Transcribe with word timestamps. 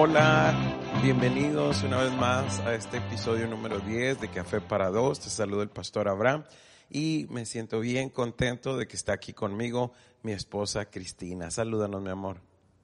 Hola, 0.00 0.54
bienvenidos 1.02 1.82
una 1.82 1.96
vez 1.96 2.12
más 2.12 2.60
a 2.60 2.72
este 2.72 2.98
episodio 2.98 3.48
número 3.48 3.80
10 3.80 4.20
de 4.20 4.28
Café 4.28 4.60
para 4.60 4.90
Dos. 4.90 5.18
Te 5.18 5.28
saludo 5.28 5.62
el 5.62 5.70
pastor 5.70 6.06
Abraham 6.06 6.44
y 6.88 7.26
me 7.30 7.44
siento 7.44 7.80
bien 7.80 8.08
contento 8.08 8.76
de 8.76 8.86
que 8.86 8.94
está 8.94 9.14
aquí 9.14 9.32
conmigo 9.32 9.90
mi 10.22 10.30
esposa 10.30 10.84
Cristina. 10.84 11.50
Salúdanos, 11.50 12.00
mi 12.00 12.10
amor. 12.10 12.40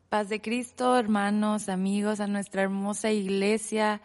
Paz 0.08 0.28
de 0.28 0.40
Cristo, 0.40 0.98
hermanos, 0.98 1.68
amigos, 1.68 2.18
a 2.18 2.26
nuestra 2.26 2.62
hermosa 2.62 3.12
iglesia. 3.12 4.02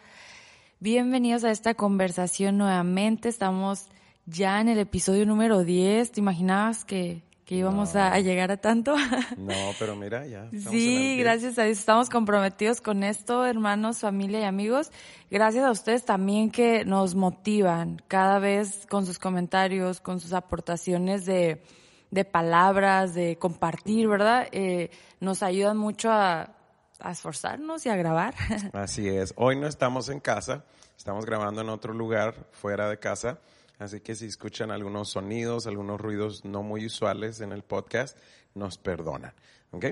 Bienvenidos 0.79 1.43
a 1.45 1.49
esta 1.49 1.73
conversación 1.73 2.59
nuevamente. 2.59 3.27
Estamos 3.27 3.87
ya 4.27 4.61
en 4.61 4.69
el 4.69 4.77
episodio 4.77 5.25
número 5.25 5.63
10. 5.63 6.11
¿Te 6.11 6.19
imaginabas 6.19 6.85
que, 6.85 7.23
que 7.49 7.55
íbamos 7.55 7.95
No. 7.95 7.99
a, 8.01 8.13
a 8.13 8.19
llegar 8.19 8.51
a 8.51 8.57
tanto? 8.57 8.93
No, 9.37 9.55
pero 9.79 9.95
mira, 9.95 10.27
ya. 10.27 10.47
Sí, 10.51 10.57
el 10.57 11.15
10. 11.15 11.19
gracias 11.23 11.57
a 11.57 11.63
Dios 11.63 11.79
estamos 11.79 12.07
comprometidos 12.11 12.79
con 12.79 13.01
esto, 13.03 13.43
hermanos, 13.43 13.97
familia 14.01 14.41
y 14.41 14.43
amigos. 14.43 14.91
Gracias 15.31 15.65
a 15.65 15.71
ustedes 15.71 16.05
también 16.05 16.51
que 16.51 16.85
nos 16.85 17.15
motivan 17.15 18.03
cada 18.07 18.37
vez 18.37 18.85
con 18.87 19.07
sus 19.07 19.17
comentarios, 19.17 19.99
con 19.99 20.19
sus 20.19 20.33
aportaciones 20.33 21.25
de, 21.25 21.63
de 22.11 22.23
palabras, 22.23 23.15
de 23.15 23.39
compartir, 23.39 24.07
¿verdad? 24.07 24.47
Eh, 24.51 24.91
nos 25.19 25.41
ayudan 25.41 25.75
mucho 25.75 26.11
a, 26.11 26.51
a 26.99 27.11
esforzarnos 27.11 27.83
y 27.83 27.89
a 27.89 27.95
grabar. 27.95 28.35
Así 28.73 29.07
es. 29.09 29.33
Hoy 29.37 29.55
no 29.55 29.65
estamos 29.65 30.09
en 30.09 30.19
casa, 30.19 30.65
estamos 30.95 31.25
grabando 31.25 31.61
en 31.61 31.69
otro 31.69 31.93
lugar 31.95 32.35
fuera 32.51 32.87
de 32.89 32.99
casa. 32.99 33.39
Así 33.79 34.01
que 34.01 34.13
si 34.13 34.25
escuchan 34.25 34.71
algunos 34.71 35.09
sonidos, 35.09 35.65
algunos 35.65 36.01
ruidos 36.01 36.43
no 36.43 36.63
muy 36.63 36.85
usuales 36.85 37.39
en 37.39 37.53
el 37.53 37.63
podcast, 37.63 38.17
nos 38.53 38.77
perdonan. 38.77 39.33
¿ok? 39.71 39.85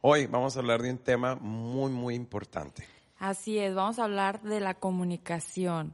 Hoy 0.00 0.26
vamos 0.26 0.56
a 0.56 0.60
hablar 0.60 0.80
de 0.80 0.92
un 0.92 0.98
tema 0.98 1.34
muy, 1.34 1.90
muy 1.90 2.14
importante. 2.14 2.86
Así 3.18 3.58
es, 3.58 3.74
vamos 3.74 3.98
a 3.98 4.04
hablar 4.04 4.42
de 4.42 4.60
la 4.60 4.74
comunicación. 4.74 5.92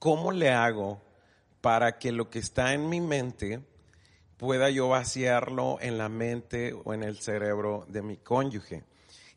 ¿Cómo 0.00 0.32
le 0.32 0.50
hago 0.50 1.00
para 1.60 1.98
que 1.98 2.10
lo 2.10 2.28
que 2.28 2.40
está 2.40 2.74
en 2.74 2.88
mi 2.88 3.00
mente 3.00 3.60
pueda 4.36 4.68
yo 4.70 4.88
vaciarlo 4.88 5.78
en 5.80 5.96
la 5.96 6.08
mente 6.08 6.72
o 6.72 6.92
en 6.92 7.04
el 7.04 7.18
cerebro 7.18 7.86
de 7.88 8.02
mi 8.02 8.16
cónyuge? 8.16 8.82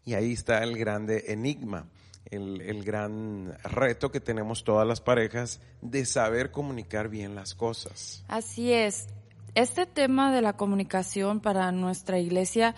Y 0.06 0.16
ahí 0.16 0.34
está 0.34 0.64
el 0.64 0.76
grande 0.76 1.26
enigma, 1.28 1.88
el, 2.30 2.62
el 2.62 2.84
gran 2.84 3.58
reto 3.64 4.12
que 4.12 4.20
tenemos 4.20 4.64
todas 4.64 4.88
las 4.88 5.02
parejas 5.02 5.62
de 5.82 6.06
saber 6.06 6.52
comunicar 6.52 7.10
bien 7.10 7.36
las 7.36 7.56
cosas. 7.56 8.24
Así 8.28 8.72
es. 8.72 9.08
Este 9.56 9.86
tema 9.86 10.34
de 10.34 10.42
la 10.42 10.54
comunicación 10.54 11.40
para 11.40 11.72
nuestra 11.72 12.18
iglesia, 12.20 12.74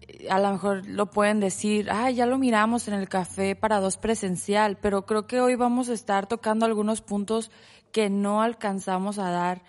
eh, 0.00 0.28
a 0.30 0.38
lo 0.38 0.52
mejor 0.52 0.86
lo 0.86 1.10
pueden 1.10 1.40
decir, 1.40 1.90
ah, 1.90 2.10
ya 2.10 2.26
lo 2.26 2.38
miramos 2.38 2.86
en 2.86 2.94
el 2.94 3.08
café 3.08 3.56
para 3.56 3.80
dos 3.80 3.96
presencial, 3.96 4.78
pero 4.80 5.06
creo 5.06 5.26
que 5.26 5.40
hoy 5.40 5.56
vamos 5.56 5.88
a 5.88 5.92
estar 5.92 6.28
tocando 6.28 6.66
algunos 6.66 7.00
puntos 7.00 7.50
que 7.90 8.10
no 8.10 8.42
alcanzamos 8.42 9.18
a 9.18 9.30
dar 9.30 9.62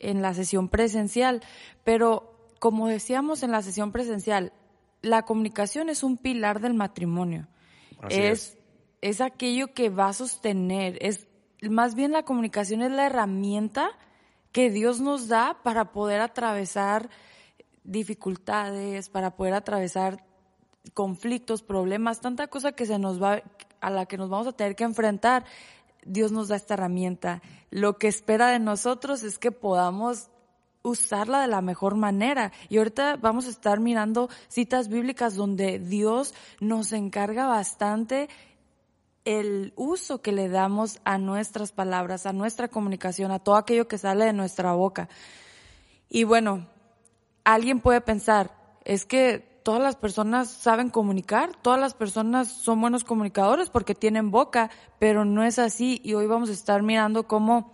en 0.00 0.20
la 0.20 0.34
sesión 0.34 0.68
presencial. 0.68 1.42
Pero 1.84 2.34
como 2.58 2.88
decíamos 2.88 3.44
en 3.44 3.52
la 3.52 3.62
sesión 3.62 3.92
presencial, 3.92 4.52
la 5.02 5.22
comunicación 5.22 5.88
es 5.88 6.02
un 6.02 6.16
pilar 6.16 6.60
del 6.60 6.74
matrimonio. 6.74 7.46
Así 8.02 8.20
es, 8.20 8.32
es 8.32 8.58
aquello 9.20 9.72
que 9.74 9.90
va 9.90 10.08
a 10.08 10.12
sostener, 10.12 10.98
es 11.00 11.26
más 11.62 11.94
bien 11.94 12.12
la 12.12 12.24
comunicación 12.24 12.82
es 12.82 12.90
la 12.90 13.06
herramienta 13.06 13.90
que 14.52 14.70
Dios 14.70 15.00
nos 15.00 15.28
da 15.28 15.58
para 15.62 15.92
poder 15.92 16.20
atravesar 16.20 17.10
dificultades, 17.84 19.08
para 19.08 19.36
poder 19.36 19.54
atravesar 19.54 20.24
conflictos, 20.94 21.62
problemas, 21.62 22.20
tanta 22.20 22.48
cosa 22.48 22.72
que 22.72 22.86
se 22.86 22.98
nos 22.98 23.22
va 23.22 23.42
a 23.80 23.90
la 23.90 24.06
que 24.06 24.16
nos 24.16 24.28
vamos 24.28 24.46
a 24.46 24.52
tener 24.52 24.76
que 24.76 24.84
enfrentar. 24.84 25.44
Dios 26.04 26.32
nos 26.32 26.48
da 26.48 26.56
esta 26.56 26.74
herramienta. 26.74 27.42
Lo 27.70 27.98
que 27.98 28.08
espera 28.08 28.48
de 28.48 28.58
nosotros 28.58 29.22
es 29.22 29.38
que 29.38 29.52
podamos 29.52 30.30
usarla 30.82 31.42
de 31.42 31.46
la 31.46 31.60
mejor 31.60 31.94
manera. 31.94 32.52
Y 32.68 32.78
ahorita 32.78 33.16
vamos 33.16 33.46
a 33.46 33.50
estar 33.50 33.80
mirando 33.80 34.30
citas 34.48 34.88
bíblicas 34.88 35.36
donde 35.36 35.78
Dios 35.78 36.34
nos 36.60 36.92
encarga 36.92 37.46
bastante 37.46 38.28
el 39.24 39.72
uso 39.76 40.22
que 40.22 40.32
le 40.32 40.48
damos 40.48 41.00
a 41.04 41.18
nuestras 41.18 41.72
palabras, 41.72 42.26
a 42.26 42.32
nuestra 42.32 42.68
comunicación, 42.68 43.30
a 43.30 43.38
todo 43.38 43.56
aquello 43.56 43.88
que 43.88 43.98
sale 43.98 44.24
de 44.24 44.32
nuestra 44.32 44.72
boca. 44.72 45.08
Y 46.08 46.24
bueno, 46.24 46.66
alguien 47.44 47.80
puede 47.80 48.00
pensar, 48.00 48.50
es 48.84 49.04
que 49.04 49.38
todas 49.62 49.82
las 49.82 49.96
personas 49.96 50.50
saben 50.50 50.90
comunicar, 50.90 51.54
todas 51.62 51.78
las 51.78 51.94
personas 51.94 52.48
son 52.48 52.80
buenos 52.80 53.04
comunicadores 53.04 53.70
porque 53.70 53.94
tienen 53.94 54.30
boca, 54.30 54.70
pero 54.98 55.24
no 55.24 55.44
es 55.44 55.58
así. 55.58 56.00
Y 56.02 56.14
hoy 56.14 56.26
vamos 56.26 56.48
a 56.48 56.52
estar 56.54 56.82
mirando 56.82 57.26
cómo 57.26 57.72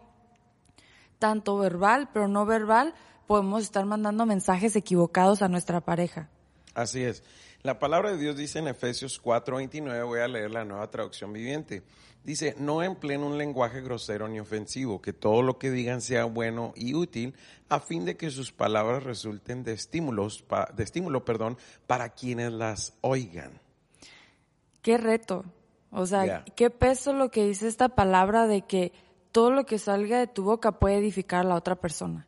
tanto 1.19 1.57
verbal, 1.57 2.11
pero 2.13 2.29
no 2.29 2.45
verbal, 2.45 2.95
podemos 3.27 3.63
estar 3.63 3.85
mandando 3.87 4.27
mensajes 4.27 4.77
equivocados 4.77 5.43
a 5.43 5.49
nuestra 5.49 5.81
pareja. 5.81 6.29
Así 6.77 7.03
es. 7.03 7.23
La 7.63 7.79
palabra 7.79 8.13
de 8.13 8.19
Dios 8.19 8.37
dice 8.37 8.59
en 8.59 8.69
Efesios 8.69 9.19
4:29, 9.23 10.05
voy 10.05 10.21
a 10.21 10.29
leer 10.29 10.51
la 10.51 10.67
nueva 10.67 10.91
traducción 10.91 11.33
viviente. 11.33 11.83
Dice, 12.23 12.55
no 12.59 12.83
empleen 12.83 13.23
un 13.23 13.39
lenguaje 13.39 13.81
grosero 13.81 14.29
ni 14.29 14.41
ofensivo, 14.41 15.01
que 15.01 15.15
todo 15.15 15.41
lo 15.43 15.59
que 15.59 15.71
digan 15.71 16.03
sea 16.03 16.27
bueno 16.27 16.75
y 16.77 16.93
útil, 16.95 17.35
a 17.71 17.81
fin 17.81 18.05
de 18.05 18.19
que 18.19 18.31
sus 18.31 18.53
palabras 18.53 19.05
resulten 19.05 19.65
de 19.65 19.73
estímulos, 19.73 20.43
pa- 20.43 20.69
de 20.77 20.85
estímulo, 20.85 21.25
perdón, 21.25 21.57
para 21.87 22.11
quienes 22.11 22.53
las 22.53 22.93
oigan. 23.01 23.59
Qué 24.83 24.99
reto. 24.99 25.45
O 25.91 26.05
sea, 26.05 26.45
qué 26.57 26.69
peso 26.69 27.15
lo 27.15 27.31
que 27.31 27.47
dice 27.47 27.69
esta 27.69 27.89
palabra 27.89 28.47
de 28.47 28.63
que 28.67 28.93
todo 29.33 29.51
lo 29.51 29.65
que 29.65 29.79
salga 29.79 30.19
de 30.19 30.27
tu 30.27 30.45
boca 30.45 30.73
puede 30.79 30.99
edificar 30.99 31.47
a 31.47 31.49
la 31.49 31.55
otra 31.55 31.77
persona. 31.77 32.27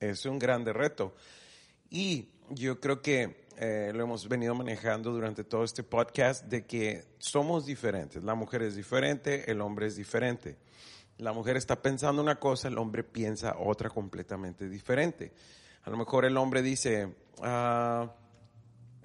Es 0.00 0.24
un 0.24 0.38
grande 0.38 0.72
reto. 0.72 1.14
Y 1.90 2.28
yo 2.50 2.80
creo 2.80 3.02
que 3.02 3.46
eh, 3.56 3.90
lo 3.94 4.04
hemos 4.04 4.28
venido 4.28 4.54
manejando 4.54 5.12
durante 5.12 5.44
todo 5.44 5.64
este 5.64 5.82
podcast 5.82 6.44
de 6.44 6.64
que 6.66 7.04
somos 7.18 7.66
diferentes. 7.66 8.22
La 8.22 8.34
mujer 8.34 8.62
es 8.62 8.76
diferente, 8.76 9.50
el 9.50 9.60
hombre 9.60 9.86
es 9.86 9.96
diferente. 9.96 10.56
La 11.18 11.32
mujer 11.32 11.56
está 11.56 11.82
pensando 11.82 12.22
una 12.22 12.38
cosa, 12.38 12.68
el 12.68 12.78
hombre 12.78 13.02
piensa 13.02 13.56
otra 13.58 13.90
completamente 13.90 14.68
diferente. 14.68 15.32
A 15.82 15.90
lo 15.90 15.96
mejor 15.96 16.24
el 16.24 16.36
hombre 16.36 16.62
dice, 16.62 17.14
ah, 17.42 18.12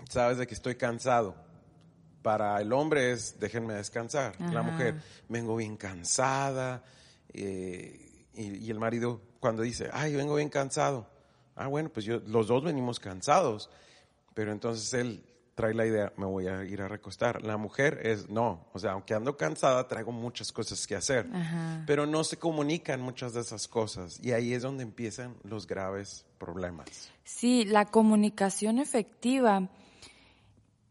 sabes 0.09 0.37
de 0.37 0.45
que 0.45 0.53
estoy 0.53 0.75
cansado. 0.75 1.35
Para 2.21 2.61
el 2.61 2.71
hombre 2.71 3.11
es, 3.11 3.39
déjenme 3.39 3.73
descansar. 3.73 4.39
La 4.39 4.61
mujer, 4.61 5.01
vengo 5.27 5.55
bien 5.55 5.75
cansada. 5.75 6.83
eh, 7.33 8.27
y, 8.35 8.65
y 8.65 8.71
el 8.71 8.79
marido 8.79 9.21
cuando 9.39 9.61
dice, 9.63 9.89
ay, 9.91 10.15
vengo 10.15 10.35
bien 10.35 10.49
cansado. 10.49 11.12
Ah, 11.55 11.67
bueno, 11.67 11.89
pues 11.89 12.05
yo, 12.05 12.19
los 12.27 12.47
dos 12.47 12.63
venimos 12.63 12.99
cansados. 12.99 13.69
Pero 14.33 14.51
entonces 14.51 14.93
él 14.93 15.23
trae 15.55 15.73
la 15.73 15.85
idea, 15.85 16.13
me 16.17 16.25
voy 16.25 16.47
a 16.47 16.63
ir 16.63 16.81
a 16.81 16.87
recostar. 16.87 17.43
La 17.43 17.57
mujer 17.57 17.99
es, 18.03 18.29
no, 18.29 18.65
o 18.73 18.79
sea, 18.79 18.93
aunque 18.93 19.13
ando 19.13 19.37
cansada, 19.37 19.87
traigo 19.87 20.11
muchas 20.11 20.51
cosas 20.51 20.87
que 20.87 20.95
hacer. 20.95 21.29
Ajá. 21.31 21.83
Pero 21.85 22.05
no 22.05 22.23
se 22.23 22.37
comunican 22.37 23.01
muchas 23.01 23.33
de 23.33 23.41
esas 23.41 23.67
cosas. 23.67 24.19
Y 24.23 24.31
ahí 24.31 24.53
es 24.53 24.63
donde 24.63 24.83
empiezan 24.83 25.35
los 25.43 25.67
graves 25.67 26.25
problemas. 26.39 27.11
Sí, 27.23 27.65
la 27.65 27.85
comunicación 27.85 28.79
efectiva 28.79 29.69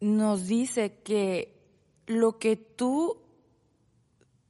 nos 0.00 0.46
dice 0.46 1.00
que 1.04 1.60
lo 2.06 2.38
que 2.38 2.56
tú 2.56 3.18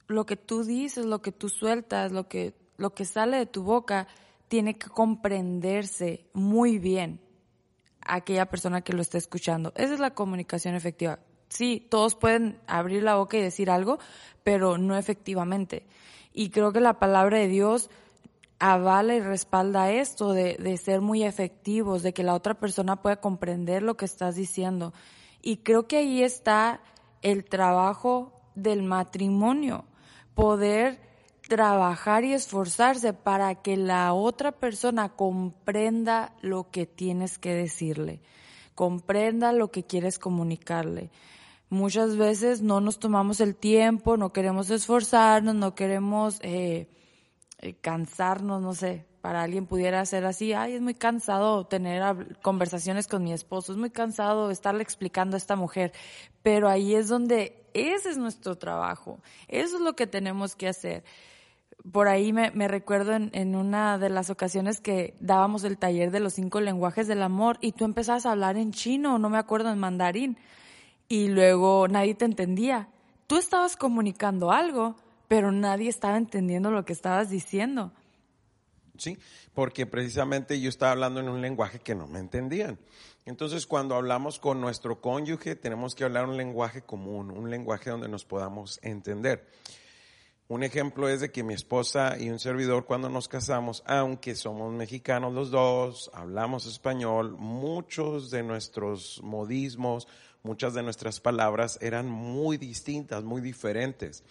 lo 0.08 0.26
que 0.26 0.36
tú 0.36 0.62
dices, 0.62 1.06
lo 1.06 1.22
que 1.22 1.32
tú 1.32 1.48
sueltas, 1.48 2.12
lo 2.12 2.28
que 2.28 2.54
lo 2.76 2.94
que 2.94 3.04
sale 3.04 3.38
de 3.38 3.46
tu 3.46 3.62
boca 3.62 4.08
tiene 4.52 4.76
que 4.76 4.90
comprenderse 4.90 6.28
muy 6.34 6.78
bien 6.78 7.22
aquella 8.02 8.50
persona 8.50 8.82
que 8.82 8.92
lo 8.92 9.00
está 9.00 9.16
escuchando. 9.16 9.72
Esa 9.76 9.94
es 9.94 9.98
la 9.98 10.12
comunicación 10.12 10.74
efectiva. 10.74 11.20
Sí, 11.48 11.86
todos 11.90 12.16
pueden 12.16 12.60
abrir 12.66 13.02
la 13.02 13.14
boca 13.14 13.38
y 13.38 13.40
decir 13.40 13.70
algo, 13.70 13.98
pero 14.44 14.76
no 14.76 14.98
efectivamente. 14.98 15.86
Y 16.34 16.50
creo 16.50 16.70
que 16.70 16.80
la 16.80 16.98
palabra 16.98 17.38
de 17.38 17.48
Dios 17.48 17.88
avala 18.58 19.14
y 19.14 19.20
respalda 19.20 19.90
esto 19.90 20.34
de, 20.34 20.58
de 20.58 20.76
ser 20.76 21.00
muy 21.00 21.24
efectivos, 21.24 22.02
de 22.02 22.12
que 22.12 22.22
la 22.22 22.34
otra 22.34 22.52
persona 22.52 23.00
pueda 23.00 23.22
comprender 23.22 23.82
lo 23.82 23.96
que 23.96 24.04
estás 24.04 24.34
diciendo. 24.34 24.92
Y 25.40 25.62
creo 25.62 25.88
que 25.88 25.96
ahí 25.96 26.22
está 26.22 26.82
el 27.22 27.46
trabajo 27.46 28.38
del 28.54 28.82
matrimonio, 28.82 29.86
poder 30.34 31.11
trabajar 31.52 32.24
y 32.24 32.32
esforzarse 32.32 33.12
para 33.12 33.56
que 33.56 33.76
la 33.76 34.14
otra 34.14 34.52
persona 34.52 35.10
comprenda 35.10 36.34
lo 36.40 36.70
que 36.70 36.86
tienes 36.86 37.36
que 37.36 37.52
decirle, 37.52 38.22
comprenda 38.74 39.52
lo 39.52 39.70
que 39.70 39.84
quieres 39.84 40.18
comunicarle. 40.18 41.10
Muchas 41.68 42.16
veces 42.16 42.62
no 42.62 42.80
nos 42.80 42.98
tomamos 42.98 43.38
el 43.42 43.54
tiempo, 43.54 44.16
no 44.16 44.32
queremos 44.32 44.70
esforzarnos, 44.70 45.54
no 45.54 45.74
queremos 45.74 46.38
eh, 46.40 46.88
eh, 47.58 47.74
cansarnos, 47.82 48.62
no 48.62 48.72
sé, 48.72 49.04
para 49.20 49.42
alguien 49.42 49.66
pudiera 49.66 50.06
ser 50.06 50.24
así, 50.24 50.54
ay, 50.54 50.76
es 50.76 50.80
muy 50.80 50.94
cansado 50.94 51.66
tener 51.66 52.40
conversaciones 52.40 53.06
con 53.08 53.24
mi 53.24 53.34
esposo, 53.34 53.72
es 53.72 53.78
muy 53.78 53.90
cansado 53.90 54.50
estarle 54.50 54.82
explicando 54.82 55.36
a 55.36 55.38
esta 55.38 55.54
mujer, 55.54 55.92
pero 56.42 56.70
ahí 56.70 56.94
es 56.94 57.08
donde 57.08 57.66
ese 57.74 58.08
es 58.08 58.16
nuestro 58.16 58.56
trabajo, 58.56 59.20
eso 59.48 59.76
es 59.76 59.82
lo 59.82 59.94
que 59.94 60.06
tenemos 60.06 60.56
que 60.56 60.68
hacer. 60.68 61.04
Por 61.90 62.06
ahí 62.06 62.32
me, 62.32 62.50
recuerdo 62.68 63.14
en, 63.14 63.30
en, 63.32 63.56
una 63.56 63.98
de 63.98 64.08
las 64.08 64.30
ocasiones 64.30 64.80
que 64.80 65.16
dábamos 65.18 65.64
el 65.64 65.78
taller 65.78 66.12
de 66.12 66.20
los 66.20 66.34
cinco 66.34 66.60
lenguajes 66.60 67.08
del 67.08 67.22
amor 67.22 67.58
y 67.60 67.72
tú 67.72 67.84
empezabas 67.84 68.24
a 68.24 68.32
hablar 68.32 68.56
en 68.56 68.72
chino, 68.72 69.18
no 69.18 69.28
me 69.28 69.38
acuerdo 69.38 69.70
en 69.70 69.78
mandarín, 69.78 70.38
y 71.08 71.28
luego 71.28 71.88
nadie 71.88 72.14
te 72.14 72.24
entendía. 72.24 72.88
Tú 73.26 73.36
estabas 73.36 73.76
comunicando 73.76 74.52
algo, 74.52 74.94
pero 75.26 75.50
nadie 75.50 75.88
estaba 75.88 76.16
entendiendo 76.16 76.70
lo 76.70 76.84
que 76.84 76.92
estabas 76.92 77.30
diciendo. 77.30 77.92
Sí, 78.98 79.18
porque 79.54 79.86
precisamente 79.86 80.60
yo 80.60 80.68
estaba 80.68 80.92
hablando 80.92 81.20
en 81.20 81.28
un 81.28 81.40
lenguaje 81.40 81.80
que 81.80 81.94
no 81.94 82.06
me 82.06 82.18
entendían. 82.18 82.78
Entonces, 83.24 83.66
cuando 83.66 83.94
hablamos 83.94 84.38
con 84.38 84.60
nuestro 84.60 85.00
cónyuge, 85.00 85.56
tenemos 85.56 85.94
que 85.94 86.04
hablar 86.04 86.26
un 86.26 86.36
lenguaje 86.36 86.82
común, 86.82 87.30
un 87.30 87.50
lenguaje 87.50 87.90
donde 87.90 88.08
nos 88.08 88.24
podamos 88.24 88.78
entender. 88.82 89.48
Un 90.52 90.64
ejemplo 90.64 91.08
es 91.08 91.20
de 91.20 91.32
que 91.32 91.42
mi 91.42 91.54
esposa 91.54 92.18
y 92.20 92.28
un 92.28 92.38
servidor 92.38 92.84
cuando 92.84 93.08
nos 93.08 93.26
casamos, 93.26 93.82
aunque 93.86 94.34
somos 94.34 94.70
mexicanos 94.70 95.32
los 95.32 95.50
dos, 95.50 96.10
hablamos 96.12 96.66
español, 96.66 97.38
muchos 97.38 98.30
de 98.30 98.42
nuestros 98.42 99.22
modismos, 99.22 100.06
muchas 100.42 100.74
de 100.74 100.82
nuestras 100.82 101.20
palabras 101.20 101.78
eran 101.80 102.10
muy 102.10 102.58
distintas, 102.58 103.24
muy 103.24 103.40
diferentes. 103.40 104.24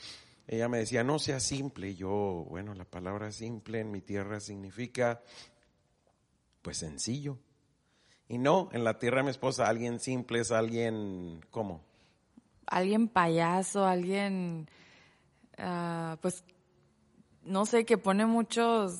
Ella 0.48 0.70
me 0.70 0.78
decía, 0.78 1.04
no 1.04 1.18
sea 1.18 1.40
simple. 1.40 1.96
yo, 1.96 2.46
bueno, 2.48 2.76
la 2.76 2.86
palabra 2.86 3.32
simple 3.32 3.80
en 3.80 3.90
mi 3.90 4.02
tierra 4.02 4.40
significa, 4.40 5.24
pues 6.62 6.78
sencillo. 6.78 7.40
Y 8.28 8.38
no, 8.38 8.70
en 8.74 8.84
la 8.84 9.00
tierra 9.00 9.18
de 9.18 9.24
mi 9.24 9.32
esposa, 9.32 9.66
alguien 9.66 10.00
simple 10.00 10.42
es 10.42 10.52
alguien, 10.52 11.44
¿cómo? 11.50 11.82
Alguien 12.68 13.08
payaso, 13.08 13.86
alguien, 13.86 14.70
ah, 15.62 16.18
pues, 16.22 16.44
no 17.44 17.66
sé, 17.66 17.86
que 17.86 17.98
pone 17.98 18.25
muchos, 18.25 19.00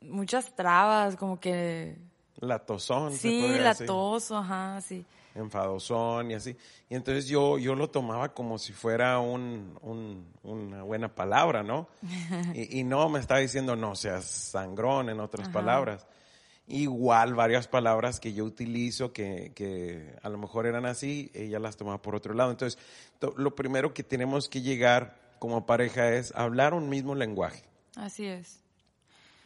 muchas 0.00 0.54
trabas, 0.54 1.16
como 1.16 1.40
que... 1.40 1.98
Latosón. 2.40 3.12
Sí, 3.12 3.58
latoso, 3.58 4.36
ajá, 4.36 4.80
sí 4.80 5.04
enfadosón 5.34 6.30
y 6.30 6.34
así. 6.34 6.56
Y 6.88 6.94
entonces 6.94 7.26
yo, 7.26 7.58
yo 7.58 7.74
lo 7.74 7.90
tomaba 7.90 8.32
como 8.32 8.58
si 8.58 8.72
fuera 8.72 9.18
un, 9.18 9.78
una 10.42 10.82
buena 10.82 11.14
palabra, 11.14 11.62
¿no? 11.62 11.88
Y, 12.54 12.84
no 12.84 13.08
me 13.08 13.20
estaba 13.20 13.40
diciendo 13.40 13.76
no 13.76 13.94
seas 13.94 14.24
sangrón, 14.24 15.08
en 15.10 15.20
otras 15.20 15.48
palabras. 15.48 16.06
Igual 16.66 17.34
varias 17.34 17.68
palabras 17.68 18.20
que 18.20 18.32
yo 18.32 18.44
utilizo 18.44 19.12
que, 19.12 19.52
que 19.54 20.16
a 20.22 20.30
lo 20.30 20.38
mejor 20.38 20.66
eran 20.66 20.86
así, 20.86 21.30
ella 21.34 21.58
las 21.58 21.76
tomaba 21.76 22.00
por 22.00 22.14
otro 22.14 22.32
lado. 22.32 22.50
Entonces, 22.50 22.78
lo 23.36 23.54
primero 23.54 23.92
que 23.92 24.02
tenemos 24.02 24.48
que 24.48 24.62
llegar 24.62 25.23
como 25.44 25.66
pareja 25.66 26.08
es 26.14 26.34
hablar 26.34 26.72
un 26.72 26.88
mismo 26.88 27.14
lenguaje. 27.14 27.64
Así 27.96 28.24
es. 28.24 28.62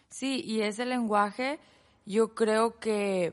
Sí, 0.09 0.41
y 0.47 0.63
ese 0.63 0.87
lenguaje 0.87 1.59
yo 2.07 2.37
creo 2.37 2.79
que 2.79 3.33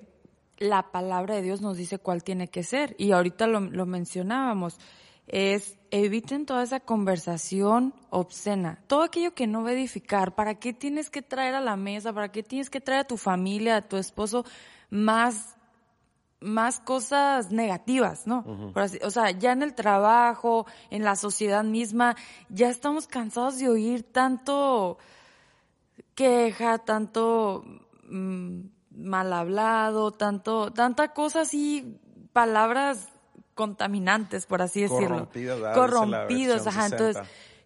la 0.57 0.91
palabra 0.91 1.35
de 1.35 1.43
Dios 1.43 1.61
nos 1.61 1.77
dice 1.77 1.99
cuál 1.99 2.23
tiene 2.23 2.47
que 2.47 2.63
ser. 2.63 2.95
Y 2.97 3.11
ahorita 3.11 3.45
lo, 3.45 3.85
mencionábamos. 3.85 4.79
Es 5.27 5.77
eviten 5.91 6.47
toda 6.47 6.63
esa 6.63 6.79
conversación 6.79 7.93
obscena. 8.09 8.79
Todo 8.87 9.03
aquello 9.03 9.35
que 9.35 9.45
no 9.45 9.61
va 9.61 9.69
a 9.69 9.73
edificar. 9.73 10.33
¿Para 10.33 10.55
qué 10.55 10.73
tienes 10.73 11.11
que 11.11 11.21
traer 11.21 11.53
a 11.53 11.61
la 11.61 11.75
mesa? 11.75 12.13
¿Para 12.13 12.31
qué 12.31 12.41
tienes 12.41 12.71
que 12.71 12.81
traer 12.81 13.01
a 13.01 13.07
tu 13.07 13.17
familia, 13.17 13.77
a 13.77 13.87
tu 13.87 13.97
esposo, 13.97 14.43
más, 14.89 15.54
más 16.45 16.79
cosas 16.79 17.51
negativas, 17.51 18.27
no? 18.27 18.45
o 19.03 19.09
sea, 19.09 19.31
ya 19.31 19.51
en 19.51 19.63
el 19.63 19.73
trabajo, 19.73 20.67
en 20.91 21.03
la 21.03 21.15
sociedad 21.15 21.63
misma, 21.63 22.15
ya 22.49 22.69
estamos 22.69 23.07
cansados 23.07 23.57
de 23.57 23.67
oír 23.67 24.03
tanto 24.03 24.99
queja, 26.13 26.77
tanto 26.77 27.65
mm, 28.09 28.59
mal 28.91 29.33
hablado, 29.33 30.11
tanto, 30.11 30.71
tanta 30.71 31.13
cosa 31.13 31.41
así, 31.41 31.99
palabras 32.31 33.09
contaminantes, 33.55 34.45
por 34.45 34.61
así 34.61 34.81
decirlo. 34.81 35.29
Corrompidos, 35.73 36.67
ajá. 36.67 36.85
Entonces, 36.85 37.17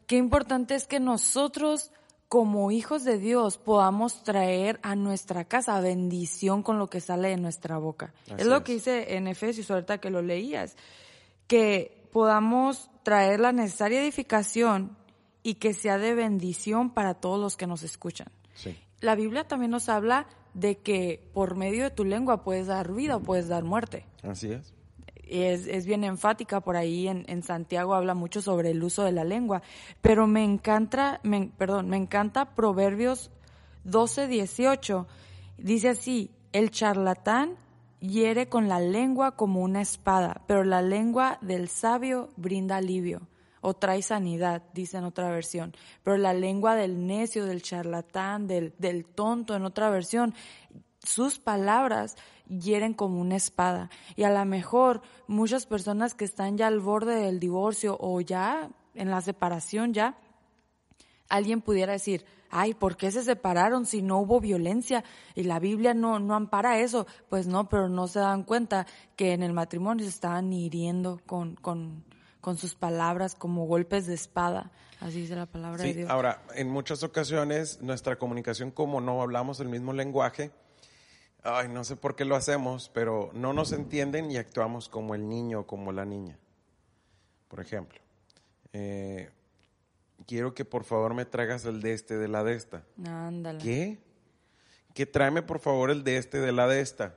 qué 0.07 0.17
importante 0.17 0.75
es 0.75 0.87
que 0.87 0.99
nosotros, 0.99 1.91
como 2.29 2.69
hijos 2.69 3.03
de 3.03 3.17
Dios, 3.17 3.57
podamos 3.57 4.23
traer 4.23 4.79
a 4.83 4.95
nuestra 4.95 5.45
casa 5.45 5.81
bendición 5.81 6.61
con 6.61 6.77
lo 6.77 6.87
que 6.87 7.01
sale 7.01 7.29
de 7.29 7.37
nuestra 7.37 7.79
boca. 7.79 8.13
es 8.37 8.45
lo 8.45 8.63
que 8.63 8.73
dice 8.73 9.15
en 9.15 9.27
Efesios, 9.27 9.69
ahorita 9.71 9.97
que 9.97 10.11
lo 10.11 10.21
leías, 10.21 10.77
que 11.47 12.07
podamos 12.11 12.91
traer 13.01 13.39
la 13.39 13.51
necesaria 13.51 14.01
edificación 14.01 14.95
y 15.41 15.55
que 15.55 15.73
sea 15.73 15.97
de 15.97 16.13
bendición 16.13 16.91
para 16.91 17.15
todos 17.15 17.39
los 17.39 17.57
que 17.57 17.65
nos 17.65 17.81
escuchan. 17.81 18.27
La 19.01 19.15
Biblia 19.15 19.47
también 19.47 19.71
nos 19.71 19.89
habla 19.89 20.27
de 20.53 20.77
que 20.77 21.29
por 21.33 21.55
medio 21.55 21.83
de 21.83 21.89
tu 21.89 22.03
lengua 22.03 22.43
puedes 22.43 22.67
dar 22.67 22.93
vida 22.93 23.15
o 23.15 23.21
puedes 23.21 23.47
dar 23.47 23.63
muerte. 23.63 24.05
Así 24.21 24.51
es. 24.51 24.73
Es, 25.29 25.67
es 25.67 25.85
bien 25.85 26.03
enfática 26.03 26.59
por 26.59 26.75
ahí 26.75 27.07
en, 27.07 27.23
en, 27.27 27.43
Santiago 27.43 27.93
habla 27.93 28.15
mucho 28.15 28.41
sobre 28.41 28.71
el 28.71 28.83
uso 28.83 29.03
de 29.03 29.11
la 29.11 29.23
lengua, 29.23 29.61
pero 30.01 30.25
me 30.25 30.43
encanta, 30.43 31.19
me, 31.23 31.51
perdón, 31.57 31.87
me 31.87 31.97
encanta 31.97 32.55
Proverbios 32.55 33.29
12, 33.83 34.27
18. 34.27 35.07
Dice 35.57 35.89
así, 35.89 36.31
el 36.51 36.71
charlatán 36.71 37.55
hiere 37.99 38.49
con 38.49 38.67
la 38.67 38.79
lengua 38.79 39.35
como 39.35 39.61
una 39.61 39.81
espada, 39.81 40.41
pero 40.47 40.63
la 40.63 40.81
lengua 40.81 41.37
del 41.41 41.69
sabio 41.69 42.29
brinda 42.35 42.77
alivio 42.77 43.27
o 43.61 43.73
trae 43.73 44.01
sanidad, 44.01 44.63
dice 44.73 44.97
en 44.97 45.03
otra 45.03 45.29
versión. 45.29 45.73
Pero 46.03 46.17
la 46.17 46.33
lengua 46.33 46.75
del 46.75 47.05
necio, 47.05 47.45
del 47.45 47.61
charlatán, 47.61 48.47
del, 48.47 48.73
del 48.77 49.05
tonto, 49.05 49.55
en 49.55 49.65
otra 49.65 49.89
versión, 49.89 50.33
sus 51.09 51.39
palabras 51.39 52.15
hieren 52.47 52.93
como 52.93 53.19
una 53.19 53.35
espada. 53.35 53.89
Y 54.15 54.23
a 54.23 54.29
lo 54.29 54.45
mejor 54.45 55.01
muchas 55.27 55.65
personas 55.65 56.13
que 56.13 56.25
están 56.25 56.55
ya 56.55 56.67
al 56.67 56.79
borde 56.79 57.15
del 57.15 57.39
divorcio 57.39 57.97
o 57.99 58.21
ya 58.21 58.69
en 58.93 59.09
la 59.09 59.21
separación 59.21 59.93
ya, 59.93 60.17
alguien 61.27 61.61
pudiera 61.61 61.93
decir, 61.93 62.25
ay, 62.51 62.75
¿por 62.75 62.95
qué 62.95 63.11
se 63.11 63.23
separaron 63.23 63.87
si 63.87 64.03
no 64.03 64.19
hubo 64.19 64.39
violencia? 64.39 65.03
Y 65.33 65.43
la 65.43 65.59
Biblia 65.59 65.95
no, 65.95 66.19
no 66.19 66.35
ampara 66.35 66.79
eso. 66.79 67.07
Pues 67.27 67.47
no, 67.47 67.67
pero 67.69 67.89
no 67.89 68.07
se 68.07 68.19
dan 68.19 68.43
cuenta 68.43 68.85
que 69.15 69.33
en 69.33 69.41
el 69.41 69.53
matrimonio 69.53 70.05
se 70.05 70.11
estaban 70.11 70.53
hiriendo 70.53 71.21
con, 71.25 71.55
con, 71.55 72.03
con 72.39 72.57
sus 72.57 72.75
palabras 72.75 73.33
como 73.33 73.65
golpes 73.65 74.05
de 74.05 74.13
espada. 74.13 74.71
Así 74.99 75.21
dice 75.21 75.35
la 75.35 75.47
palabra 75.47 75.83
de 75.83 75.93
Dios. 75.93 76.09
Ahora, 76.09 76.43
en 76.53 76.69
muchas 76.69 77.01
ocasiones 77.01 77.81
nuestra 77.81 78.17
comunicación, 78.17 78.69
como 78.69 79.01
no 79.01 79.21
hablamos 79.21 79.59
el 79.59 79.69
mismo 79.69 79.93
lenguaje, 79.93 80.51
ay, 81.43 81.67
no 81.67 81.83
sé 81.83 81.95
por 81.95 82.15
qué 82.15 82.25
lo 82.25 82.35
hacemos, 82.35 82.89
pero 82.93 83.31
no 83.33 83.53
nos 83.53 83.71
entienden 83.71 84.31
y 84.31 84.37
actuamos 84.37 84.89
como 84.89 85.15
el 85.15 85.27
niño 85.27 85.61
o 85.61 85.67
como 85.67 85.91
la 85.91 86.05
niña. 86.05 86.37
Por 87.47 87.59
ejemplo, 87.59 87.99
eh, 88.73 89.29
quiero 90.27 90.53
que 90.53 90.65
por 90.65 90.83
favor 90.83 91.13
me 91.13 91.25
traigas 91.25 91.65
el 91.65 91.81
de 91.81 91.93
este 91.93 92.17
de 92.17 92.27
la 92.27 92.43
de 92.43 92.55
esta. 92.55 92.83
Ándale. 93.05 93.59
¿Qué? 93.63 93.97
Que 94.93 95.05
tráeme 95.05 95.41
por 95.41 95.59
favor 95.59 95.91
el 95.91 96.03
de 96.03 96.17
este 96.17 96.39
de 96.39 96.51
la 96.51 96.67
de 96.67 96.81
esta. 96.81 97.15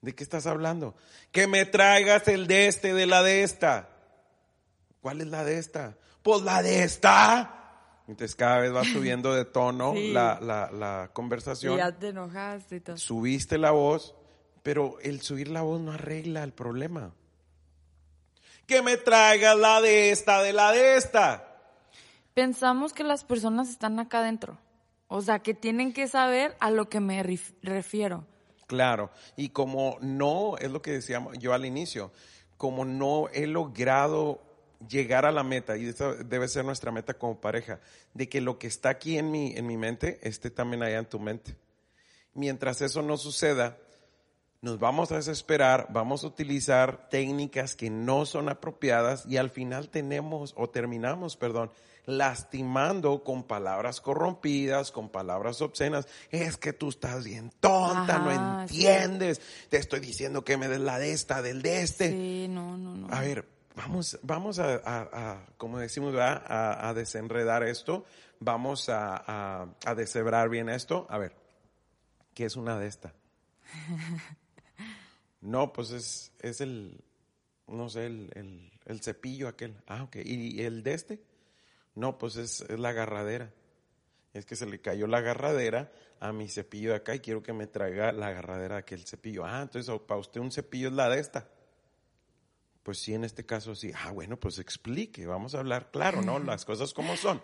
¿De 0.00 0.14
qué 0.14 0.22
estás 0.22 0.46
hablando? 0.46 0.94
Que 1.32 1.48
me 1.48 1.64
traigas 1.64 2.28
el 2.28 2.46
de 2.46 2.68
este, 2.68 2.94
de 2.94 3.06
la 3.06 3.24
de 3.24 3.42
esta. 3.42 3.88
¿Cuál 5.00 5.20
es 5.20 5.26
la 5.26 5.42
de 5.44 5.58
esta? 5.58 5.96
Pues 6.22 6.42
la 6.42 6.62
de 6.62 6.84
esta. 6.84 7.65
Entonces 8.08 8.36
cada 8.36 8.58
vez 8.58 8.74
va 8.74 8.84
subiendo 8.92 9.34
de 9.34 9.44
tono 9.44 9.94
la, 9.94 10.38
la, 10.40 10.70
la, 10.70 11.10
conversación. 11.12 11.76
ya 11.76 11.92
te 11.92 12.08
enojaste 12.08 12.76
y 12.76 12.80
todo. 12.80 12.96
Subiste 12.96 13.58
la 13.58 13.72
voz, 13.72 14.14
pero 14.62 14.98
el 15.02 15.20
subir 15.20 15.48
la 15.48 15.62
voz 15.62 15.80
no 15.80 15.92
arregla 15.92 16.42
el 16.44 16.52
problema. 16.52 17.12
Que 18.66 18.82
me 18.82 18.96
traigas 18.96 19.56
la 19.56 19.80
de 19.80 20.10
esta, 20.10 20.42
de 20.42 20.52
la 20.52 20.72
de 20.72 20.96
esta. 20.96 21.56
Pensamos 22.34 22.92
que 22.92 23.04
las 23.04 23.24
personas 23.24 23.68
están 23.68 23.98
acá 23.98 24.18
adentro. 24.18 24.58
O 25.08 25.22
sea, 25.22 25.38
que 25.38 25.54
tienen 25.54 25.92
que 25.92 26.08
saber 26.08 26.56
a 26.58 26.70
lo 26.70 26.88
que 26.88 27.00
me 27.00 27.22
refiero. 27.22 28.26
Claro, 28.66 29.10
y 29.36 29.50
como 29.50 29.98
no, 30.00 30.56
es 30.58 30.70
lo 30.70 30.82
que 30.82 30.90
decíamos 30.90 31.38
yo 31.38 31.54
al 31.54 31.64
inicio, 31.64 32.10
como 32.56 32.84
no 32.84 33.28
he 33.32 33.46
logrado 33.46 34.42
llegar 34.88 35.26
a 35.26 35.32
la 35.32 35.42
meta, 35.42 35.76
y 35.76 35.86
esa 35.86 36.12
debe 36.14 36.48
ser 36.48 36.64
nuestra 36.64 36.92
meta 36.92 37.14
como 37.14 37.40
pareja, 37.40 37.80
de 38.14 38.28
que 38.28 38.40
lo 38.40 38.58
que 38.58 38.66
está 38.66 38.90
aquí 38.90 39.18
en 39.18 39.30
mi, 39.30 39.52
en 39.56 39.66
mi 39.66 39.76
mente 39.76 40.18
esté 40.22 40.50
también 40.50 40.82
allá 40.82 40.98
en 40.98 41.06
tu 41.06 41.18
mente. 41.18 41.56
Mientras 42.34 42.82
eso 42.82 43.02
no 43.02 43.16
suceda, 43.16 43.78
nos 44.60 44.78
vamos 44.78 45.12
a 45.12 45.16
desesperar, 45.16 45.86
vamos 45.90 46.24
a 46.24 46.26
utilizar 46.26 47.08
técnicas 47.08 47.76
que 47.76 47.88
no 47.90 48.26
son 48.26 48.48
apropiadas 48.48 49.24
y 49.26 49.36
al 49.36 49.50
final 49.50 49.88
tenemos 49.88 50.54
o 50.56 50.68
terminamos, 50.68 51.36
perdón, 51.36 51.70
lastimando 52.04 53.22
con 53.22 53.44
palabras 53.44 54.00
corrompidas, 54.00 54.90
con 54.90 55.08
palabras 55.08 55.60
obscenas. 55.60 56.06
Es 56.30 56.56
que 56.56 56.72
tú 56.72 56.88
estás 56.88 57.24
bien 57.24 57.52
tonta, 57.60 58.18
no 58.18 58.30
Ajá, 58.30 58.68
sí. 58.68 58.86
entiendes. 58.86 59.40
Te 59.68 59.76
estoy 59.76 60.00
diciendo 60.00 60.44
que 60.44 60.56
me 60.56 60.68
des 60.68 60.80
la 60.80 60.98
de 60.98 61.12
esta, 61.12 61.42
del 61.42 61.62
de 61.62 61.82
este. 61.82 62.10
Sí, 62.10 62.46
no, 62.48 62.76
no, 62.76 62.96
no. 62.96 63.08
A 63.14 63.20
ver, 63.20 63.46
vamos, 63.76 64.18
vamos 64.22 64.58
a, 64.58 64.74
a- 64.76 65.08
a, 65.12 65.46
como 65.56 65.78
decimos. 65.78 66.14
A, 66.16 66.88
a 66.88 66.94
desenredar 66.94 67.62
esto. 67.62 68.04
Vamos 68.40 68.88
a, 68.88 69.68
deshebrar 69.96 70.48
bien 70.48 70.68
esto. 70.68 71.06
A 71.08 71.18
ver, 71.18 71.34
¿qué 72.34 72.44
es 72.46 72.56
una 72.56 72.78
de 72.78 72.86
esta? 72.88 73.14
No, 75.40 75.72
pues 75.72 75.90
es, 75.92 76.32
es 76.40 76.60
el, 76.60 77.04
no 77.68 77.88
sé, 77.88 78.06
el, 78.06 78.30
el, 78.34 78.72
el 78.86 79.00
cepillo 79.00 79.46
aquel. 79.48 79.76
Ah, 79.86 80.02
ok. 80.02 80.16
¿Y 80.24 80.60
el 80.62 80.82
de 80.82 80.94
este? 80.94 81.22
No, 81.94 82.18
pues 82.18 82.36
es, 82.36 82.62
es 82.62 82.78
la 82.80 82.88
agarradera. 82.88 83.52
Es 84.34 84.44
que 84.44 84.56
se 84.56 84.66
le 84.66 84.80
cayó 84.80 85.06
la 85.06 85.18
agarradera 85.18 85.92
a 86.20 86.32
mi 86.32 86.48
cepillo 86.48 86.90
de 86.90 86.96
acá 86.96 87.14
y 87.14 87.20
quiero 87.20 87.42
que 87.44 87.52
me 87.52 87.66
traiga 87.68 88.10
la 88.12 88.28
agarradera 88.28 88.74
de 88.76 88.80
aquel 88.80 89.06
cepillo. 89.06 89.44
Ah, 89.46 89.62
entonces 89.62 89.94
para 90.00 90.18
usted 90.18 90.40
un 90.40 90.50
cepillo 90.50 90.88
es 90.88 90.94
la 90.94 91.08
de 91.08 91.20
esta. 91.20 91.48
Pues 92.86 92.98
sí, 92.98 93.14
en 93.14 93.24
este 93.24 93.44
caso 93.44 93.74
sí. 93.74 93.90
Ah, 94.04 94.12
bueno, 94.12 94.36
pues 94.36 94.60
explique, 94.60 95.26
vamos 95.26 95.56
a 95.56 95.58
hablar 95.58 95.90
claro, 95.90 96.22
¿no? 96.22 96.38
Las 96.38 96.64
cosas 96.64 96.94
como 96.94 97.16
son. 97.16 97.42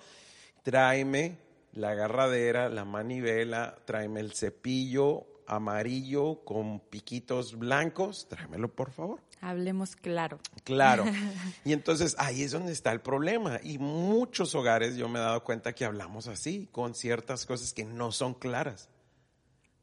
Tráeme 0.63 1.37
la 1.73 1.91
agarradera, 1.91 2.69
la 2.69 2.85
manivela, 2.85 3.77
tráeme 3.85 4.21
el 4.21 4.35
cepillo 4.35 5.27
amarillo 5.49 6.45
con 6.45 6.79
piquitos 6.79 7.59
blancos, 7.59 8.29
tráemelo 8.29 8.73
por 8.73 8.93
favor. 8.93 9.21
Hablemos 9.41 9.97
claro. 9.97 10.39
Claro. 10.63 11.07
Y 11.65 11.73
entonces 11.73 12.15
ahí 12.21 12.45
es 12.45 12.53
donde 12.53 12.71
está 12.71 12.93
el 12.93 13.01
problema. 13.01 13.59
Y 13.65 13.79
muchos 13.79 14.55
hogares 14.55 14.95
yo 14.95 15.09
me 15.09 15.19
he 15.19 15.23
dado 15.23 15.43
cuenta 15.43 15.75
que 15.75 15.85
hablamos 15.85 16.29
así, 16.29 16.69
con 16.71 16.95
ciertas 16.95 17.47
cosas 17.47 17.75
que 17.75 17.85
no 17.85 18.13
son 18.13 18.35
claras. 18.35 18.91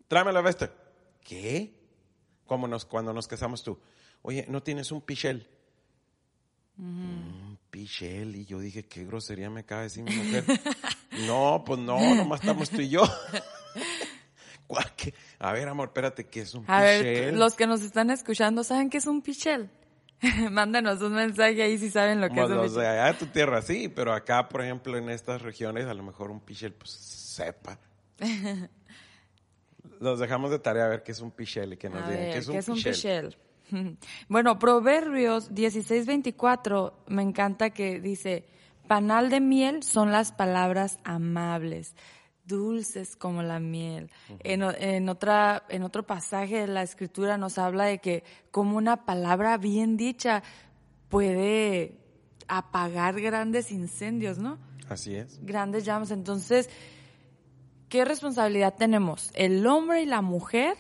Tráeme 0.08 0.32
la 0.32 0.40
veste. 0.40 0.70
¿Qué? 1.22 1.74
Como 2.46 2.66
nos, 2.70 2.86
cuando 2.86 3.12
nos 3.12 3.28
casamos 3.28 3.62
tú. 3.62 3.78
Oye, 4.22 4.46
¿no 4.50 4.62
tienes 4.64 4.92
un 4.92 5.02
pichel? 5.02 5.48
Un 6.78 7.58
pichel. 7.70 8.36
Y 8.36 8.46
yo 8.46 8.60
dije, 8.60 8.84
qué 8.84 9.06
grosería 9.06 9.50
me 9.50 9.62
acaba 9.62 9.82
de 9.82 9.86
decir 9.88 10.04
mi 10.04 10.16
mujer. 10.16 10.46
no, 11.28 11.64
pues 11.66 11.80
no, 11.80 12.16
nomás 12.16 12.42
estamos 12.42 12.70
tú 12.70 12.82
y 12.82 12.90
yo. 12.90 13.04
A 15.40 15.54
ver, 15.54 15.68
amor, 15.68 15.88
espérate, 15.88 16.28
¿qué 16.28 16.42
es 16.42 16.54
un 16.54 16.64
A 16.68 16.82
pichel? 16.82 17.04
ver, 17.04 17.34
los 17.34 17.56
que 17.56 17.66
nos 17.66 17.82
están 17.82 18.12
escuchando, 18.12 18.64
¿saben 18.64 18.90
qué 18.90 18.98
es 18.98 19.08
un 19.08 19.22
pichel? 19.22 19.70
Mándanos 20.52 21.02
un 21.02 21.14
mensaje 21.14 21.64
ahí 21.64 21.78
si 21.78 21.90
saben 21.90 22.22
lo 22.22 22.30
que 22.30 22.40
es 22.42 22.50
un 22.50 22.62
pichel. 22.62 22.80
allá 22.86 23.06
de 23.08 23.14
tu 23.14 23.26
tierra, 23.28 23.62
sí, 23.62 23.88
pero 23.90 24.14
acá, 24.14 24.48
por 24.48 24.62
ejemplo, 24.62 24.96
en 24.98 25.10
estas 25.10 25.42
regiones, 25.42 25.86
a 25.88 25.94
lo 25.94 26.04
mejor 26.04 26.30
un 26.30 26.40
pichel, 26.42 26.74
pues 26.74 26.92
sepa. 26.92 27.80
Los 30.00 30.20
dejamos 30.20 30.52
de 30.52 30.60
tarea 30.60 30.86
a 30.86 30.90
ver 30.90 31.04
qué 31.04 31.14
es 31.14 31.20
un 31.22 31.32
pichel 31.32 31.74
y 31.74 31.78
que 31.78 31.90
nos 31.90 32.04
A 32.04 32.10
digan 32.10 32.22
ver, 32.26 32.34
qué 32.34 32.38
es 32.40 32.48
un 32.48 32.54
¿qué 32.54 32.60
es 32.60 32.70
un 32.70 32.76
pichel. 32.76 32.94
pichel? 32.94 33.38
Bueno, 34.30 34.60
Proverbios 34.60 35.52
16:24 35.54 36.94
me 37.08 37.22
encanta 37.24 37.70
que 37.72 38.00
dice, 38.00 38.46
panal 38.88 39.30
de 39.30 39.40
miel 39.42 39.84
son 39.84 40.12
las 40.12 40.32
palabras 40.32 41.00
amables, 41.04 41.96
dulces 42.46 43.16
como 43.16 43.44
la 43.44 43.60
miel. 43.60 44.10
en, 44.40 44.64
o- 44.64 44.72
en 44.72 45.08
otra, 45.10 45.64
en 45.70 45.84
otro 45.84 46.04
pasaje 46.04 46.62
de 46.62 46.68
la 46.68 46.82
escritura 46.84 47.38
nos 47.38 47.58
habla 47.58 47.86
de 47.86 48.00
que 48.00 48.24
como 48.52 48.78
una 48.78 49.06
palabra 49.06 49.58
bien 49.58 49.98
dicha 49.98 50.42
puede 51.10 51.98
apagar 52.48 53.20
grandes 53.22 53.72
incendios, 53.72 54.38
¿no? 54.40 54.58
Así 54.90 55.16
es. 55.16 55.40
grandes 55.46 55.86
llamas. 55.86 56.10
Entonces, 56.10 56.68
¿qué 57.90 58.06
responsabilidad 58.06 58.74
tenemos? 58.76 59.30
El 59.36 59.66
hombre 59.68 60.02
y 60.02 60.06
la 60.08 60.22
mujer 60.22 60.76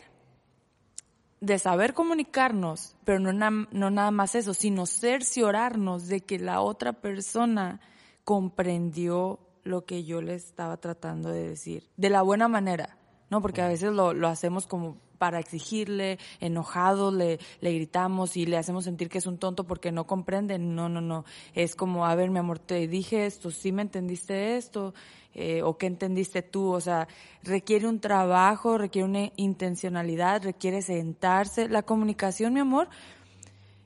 de 1.41 1.58
saber 1.60 1.93
comunicarnos, 1.93 2.96
pero 3.05 3.19
no, 3.19 3.31
na- 3.34 3.67
no 3.72 3.89
nada 3.89 4.12
más 4.12 4.36
eso, 4.36 4.53
sino 4.53 4.86
cerciorarnos 4.86 6.08
de 6.08 6.22
que 6.22 6.38
la 6.39 6.62
otra 6.62 6.93
persona 6.93 7.79
comprendió 8.25 9.39
lo 9.63 9.86
que 9.86 10.03
yo 10.03 10.22
le 10.22 10.36
estaba 10.36 10.77
tratando 10.77 11.29
de 11.29 11.50
decir, 11.50 11.88
de 11.98 12.10
la 12.10 12.22
buena 12.22 12.48
manera, 12.48 12.98
¿no? 13.29 13.41
Porque 13.41 13.62
a 13.62 13.67
veces 13.67 13.91
lo, 13.93 14.13
lo 14.13 14.27
hacemos 14.27 14.67
como 14.67 14.98
para 15.17 15.39
exigirle, 15.39 16.17
enojados, 16.39 17.13
le, 17.13 17.39
le 17.60 17.74
gritamos 17.74 18.38
y 18.38 18.46
le 18.46 18.58
hacemos 18.58 18.86
sentir 18.86 19.10
que 19.10 19.17
es 19.17 19.25
un 19.27 19.38
tonto 19.38 19.65
porque 19.67 19.91
no 19.91 20.08
comprende. 20.08 20.58
No, 20.58 20.88
no, 20.88 21.01
no. 21.01 21.25
Es 21.53 21.75
como, 21.75 22.05
a 22.05 22.15
ver, 22.15 22.29
mi 22.29 22.39
amor, 22.39 22.58
te 22.60 22.88
dije 22.88 23.25
esto, 23.25 23.51
¿sí 23.51 23.74
me 23.74 23.81
entendiste 23.81 24.55
esto? 24.55 24.93
Eh, 25.36 25.62
¿O 25.62 25.77
qué 25.77 25.86
entendiste 25.88 26.41
tú? 26.41 26.71
O 26.71 26.81
sea, 26.81 27.07
requiere 27.43 27.88
un 27.88 28.00
trabajo, 28.00 28.77
requiere 28.77 29.07
una 29.07 29.31
intencionalidad, 29.36 30.43
requiere 30.43 30.81
sentarse. 30.81 31.69
La 31.69 31.83
comunicación, 31.83 32.53
mi 32.53 32.59
amor, 32.59 32.89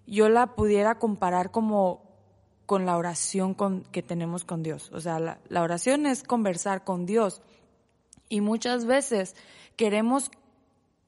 yo 0.08 0.30
la 0.30 0.56
pudiera 0.56 1.00
comparar 1.00 1.52
como 1.52 2.02
con 2.66 2.86
la 2.86 2.98
oración 2.98 3.54
con, 3.54 3.84
que 3.84 4.02
tenemos 4.02 4.46
con 4.46 4.64
Dios. 4.64 4.90
O 4.94 5.02
sea, 5.02 5.20
la, 5.20 5.40
la 5.50 5.62
oración 5.62 6.06
es 6.06 6.24
conversar 6.24 6.84
con 6.84 7.06
Dios. 7.06 7.42
Y 8.30 8.42
muchas 8.42 8.86
veces 8.86 9.36
queremos 9.76 10.32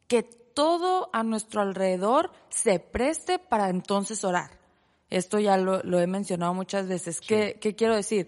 que 0.08 0.24
todo 0.24 1.10
a 1.14 1.24
nuestro 1.24 1.62
alrededor 1.62 2.32
se 2.50 2.80
preste 2.80 3.40
para 3.40 3.70
entonces 3.70 4.24
orar. 4.24 4.52
Esto 5.10 5.40
ya 5.40 5.58
lo, 5.58 5.82
lo 5.84 6.00
he 6.00 6.08
mencionado 6.08 6.54
muchas 6.54 6.88
veces. 6.88 7.22
¿Qué, 7.22 7.58
¿Qué 7.62 7.76
quiero 7.76 7.96
decir? 7.96 8.28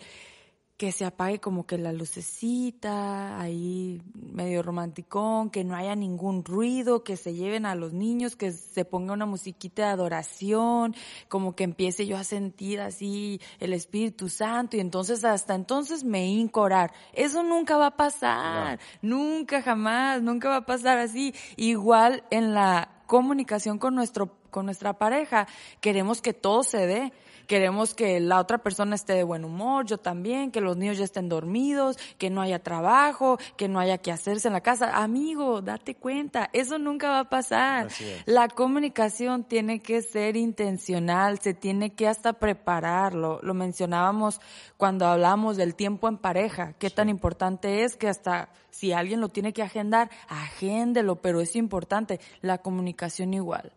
Que 0.77 0.91
se 0.91 1.05
apague 1.05 1.39
como 1.39 1.65
que 1.65 1.79
la 1.79 1.91
lucecita, 1.91 3.39
ahí 3.41 3.99
medio 4.13 4.61
romanticón, 4.61 5.49
que 5.49 5.63
no 5.63 5.75
haya 5.75 5.95
ningún 5.95 6.45
ruido, 6.45 7.03
que 7.03 7.17
se 7.17 7.33
lleven 7.33 7.65
a 7.65 7.73
los 7.73 7.93
niños, 7.93 8.35
que 8.35 8.51
se 8.51 8.85
ponga 8.85 9.13
una 9.13 9.25
musiquita 9.25 9.87
de 9.87 9.89
adoración, 9.89 10.95
como 11.29 11.55
que 11.55 11.63
empiece 11.63 12.05
yo 12.05 12.15
a 12.15 12.23
sentir 12.23 12.79
así 12.79 13.41
el 13.59 13.73
Espíritu 13.73 14.29
Santo 14.29 14.77
y 14.77 14.79
entonces 14.79 15.25
hasta 15.25 15.55
entonces 15.55 16.03
me 16.03 16.27
hinco 16.27 16.61
a 16.61 16.65
orar. 16.65 16.93
Eso 17.13 17.41
nunca 17.41 17.77
va 17.77 17.87
a 17.87 17.97
pasar, 17.97 18.79
nunca 19.01 19.63
jamás, 19.63 20.21
nunca 20.21 20.49
va 20.49 20.57
a 20.57 20.65
pasar 20.67 20.99
así. 20.99 21.33
Igual 21.55 22.23
en 22.29 22.53
la 22.53 23.01
comunicación 23.07 23.79
con 23.79 23.95
nuestro 23.95 24.37
con 24.51 24.65
nuestra 24.65 24.93
pareja, 24.93 25.47
queremos 25.81 26.21
que 26.21 26.33
todo 26.33 26.63
se 26.63 26.87
dé. 26.87 27.13
Queremos 27.47 27.93
que 27.93 28.19
la 28.19 28.39
otra 28.39 28.57
persona 28.57 28.95
esté 28.95 29.13
de 29.13 29.23
buen 29.23 29.45
humor, 29.45 29.85
yo 29.85 29.97
también, 29.97 30.51
que 30.51 30.61
los 30.61 30.75
niños 30.75 30.97
ya 30.97 31.05
estén 31.05 31.29
dormidos, 31.29 31.97
que 32.17 32.29
no 32.29 32.41
haya 32.41 32.59
trabajo, 32.59 33.39
que 33.55 33.69
no 33.69 33.79
haya 33.79 33.97
que 33.97 34.11
hacerse 34.11 34.49
en 34.49 34.53
la 34.53 34.61
casa. 34.61 34.97
Amigo, 34.97 35.61
date 35.61 35.95
cuenta, 35.95 36.49
eso 36.51 36.77
nunca 36.77 37.09
va 37.09 37.19
a 37.21 37.29
pasar. 37.29 37.87
La 38.25 38.49
comunicación 38.49 39.45
tiene 39.45 39.79
que 39.79 40.01
ser 40.01 40.35
intencional, 40.35 41.39
se 41.39 41.53
tiene 41.53 41.93
que 41.93 42.07
hasta 42.07 42.33
prepararlo. 42.33 43.39
Lo 43.41 43.53
mencionábamos 43.53 44.41
cuando 44.75 45.07
hablábamos 45.07 45.55
del 45.55 45.73
tiempo 45.73 46.09
en 46.09 46.17
pareja, 46.17 46.73
qué 46.73 46.89
tan 46.89 47.07
importante 47.07 47.83
es 47.83 47.95
que 47.95 48.09
hasta 48.09 48.49
si 48.69 48.91
alguien 48.91 49.21
lo 49.21 49.29
tiene 49.29 49.53
que 49.53 49.63
agendar, 49.63 50.11
agéndelo, 50.27 51.15
pero 51.15 51.41
es 51.41 51.55
importante. 51.55 52.19
La 52.41 52.59
comunicación 52.59 53.33
igual. 53.33 53.71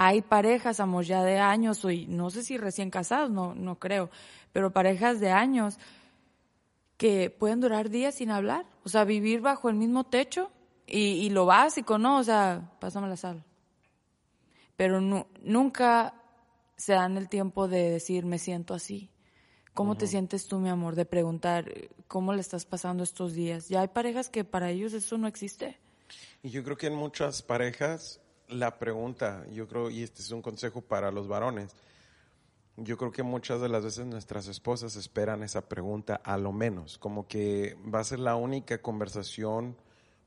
Hay 0.00 0.22
parejas, 0.22 0.78
amor, 0.78 1.04
ya 1.04 1.24
de 1.24 1.38
años, 1.40 1.84
y 1.84 2.06
no 2.06 2.30
sé 2.30 2.44
si 2.44 2.56
recién 2.56 2.88
casados, 2.88 3.30
no, 3.32 3.56
no 3.56 3.80
creo, 3.80 4.10
pero 4.52 4.72
parejas 4.72 5.18
de 5.18 5.32
años 5.32 5.76
que 6.96 7.30
pueden 7.30 7.60
durar 7.60 7.90
días 7.90 8.14
sin 8.14 8.30
hablar, 8.30 8.64
o 8.84 8.88
sea, 8.88 9.02
vivir 9.02 9.40
bajo 9.40 9.68
el 9.68 9.74
mismo 9.74 10.04
techo 10.04 10.52
y, 10.86 10.98
y 11.26 11.30
lo 11.30 11.46
básico, 11.46 11.98
¿no? 11.98 12.18
O 12.18 12.22
sea, 12.22 12.70
pásame 12.78 13.08
la 13.08 13.16
sal. 13.16 13.42
Pero 14.76 15.00
nu- 15.00 15.26
nunca 15.42 16.14
se 16.76 16.92
dan 16.92 17.16
el 17.16 17.28
tiempo 17.28 17.66
de 17.66 17.90
decir, 17.90 18.24
me 18.24 18.38
siento 18.38 18.74
así. 18.74 19.10
¿Cómo 19.74 19.96
te 19.96 20.06
sientes 20.06 20.46
tú, 20.46 20.60
mi 20.60 20.68
amor? 20.68 20.94
De 20.94 21.06
preguntar, 21.06 21.72
¿cómo 22.06 22.32
le 22.34 22.40
estás 22.40 22.64
pasando 22.64 23.02
estos 23.02 23.32
días? 23.32 23.68
Ya 23.68 23.80
hay 23.80 23.88
parejas 23.88 24.28
que 24.28 24.44
para 24.44 24.70
ellos 24.70 24.92
eso 24.92 25.18
no 25.18 25.26
existe. 25.26 25.76
Y 26.42 26.50
yo 26.50 26.62
creo 26.62 26.76
que 26.76 26.86
en 26.86 26.94
muchas 26.94 27.42
parejas 27.42 28.20
la 28.48 28.78
pregunta, 28.78 29.44
yo 29.50 29.68
creo, 29.68 29.90
y 29.90 30.02
este 30.02 30.22
es 30.22 30.30
un 30.30 30.42
consejo 30.42 30.80
para 30.80 31.10
los 31.10 31.28
varones, 31.28 31.74
yo 32.76 32.96
creo 32.96 33.10
que 33.10 33.22
muchas 33.22 33.60
de 33.60 33.68
las 33.68 33.82
veces 33.82 34.06
nuestras 34.06 34.46
esposas 34.46 34.96
esperan 34.96 35.42
esa 35.42 35.68
pregunta, 35.68 36.20
a 36.22 36.38
lo 36.38 36.52
menos, 36.52 36.98
como 36.98 37.26
que 37.26 37.76
va 37.92 38.00
a 38.00 38.04
ser 38.04 38.20
la 38.20 38.36
única 38.36 38.80
conversación 38.80 39.76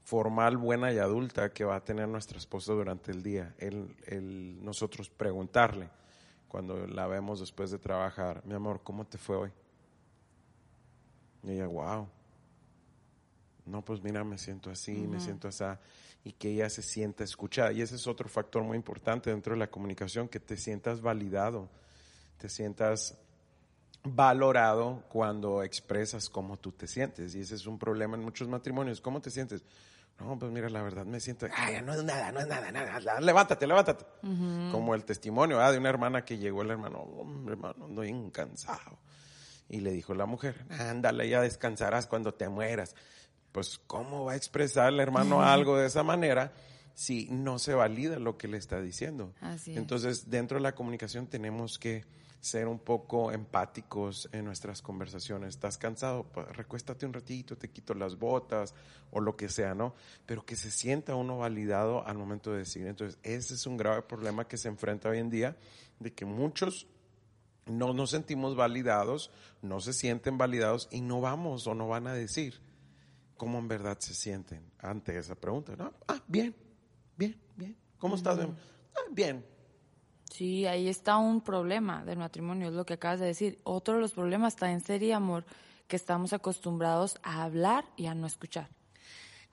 formal, 0.03 0.57
buena 0.57 0.91
y 0.91 0.97
adulta 0.97 1.53
que 1.53 1.63
va 1.63 1.77
a 1.77 1.83
tener 1.83 2.07
nuestra 2.07 2.37
esposa 2.37 2.73
durante 2.73 3.11
el 3.11 3.23
día, 3.23 3.55
el, 3.57 3.95
el 4.05 4.63
nosotros 4.63 5.09
preguntarle 5.09 5.89
cuando 6.47 6.85
la 6.85 7.07
vemos 7.07 7.39
después 7.39 7.71
de 7.71 7.79
trabajar, 7.79 8.41
mi 8.45 8.53
amor, 8.53 8.81
¿cómo 8.83 9.05
te 9.05 9.17
fue 9.17 9.37
hoy? 9.37 9.51
Y 11.43 11.51
ella, 11.51 11.67
wow. 11.67 12.07
No, 13.65 13.85
pues 13.85 14.03
mira, 14.03 14.23
me 14.25 14.37
siento 14.37 14.69
así, 14.69 15.07
me 15.07 15.19
siento 15.21 15.47
así. 15.47 15.63
Y 16.23 16.33
que 16.33 16.49
ella 16.49 16.69
se 16.69 16.83
sienta 16.83 17.23
escuchada. 17.23 17.71
Y 17.71 17.81
ese 17.81 17.95
es 17.95 18.05
otro 18.05 18.29
factor 18.29 18.63
muy 18.63 18.77
importante 18.77 19.29
dentro 19.29 19.53
de 19.53 19.59
la 19.59 19.71
comunicación, 19.71 20.27
que 20.27 20.39
te 20.39 20.55
sientas 20.55 21.01
validado, 21.01 21.69
te 22.37 22.47
sientas 22.47 23.17
valorado 24.03 25.03
cuando 25.09 25.63
expresas 25.63 26.29
cómo 26.29 26.57
tú 26.57 26.71
te 26.71 26.87
sientes. 26.87 27.33
Y 27.35 27.41
ese 27.41 27.55
es 27.55 27.65
un 27.65 27.79
problema 27.79 28.17
en 28.17 28.23
muchos 28.23 28.47
matrimonios. 28.47 29.01
¿Cómo 29.01 29.21
te 29.21 29.31
sientes? 29.31 29.63
No, 30.19 30.37
pues 30.37 30.51
mira, 30.51 30.69
la 30.69 30.83
verdad 30.83 31.05
me 31.05 31.19
siento, 31.19 31.47
ay, 31.55 31.81
no 31.81 31.93
es 31.93 32.03
nada, 32.03 32.31
no 32.31 32.39
es 32.41 32.47
nada, 32.47 32.71
nada, 32.71 33.19
levántate, 33.19 33.65
levántate. 33.65 34.05
Como 34.71 34.93
el 34.93 35.03
testimonio 35.03 35.57
de 35.59 35.77
una 35.77 35.89
hermana 35.89 36.23
que 36.23 36.37
llegó 36.37 36.61
el 36.61 36.71
hermano, 36.71 36.99
hombre, 36.99 37.53
hermano, 37.53 37.87
estoy 37.89 38.31
cansado. 38.31 38.99
Y 39.67 39.79
le 39.79 39.91
dijo 39.91 40.13
la 40.13 40.25
mujer, 40.25 40.65
ándale, 40.69 41.27
ya 41.27 41.41
descansarás 41.41 42.05
cuando 42.05 42.33
te 42.33 42.49
mueras. 42.49 42.93
Pues, 43.51 43.79
¿cómo 43.87 44.25
va 44.25 44.33
a 44.33 44.35
expresar 44.35 44.93
el 44.93 44.99
hermano 44.99 45.41
algo 45.41 45.77
de 45.77 45.87
esa 45.87 46.03
manera 46.03 46.53
si 46.93 47.27
no 47.29 47.59
se 47.59 47.73
valida 47.73 48.19
lo 48.19 48.37
que 48.37 48.47
le 48.47 48.57
está 48.57 48.81
diciendo? 48.81 49.33
Entonces, 49.65 50.29
dentro 50.29 50.57
de 50.57 50.63
la 50.63 50.73
comunicación 50.73 51.27
tenemos 51.27 51.77
que 51.77 52.05
ser 52.39 52.67
un 52.67 52.79
poco 52.79 53.31
empáticos 53.31 54.27
en 54.31 54.45
nuestras 54.45 54.81
conversaciones. 54.81 55.49
¿Estás 55.49 55.77
cansado? 55.77 56.23
Pues 56.23 56.47
recuéstate 56.55 57.05
un 57.05 57.13
ratito, 57.13 57.55
te 57.55 57.69
quito 57.69 57.93
las 57.93 58.17
botas 58.17 58.73
o 59.11 59.19
lo 59.19 59.35
que 59.35 59.47
sea, 59.47 59.75
¿no? 59.75 59.93
Pero 60.25 60.43
que 60.43 60.55
se 60.55 60.71
sienta 60.71 61.13
uno 61.15 61.37
validado 61.37 62.05
al 62.07 62.17
momento 62.17 62.51
de 62.51 62.59
decir. 62.59 62.87
Entonces, 62.87 63.19
ese 63.21 63.53
es 63.53 63.67
un 63.67 63.77
grave 63.77 64.01
problema 64.01 64.47
que 64.47 64.57
se 64.57 64.69
enfrenta 64.69 65.09
hoy 65.09 65.19
en 65.19 65.29
día, 65.29 65.55
de 65.99 66.13
que 66.13 66.25
muchos 66.25 66.87
no 67.67 67.93
nos 67.93 68.09
sentimos 68.09 68.55
validados, 68.55 69.29
no 69.61 69.79
se 69.79 69.93
sienten 69.93 70.39
validados 70.39 70.87
y 70.89 71.01
no 71.01 71.21
vamos 71.21 71.67
o 71.67 71.75
no 71.75 71.87
van 71.87 72.07
a 72.07 72.13
decir 72.13 72.59
cómo 73.41 73.57
en 73.57 73.67
verdad 73.67 73.97
se 73.97 74.13
sienten 74.13 74.61
ante 74.77 75.17
esa 75.17 75.33
pregunta. 75.33 75.75
¿no? 75.75 75.91
Ah, 76.07 76.21
bien, 76.27 76.55
bien, 77.17 77.35
bien. 77.55 77.75
¿Cómo 77.97 78.13
estás? 78.13 78.37
Ah, 78.39 78.99
bien, 79.09 79.43
Sí, 80.31 80.67
ahí 80.67 80.87
está 80.87 81.17
un 81.17 81.41
problema 81.41 82.05
del 82.05 82.19
matrimonio, 82.19 82.67
es 82.67 82.75
lo 82.75 82.85
que 82.85 82.93
acabas 82.93 83.19
de 83.19 83.25
decir. 83.25 83.57
Otro 83.63 83.95
de 83.95 84.01
los 84.01 84.11
problemas 84.11 84.53
está 84.53 84.71
en 84.71 84.81
serie 84.81 85.15
amor, 85.15 85.43
que 85.87 85.95
estamos 85.95 86.33
acostumbrados 86.33 87.17
a 87.23 87.43
hablar 87.43 87.83
y 87.97 88.05
a 88.05 88.13
no 88.13 88.27
escuchar. 88.27 88.69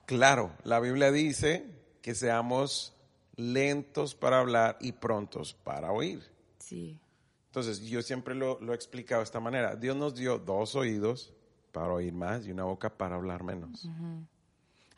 Claro, 0.05 0.51
la 0.63 0.79
Biblia 0.79 1.11
dice 1.11 1.65
que 2.03 2.13
seamos 2.13 2.93
lentos 3.37 4.13
para 4.13 4.39
hablar 4.39 4.77
y 4.81 4.91
prontos 4.91 5.55
para 5.55 5.91
oír. 5.91 6.21
Sí. 6.59 6.99
Entonces, 7.47 7.81
yo 7.81 8.03
siempre 8.03 8.35
lo, 8.35 8.59
he 8.71 8.75
explicado 8.75 9.21
de 9.21 9.25
esta 9.25 9.39
manera. 9.39 9.75
Dios 9.75 9.97
nos 9.97 10.13
dio 10.13 10.37
dos 10.37 10.75
oídos 10.75 11.33
para 11.71 11.93
oír 11.93 12.13
más 12.13 12.45
y 12.47 12.51
una 12.51 12.63
boca 12.63 12.89
para 12.89 13.15
hablar 13.15 13.43
menos 13.43 13.89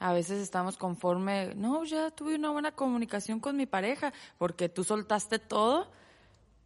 a 0.02 0.14
veces 0.14 0.42
estamos 0.42 0.78
conforme, 0.78 1.54
no, 1.54 1.84
ya 1.84 2.10
tuve 2.10 2.34
una 2.34 2.50
buena 2.50 2.72
comunicación 2.72 3.40
con 3.40 3.56
mi 3.56 3.68
pareja, 3.68 4.12
porque 4.40 4.68
tú 4.68 4.84
soltaste 4.84 5.38
todo, 5.38 5.92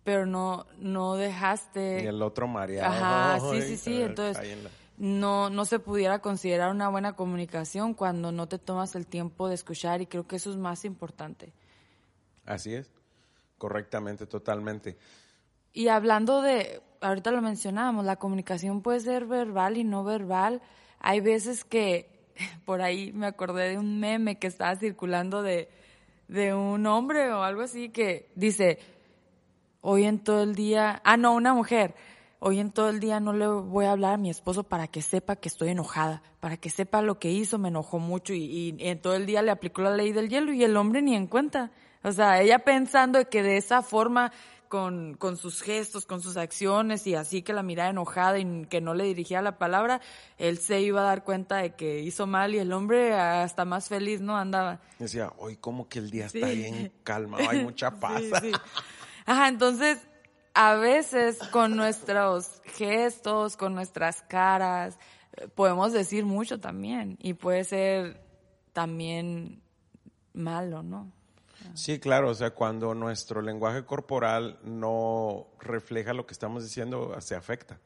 pero 0.05 0.25
no, 0.25 0.65
no 0.79 1.15
dejaste... 1.15 2.01
Y 2.01 2.07
el 2.07 2.21
otro 2.21 2.47
mareado. 2.47 2.93
Ajá, 2.93 3.39
sí, 3.51 3.61
sí, 3.61 3.75
sí, 3.75 4.01
entonces 4.01 4.57
no, 4.97 5.49
no 5.49 5.65
se 5.65 5.79
pudiera 5.79 6.19
considerar 6.19 6.71
una 6.71 6.87
buena 6.87 7.17
comunicación 7.17 7.93
cuando 7.93 8.31
no 8.31 8.47
te 8.47 8.57
tomas 8.57 8.95
el 8.95 9.05
tiempo 9.05 9.49
de 9.49 9.55
escuchar 9.55 10.01
y 10.01 10.05
creo 10.05 10.25
que 10.25 10.37
eso 10.37 10.49
es 10.49 10.55
más 10.55 10.85
importante. 10.85 11.51
Así 12.45 12.73
es, 12.73 12.89
correctamente, 13.57 14.27
totalmente. 14.27 14.97
Y 15.73 15.89
hablando 15.89 16.41
de, 16.41 16.81
ahorita 17.05 17.31
lo 17.31 17.41
mencionábamos, 17.41 18.05
la 18.05 18.17
comunicación 18.17 18.81
puede 18.81 18.99
ser 18.99 19.25
verbal 19.25 19.77
y 19.77 19.83
no 19.83 20.03
verbal. 20.03 20.61
Hay 20.99 21.19
veces 21.21 21.63
que 21.63 22.09
por 22.65 22.81
ahí 22.81 23.11
me 23.13 23.27
acordé 23.27 23.69
de 23.69 23.77
un 23.77 23.99
meme 23.99 24.37
que 24.37 24.47
estaba 24.47 24.75
circulando 24.75 25.41
de, 25.41 25.69
de 26.27 26.53
un 26.53 26.85
hombre 26.87 27.31
o 27.31 27.43
algo 27.43 27.61
así 27.61 27.89
que 27.89 28.29
dice, 28.35 28.79
hoy 29.81 30.05
en 30.05 30.19
todo 30.19 30.43
el 30.43 30.55
día, 30.55 31.01
ah, 31.03 31.17
no, 31.17 31.33
una 31.33 31.53
mujer, 31.53 31.95
hoy 32.39 32.59
en 32.59 32.71
todo 32.71 32.89
el 32.89 32.99
día 32.99 33.19
no 33.19 33.33
le 33.33 33.47
voy 33.47 33.85
a 33.85 33.91
hablar 33.91 34.15
a 34.15 34.17
mi 34.17 34.29
esposo 34.29 34.63
para 34.63 34.87
que 34.87 35.01
sepa 35.01 35.35
que 35.35 35.49
estoy 35.49 35.69
enojada, 35.69 36.23
para 36.39 36.57
que 36.57 36.69
sepa 36.69 37.01
lo 37.01 37.19
que 37.19 37.31
hizo, 37.31 37.57
me 37.57 37.69
enojó 37.69 37.99
mucho 37.99 38.33
y, 38.33 38.43
y 38.43 38.75
en 38.79 38.99
todo 39.01 39.15
el 39.15 39.25
día 39.25 39.41
le 39.41 39.51
aplicó 39.51 39.81
la 39.81 39.95
ley 39.95 40.11
del 40.11 40.29
hielo 40.29 40.53
y 40.53 40.63
el 40.63 40.75
hombre 40.77 41.01
ni 41.01 41.15
en 41.15 41.27
cuenta. 41.27 41.71
O 42.03 42.11
sea, 42.11 42.39
ella 42.39 42.59
pensando 42.59 43.27
que 43.29 43.41
de 43.41 43.57
esa 43.57 43.81
forma 43.81 44.31
con, 44.67 45.15
con, 45.15 45.37
sus 45.37 45.61
gestos, 45.61 46.05
con 46.05 46.21
sus 46.21 46.37
acciones 46.37 47.07
y 47.07 47.15
así 47.15 47.41
que 47.41 47.53
la 47.53 47.63
miraba 47.63 47.89
enojada 47.89 48.39
y 48.39 48.65
que 48.65 48.81
no 48.81 48.93
le 48.93 49.05
dirigía 49.05 49.41
la 49.41 49.57
palabra, 49.57 50.01
él 50.37 50.57
se 50.57 50.81
iba 50.81 51.01
a 51.01 51.03
dar 51.03 51.23
cuenta 51.23 51.57
de 51.57 51.75
que 51.75 51.99
hizo 52.01 52.27
mal 52.27 52.55
y 52.55 52.59
el 52.59 52.71
hombre 52.73 53.13
hasta 53.13 53.65
más 53.65 53.87
feliz, 53.87 54.21
¿no? 54.21 54.37
Andaba. 54.37 54.79
Decía, 54.99 55.31
hoy 55.37 55.57
como 55.57 55.87
que 55.87 55.99
el 55.99 56.09
día 56.09 56.25
está 56.27 56.47
bien 56.47 56.91
calmado, 57.03 57.49
hay 57.49 57.63
mucha 57.63 57.91
paz. 57.99 58.23
Ajá, 59.25 59.47
entonces 59.47 59.99
a 60.53 60.75
veces 60.75 61.37
con 61.51 61.75
nuestros 61.75 62.61
gestos, 62.65 63.57
con 63.57 63.75
nuestras 63.75 64.21
caras, 64.21 64.97
podemos 65.53 65.93
decir 65.93 66.25
mucho 66.25 66.59
también 66.59 67.17
y 67.21 67.33
puede 67.33 67.63
ser 67.63 68.21
también 68.73 69.61
malo, 70.33 70.83
¿no? 70.83 71.11
Sí, 71.73 71.99
claro, 71.99 72.29
o 72.29 72.33
sea, 72.33 72.51
cuando 72.51 72.93
nuestro 72.93 73.41
lenguaje 73.41 73.85
corporal 73.85 74.59
no 74.63 75.47
refleja 75.59 76.13
lo 76.13 76.25
que 76.25 76.33
estamos 76.33 76.63
diciendo, 76.63 77.19
se 77.21 77.35
afecta. 77.35 77.79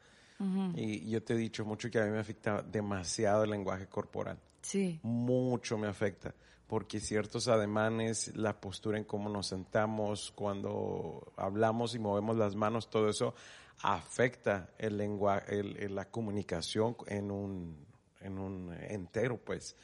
Y 0.74 1.10
yo 1.10 1.22
te 1.22 1.34
he 1.34 1.36
dicho 1.36 1.66
mucho 1.66 1.90
que 1.90 2.00
a 2.00 2.04
mí 2.04 2.10
me 2.10 2.18
afecta 2.18 2.62
demasiado 2.62 3.44
el 3.44 3.50
lenguaje 3.50 3.86
corporal. 3.88 4.38
Sí. 4.62 4.98
Mucho 5.02 5.76
me 5.76 5.86
afecta, 5.86 6.34
porque 6.66 6.98
ciertos 6.98 7.46
ademanes, 7.46 8.34
la 8.36 8.58
postura 8.58 8.96
en 8.96 9.04
cómo 9.04 9.28
nos 9.28 9.48
sentamos, 9.48 10.32
cuando 10.34 11.30
hablamos 11.36 11.94
y 11.94 11.98
movemos 11.98 12.38
las 12.38 12.54
manos, 12.54 12.88
todo 12.88 13.10
eso 13.10 13.34
afecta 13.82 14.70
el 14.78 14.96
lenguaje, 14.96 15.62
la 15.90 16.06
comunicación 16.06 16.96
en 17.06 17.30
un, 17.30 17.86
en 18.20 18.38
un 18.38 18.72
entero, 18.88 19.36
pues. 19.36 19.76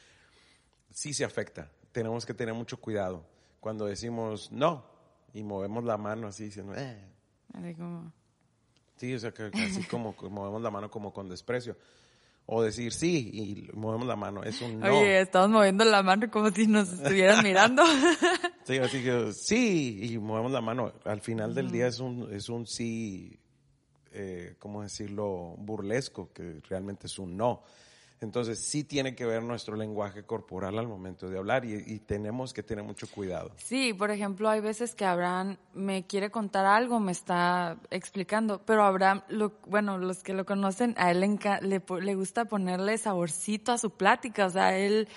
Sí 0.91 1.13
se 1.13 1.23
afecta. 1.23 1.69
Tenemos 1.91 2.25
que 2.25 2.33
tener 2.33 2.55
mucho 2.55 2.77
cuidado 2.77 3.23
cuando 3.67 3.85
decimos 3.85 4.49
no 4.49 4.85
y 5.33 5.43
movemos 5.43 5.83
la 5.83 5.97
mano 5.97 6.27
así 6.27 6.45
diciendo, 6.45 6.73
eh. 6.73 7.03
Así 7.53 7.75
como... 7.75 8.13
Sí, 8.95 9.13
o 9.13 9.19
sea, 9.19 9.33
que 9.33 9.51
así 9.53 9.83
como 9.83 10.15
movemos 10.29 10.61
la 10.61 10.71
mano 10.71 10.89
como 10.89 11.11
con 11.11 11.27
desprecio. 11.27 11.75
O 12.45 12.63
decir 12.63 12.93
sí 12.93 13.29
y 13.33 13.77
movemos 13.77 14.07
la 14.07 14.15
mano, 14.15 14.41
es 14.41 14.61
un 14.61 14.79
no. 14.79 14.99
Oye, 14.99 15.19
estamos 15.19 15.49
moviendo 15.49 15.83
la 15.83 16.01
mano 16.01 16.31
como 16.31 16.49
si 16.49 16.65
nos 16.65 16.93
estuvieran 16.93 17.43
mirando. 17.43 17.83
sí, 18.63 18.77
así 18.77 19.03
que 19.03 19.33
sí 19.33 20.13
y 20.13 20.17
movemos 20.17 20.53
la 20.53 20.61
mano. 20.61 20.93
Al 21.03 21.19
final 21.19 21.53
del 21.53 21.69
día 21.69 21.87
es 21.87 21.99
un, 21.99 22.33
es 22.33 22.47
un 22.47 22.65
sí, 22.65 23.37
eh, 24.13 24.55
¿cómo 24.59 24.81
decirlo? 24.81 25.55
Burlesco, 25.57 26.31
que 26.31 26.61
realmente 26.69 27.07
es 27.07 27.19
un 27.19 27.35
no. 27.35 27.63
Entonces 28.19 28.59
sí 28.59 28.83
tiene 28.83 29.15
que 29.15 29.25
ver 29.25 29.43
nuestro 29.43 29.75
lenguaje 29.75 30.23
corporal 30.23 30.79
al 30.79 30.87
momento 30.87 31.29
de 31.29 31.37
hablar 31.37 31.65
y, 31.65 31.99
tenemos 31.99 32.53
que 32.53 32.63
tener 32.63 32.83
mucho 32.83 33.07
cuidado. 33.07 33.51
Sí, 33.57 33.93
por 33.93 34.11
ejemplo, 34.11 34.49
hay 34.49 34.61
veces 34.61 34.95
que 34.95 35.05
Abraham 35.05 35.57
me 35.73 36.07
quiere 36.07 36.31
contar 36.31 36.65
algo, 36.65 36.99
me 36.99 37.11
está 37.11 37.77
explicando, 37.91 38.61
pero 38.65 38.83
Abraham, 38.83 39.21
lo, 39.27 39.53
bueno, 39.67 39.97
los 39.97 40.23
que 40.23 40.33
lo 40.33 40.45
conocen, 40.45 40.95
a 40.97 41.11
él 41.11 41.19
le, 41.61 41.83
le 42.01 42.15
gusta 42.15 42.45
ponerle 42.45 42.97
saborcito 42.97 43.71
a 43.71 43.77
su 43.77 43.91
plática, 43.91 44.45
o 44.45 44.49
sea, 44.49 44.77
él 44.77 45.07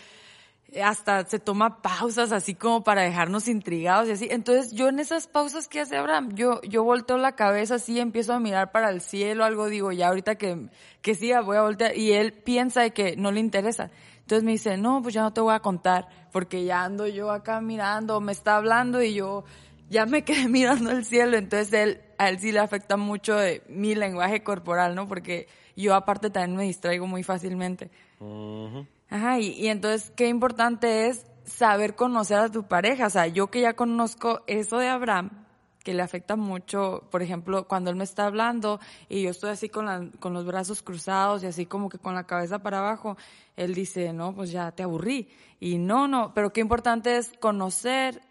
hasta 0.82 1.24
se 1.24 1.38
toma 1.38 1.82
pausas 1.82 2.32
así 2.32 2.54
como 2.54 2.84
para 2.84 3.02
dejarnos 3.02 3.48
intrigados 3.48 4.08
y 4.08 4.12
así. 4.12 4.28
Entonces 4.30 4.72
yo 4.72 4.88
en 4.88 4.98
esas 4.98 5.26
pausas 5.26 5.68
que 5.68 5.80
hace 5.80 5.96
Abraham, 5.96 6.34
yo, 6.34 6.60
yo 6.62 6.84
volteo 6.84 7.18
la 7.18 7.32
cabeza 7.32 7.76
así, 7.76 7.98
empiezo 7.98 8.32
a 8.32 8.40
mirar 8.40 8.72
para 8.72 8.90
el 8.90 9.00
cielo, 9.00 9.44
algo 9.44 9.66
digo, 9.66 9.92
ya 9.92 10.08
ahorita 10.08 10.36
que, 10.36 10.68
que 11.02 11.14
sí, 11.14 11.32
voy 11.44 11.56
a 11.56 11.62
voltear. 11.62 11.96
Y 11.96 12.12
él 12.12 12.32
piensa 12.32 12.82
de 12.82 12.92
que 12.92 13.16
no 13.16 13.32
le 13.32 13.40
interesa. 13.40 13.90
Entonces 14.20 14.44
me 14.44 14.52
dice, 14.52 14.76
no, 14.76 15.02
pues 15.02 15.14
ya 15.14 15.22
no 15.22 15.32
te 15.32 15.40
voy 15.40 15.54
a 15.54 15.60
contar, 15.60 16.08
porque 16.30 16.64
ya 16.64 16.84
ando 16.84 17.08
yo 17.08 17.32
acá 17.32 17.60
mirando, 17.60 18.20
me 18.20 18.30
está 18.30 18.56
hablando 18.56 19.02
y 19.02 19.14
yo 19.14 19.44
ya 19.88 20.06
me 20.06 20.22
quedé 20.24 20.48
mirando 20.48 20.90
el 20.92 21.04
cielo. 21.04 21.36
Entonces 21.36 21.72
él, 21.72 22.00
a 22.16 22.28
él 22.28 22.38
sí 22.38 22.52
le 22.52 22.60
afecta 22.60 22.96
mucho 22.96 23.34
de 23.34 23.62
mi 23.68 23.94
lenguaje 23.94 24.42
corporal, 24.42 24.94
¿no? 24.94 25.08
Porque 25.08 25.48
yo 25.74 25.94
aparte 25.94 26.30
también 26.30 26.56
me 26.56 26.64
distraigo 26.64 27.06
muy 27.06 27.22
fácilmente. 27.22 27.90
Ajá, 29.10 29.40
y, 29.40 29.66
entonces 29.66 30.12
qué 30.14 30.28
importante 30.28 31.08
es 31.08 31.26
saber 31.44 31.96
conocer 31.96 32.38
a 32.38 32.48
tu 32.48 32.62
pareja. 32.62 33.08
O 33.08 33.10
sea, 33.10 33.26
yo 33.26 33.48
que 33.48 33.60
ya 33.60 33.74
conozco 33.74 34.42
eso 34.46 34.78
de 34.78 34.88
Abraham, 34.88 35.46
que 35.82 35.94
le 35.94 36.02
afecta 36.02 36.36
mucho, 36.36 37.08
por 37.10 37.20
ejemplo, 37.20 37.66
cuando 37.66 37.90
él 37.90 37.96
me 37.96 38.04
está 38.04 38.26
hablando 38.26 38.78
y 39.08 39.22
yo 39.22 39.30
estoy 39.30 39.50
así 39.50 39.68
con, 39.68 40.10
con 40.20 40.32
los 40.32 40.46
brazos 40.46 40.82
cruzados 40.82 41.42
y 41.42 41.46
así 41.46 41.66
como 41.66 41.88
que 41.88 41.98
con 41.98 42.14
la 42.14 42.24
cabeza 42.24 42.60
para 42.60 42.78
abajo, 42.78 43.16
él 43.56 43.74
dice, 43.74 44.12
no, 44.12 44.32
pues 44.32 44.52
ya 44.52 44.70
te 44.70 44.84
aburrí. 44.84 45.28
Y 45.58 45.78
no, 45.78 46.06
no, 46.06 46.32
pero 46.32 46.52
qué 46.52 46.60
importante 46.60 47.16
es 47.16 47.32
conocer, 47.40 48.22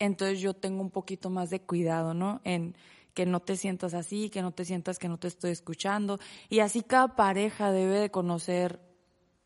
entonces 0.00 0.40
yo 0.40 0.54
tengo 0.54 0.80
un 0.82 0.90
poquito 0.90 1.30
más 1.30 1.48
de 1.48 1.60
cuidado, 1.60 2.12
¿no? 2.12 2.40
En 2.42 2.74
que 3.14 3.24
no 3.24 3.40
te 3.40 3.56
sientas 3.56 3.94
así, 3.94 4.30
que 4.30 4.42
no 4.42 4.50
te 4.50 4.64
sientas 4.64 4.98
que 4.98 5.08
no 5.08 5.18
te 5.18 5.28
estoy 5.28 5.52
escuchando. 5.52 6.18
Y 6.48 6.60
así 6.60 6.82
cada 6.82 7.14
pareja 7.14 7.70
debe 7.70 7.98
de 7.98 8.10
conocer 8.10 8.89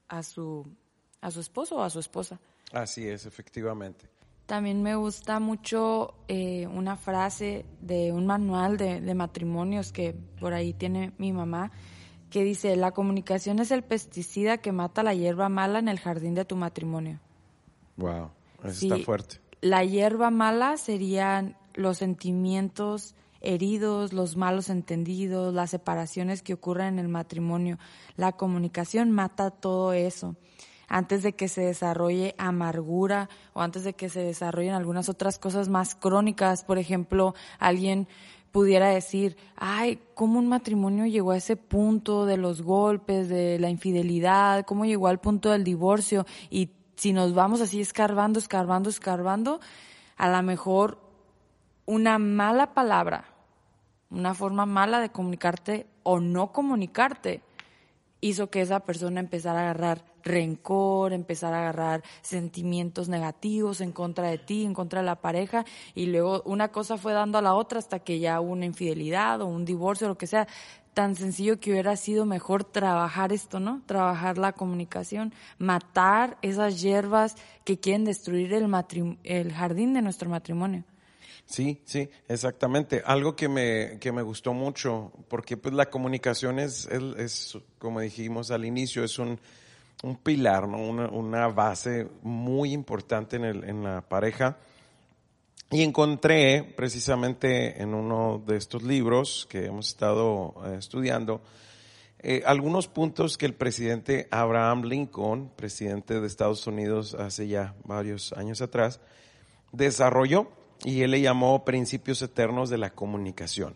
a 0.08 0.22
su, 0.22 0.66
a 1.20 1.30
su 1.30 1.40
esposo 1.40 1.76
o 1.76 1.82
a 1.82 1.90
su 1.90 1.98
esposa. 2.00 2.40
Así 2.72 3.06
es, 3.08 3.26
efectivamente. 3.26 4.08
También 4.46 4.82
me 4.82 4.94
gusta 4.94 5.40
mucho 5.40 6.14
eh, 6.28 6.66
una 6.66 6.96
frase 6.96 7.64
de 7.80 8.12
un 8.12 8.26
manual 8.26 8.76
de, 8.76 9.00
de 9.00 9.14
matrimonios 9.14 9.90
que 9.90 10.14
por 10.38 10.52
ahí 10.52 10.74
tiene 10.74 11.12
mi 11.16 11.32
mamá, 11.32 11.70
que 12.28 12.44
dice, 12.44 12.76
la 12.76 12.90
comunicación 12.90 13.58
es 13.58 13.70
el 13.70 13.82
pesticida 13.84 14.58
que 14.58 14.72
mata 14.72 15.02
la 15.02 15.14
hierba 15.14 15.48
mala 15.48 15.78
en 15.78 15.88
el 15.88 15.98
jardín 15.98 16.34
de 16.34 16.44
tu 16.44 16.56
matrimonio. 16.56 17.20
Wow, 17.96 18.30
eso 18.64 18.74
Sí, 18.74 18.90
está 18.90 19.02
fuerte. 19.04 19.40
La 19.60 19.84
hierba 19.84 20.30
mala 20.30 20.76
serían 20.76 21.56
los 21.74 21.98
sentimientos 21.98 23.14
heridos, 23.44 24.12
los 24.12 24.36
malos 24.36 24.70
entendidos, 24.70 25.54
las 25.54 25.70
separaciones 25.70 26.42
que 26.42 26.54
ocurren 26.54 26.94
en 26.94 26.98
el 26.98 27.08
matrimonio. 27.08 27.78
La 28.16 28.32
comunicación 28.32 29.10
mata 29.10 29.50
todo 29.50 29.92
eso. 29.92 30.36
Antes 30.88 31.22
de 31.22 31.34
que 31.34 31.48
se 31.48 31.62
desarrolle 31.62 32.34
amargura 32.38 33.28
o 33.52 33.62
antes 33.62 33.84
de 33.84 33.94
que 33.94 34.08
se 34.08 34.20
desarrollen 34.20 34.74
algunas 34.74 35.08
otras 35.08 35.38
cosas 35.38 35.68
más 35.68 35.94
crónicas, 35.94 36.64
por 36.64 36.78
ejemplo, 36.78 37.34
alguien 37.58 38.06
pudiera 38.52 38.88
decir, 38.88 39.36
ay, 39.56 39.98
¿cómo 40.14 40.38
un 40.38 40.46
matrimonio 40.46 41.06
llegó 41.06 41.32
a 41.32 41.36
ese 41.36 41.56
punto 41.56 42.24
de 42.24 42.36
los 42.36 42.62
golpes, 42.62 43.28
de 43.28 43.58
la 43.58 43.68
infidelidad? 43.68 44.64
¿Cómo 44.64 44.84
llegó 44.84 45.08
al 45.08 45.18
punto 45.18 45.50
del 45.50 45.64
divorcio? 45.64 46.24
Y 46.50 46.70
si 46.94 47.12
nos 47.12 47.34
vamos 47.34 47.60
así 47.60 47.80
escarbando, 47.80 48.38
escarbando, 48.38 48.90
escarbando, 48.90 49.60
a 50.16 50.28
lo 50.28 50.42
mejor 50.44 50.98
una 51.86 52.18
mala 52.18 52.74
palabra, 52.74 53.33
una 54.10 54.34
forma 54.34 54.66
mala 54.66 55.00
de 55.00 55.10
comunicarte 55.10 55.86
o 56.02 56.20
no 56.20 56.52
comunicarte, 56.52 57.42
hizo 58.20 58.48
que 58.48 58.62
esa 58.62 58.80
persona 58.80 59.20
empezara 59.20 59.60
a 59.60 59.62
agarrar 59.64 60.04
rencor, 60.22 61.12
empezar 61.12 61.52
a 61.52 61.60
agarrar 61.60 62.02
sentimientos 62.22 63.08
negativos 63.10 63.82
en 63.82 63.92
contra 63.92 64.28
de 64.28 64.38
ti, 64.38 64.64
en 64.64 64.72
contra 64.72 65.00
de 65.00 65.06
la 65.06 65.20
pareja, 65.20 65.66
y 65.94 66.06
luego 66.06 66.42
una 66.46 66.68
cosa 66.68 66.96
fue 66.96 67.12
dando 67.12 67.36
a 67.36 67.42
la 67.42 67.54
otra 67.54 67.78
hasta 67.78 67.98
que 67.98 68.18
ya 68.18 68.40
hubo 68.40 68.52
una 68.52 68.64
infidelidad 68.64 69.42
o 69.42 69.46
un 69.46 69.64
divorcio, 69.66 70.08
lo 70.08 70.16
que 70.16 70.26
sea. 70.26 70.48
Tan 70.94 71.16
sencillo 71.16 71.58
que 71.58 71.72
hubiera 71.72 71.96
sido 71.96 72.24
mejor 72.24 72.62
trabajar 72.62 73.32
esto, 73.32 73.58
¿no? 73.58 73.82
Trabajar 73.84 74.38
la 74.38 74.52
comunicación, 74.52 75.34
matar 75.58 76.38
esas 76.40 76.80
hierbas 76.80 77.34
que 77.64 77.80
quieren 77.80 78.04
destruir 78.04 78.54
el, 78.54 78.72
el 79.24 79.52
jardín 79.52 79.92
de 79.92 80.02
nuestro 80.02 80.30
matrimonio. 80.30 80.84
Sí, 81.46 81.82
sí, 81.84 82.08
exactamente. 82.28 83.02
Algo 83.04 83.36
que 83.36 83.48
me, 83.48 83.98
que 84.00 84.12
me 84.12 84.22
gustó 84.22 84.54
mucho, 84.54 85.12
porque 85.28 85.56
pues 85.56 85.74
la 85.74 85.90
comunicación 85.90 86.58
es, 86.58 86.86
es, 86.86 87.58
como 87.78 88.00
dijimos 88.00 88.50
al 88.50 88.64
inicio, 88.64 89.04
es 89.04 89.18
un, 89.18 89.38
un 90.02 90.16
pilar, 90.16 90.66
¿no? 90.66 90.78
una, 90.78 91.08
una 91.08 91.48
base 91.48 92.08
muy 92.22 92.72
importante 92.72 93.36
en, 93.36 93.44
el, 93.44 93.64
en 93.64 93.82
la 93.84 94.00
pareja. 94.00 94.56
Y 95.70 95.82
encontré 95.82 96.62
precisamente 96.76 97.80
en 97.82 97.94
uno 97.94 98.42
de 98.46 98.56
estos 98.56 98.82
libros 98.82 99.46
que 99.50 99.66
hemos 99.66 99.88
estado 99.88 100.54
eh, 100.66 100.76
estudiando, 100.78 101.42
eh, 102.20 102.42
algunos 102.46 102.88
puntos 102.88 103.36
que 103.36 103.44
el 103.44 103.54
presidente 103.54 104.28
Abraham 104.30 104.84
Lincoln, 104.84 105.50
presidente 105.56 106.20
de 106.20 106.26
Estados 106.26 106.66
Unidos 106.66 107.14
hace 107.14 107.48
ya 107.48 107.74
varios 107.84 108.32
años 108.32 108.62
atrás, 108.62 109.00
desarrolló 109.72 110.48
y 110.84 111.02
él 111.02 111.10
le 111.10 111.20
llamó 111.20 111.64
principios 111.64 112.22
eternos 112.22 112.70
de 112.70 112.78
la 112.78 112.90
comunicación. 112.90 113.74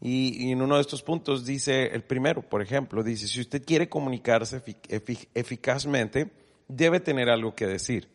Y, 0.00 0.52
en 0.52 0.62
uno 0.62 0.76
de 0.76 0.82
estos 0.82 1.02
puntos 1.02 1.44
dice, 1.44 1.86
el 1.86 2.04
primero, 2.04 2.42
por 2.42 2.62
ejemplo, 2.62 3.02
dice, 3.02 3.26
si 3.26 3.40
usted 3.40 3.64
quiere 3.64 3.88
comunicarse 3.88 4.62
efic- 4.62 4.88
efic- 4.88 5.28
eficazmente, 5.34 6.30
debe 6.68 7.00
tener 7.00 7.28
algo 7.30 7.54
que 7.56 7.66
decir. 7.66 8.08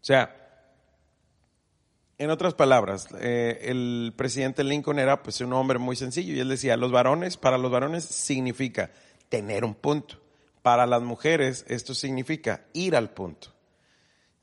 O 0.00 0.04
sea, 0.04 0.36
en 2.18 2.30
otras 2.30 2.54
palabras, 2.54 3.08
eh, 3.20 3.58
el 3.62 4.12
presidente 4.16 4.62
Lincoln 4.62 5.00
era 5.00 5.22
pues 5.24 5.40
un 5.40 5.52
hombre 5.54 5.78
muy 5.80 5.96
sencillo 5.96 6.34
y 6.34 6.38
él 6.40 6.48
decía, 6.48 6.76
los 6.76 6.92
varones, 6.92 7.36
para 7.36 7.58
los 7.58 7.72
varones 7.72 8.04
significa 8.04 8.92
tener 9.28 9.64
un 9.64 9.74
punto. 9.74 10.20
Para 10.62 10.86
las 10.86 11.02
mujeres 11.02 11.64
esto 11.68 11.94
significa 11.94 12.64
ir 12.72 12.94
al 12.94 13.10
punto. 13.10 13.48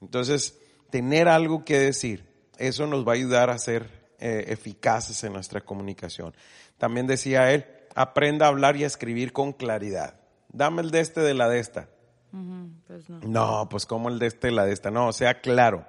Entonces, 0.02 0.60
tener 0.90 1.30
algo 1.30 1.64
que 1.64 1.80
decir, 1.80 2.26
eso 2.62 2.88
nos 2.88 3.08
va 3.08 3.14
a 3.14 3.16
ayudar 3.16 3.50
a 3.50 3.58
ser 3.58 3.90
eh, 4.20 4.46
eficaces 4.48 5.24
en 5.24 5.34
nuestra 5.34 5.62
comunicación. 5.62 6.34
También 6.78 7.08
decía 7.08 7.52
él, 7.52 7.66
aprenda 7.96 8.46
a 8.46 8.50
hablar 8.50 8.78
y 8.78 8.84
a 8.84 8.88
escribir 8.88 9.34
con 9.34 9.54
claridad. 9.54 10.16
Dame 10.50 10.82
el 10.82 10.92
de 10.92 11.00
este 11.00 11.22
de 11.22 11.34
la 11.34 11.50
de 11.50 11.60
esta. 11.60 11.90
Pues 12.88 13.10
no. 13.10 13.20
No, 13.22 13.70
pues 13.70 13.86
como 13.86 14.10
el 14.10 14.20
de 14.20 14.28
este 14.28 14.50
y 14.50 14.54
la 14.54 14.66
de 14.66 14.74
esta. 14.74 14.92
No, 14.92 15.12
sea 15.12 15.42
claro. 15.42 15.86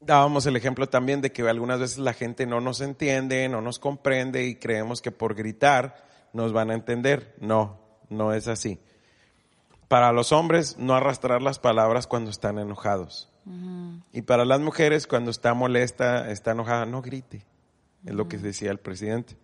Dábamos 0.00 0.46
el 0.46 0.56
ejemplo 0.56 0.88
también 0.88 1.20
de 1.20 1.32
que 1.32 1.42
algunas 1.42 1.80
veces 1.80 1.98
la 1.98 2.12
gente 2.12 2.46
no 2.46 2.60
nos 2.60 2.80
entiende, 2.80 3.48
no 3.48 3.60
nos 3.60 3.78
comprende 3.78 4.44
y 4.46 4.54
creemos 4.54 5.02
que 5.02 5.10
por 5.10 5.34
gritar 5.34 6.06
nos 6.32 6.52
van 6.52 6.70
a 6.70 6.74
entender. 6.74 7.34
No, 7.40 7.78
no 8.08 8.32
es 8.32 8.48
así. 8.48 8.80
Para 9.88 10.12
los 10.12 10.32
hombres, 10.32 10.76
no 10.78 10.94
arrastrar 10.94 11.42
las 11.42 11.58
palabras 11.58 12.06
cuando 12.06 12.30
están 12.30 12.58
enojados. 12.58 13.30
Y 14.12 14.22
para 14.22 14.44
las 14.44 14.60
mujeres, 14.60 15.06
cuando 15.06 15.30
está 15.30 15.54
molesta, 15.54 16.30
está 16.30 16.52
enojada, 16.52 16.86
no 16.86 17.02
grite. 17.02 17.46
Es 18.04 18.14
lo 18.14 18.28
que 18.28 18.38
decía 18.38 18.70
el 18.70 18.78
presidente. 18.78 19.36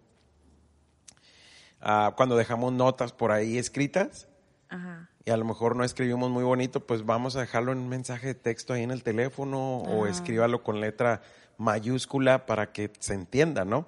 Ah, 1.80 2.14
cuando 2.16 2.36
dejamos 2.36 2.72
notas 2.72 3.12
por 3.12 3.30
ahí 3.30 3.58
escritas, 3.58 4.26
Ajá. 4.68 5.10
y 5.24 5.30
a 5.30 5.36
lo 5.36 5.44
mejor 5.44 5.76
no 5.76 5.84
escribimos 5.84 6.30
muy 6.30 6.42
bonito, 6.42 6.80
pues 6.86 7.04
vamos 7.04 7.36
a 7.36 7.40
dejarlo 7.40 7.72
en 7.72 7.78
un 7.78 7.88
mensaje 7.88 8.28
de 8.28 8.34
texto 8.34 8.72
ahí 8.72 8.82
en 8.82 8.90
el 8.90 9.02
teléfono 9.02 9.78
o 9.78 10.06
escríbalo 10.06 10.62
con 10.62 10.80
letra 10.80 11.20
mayúscula 11.58 12.46
para 12.46 12.72
que 12.72 12.90
se 12.98 13.14
entienda, 13.14 13.64
¿no? 13.64 13.86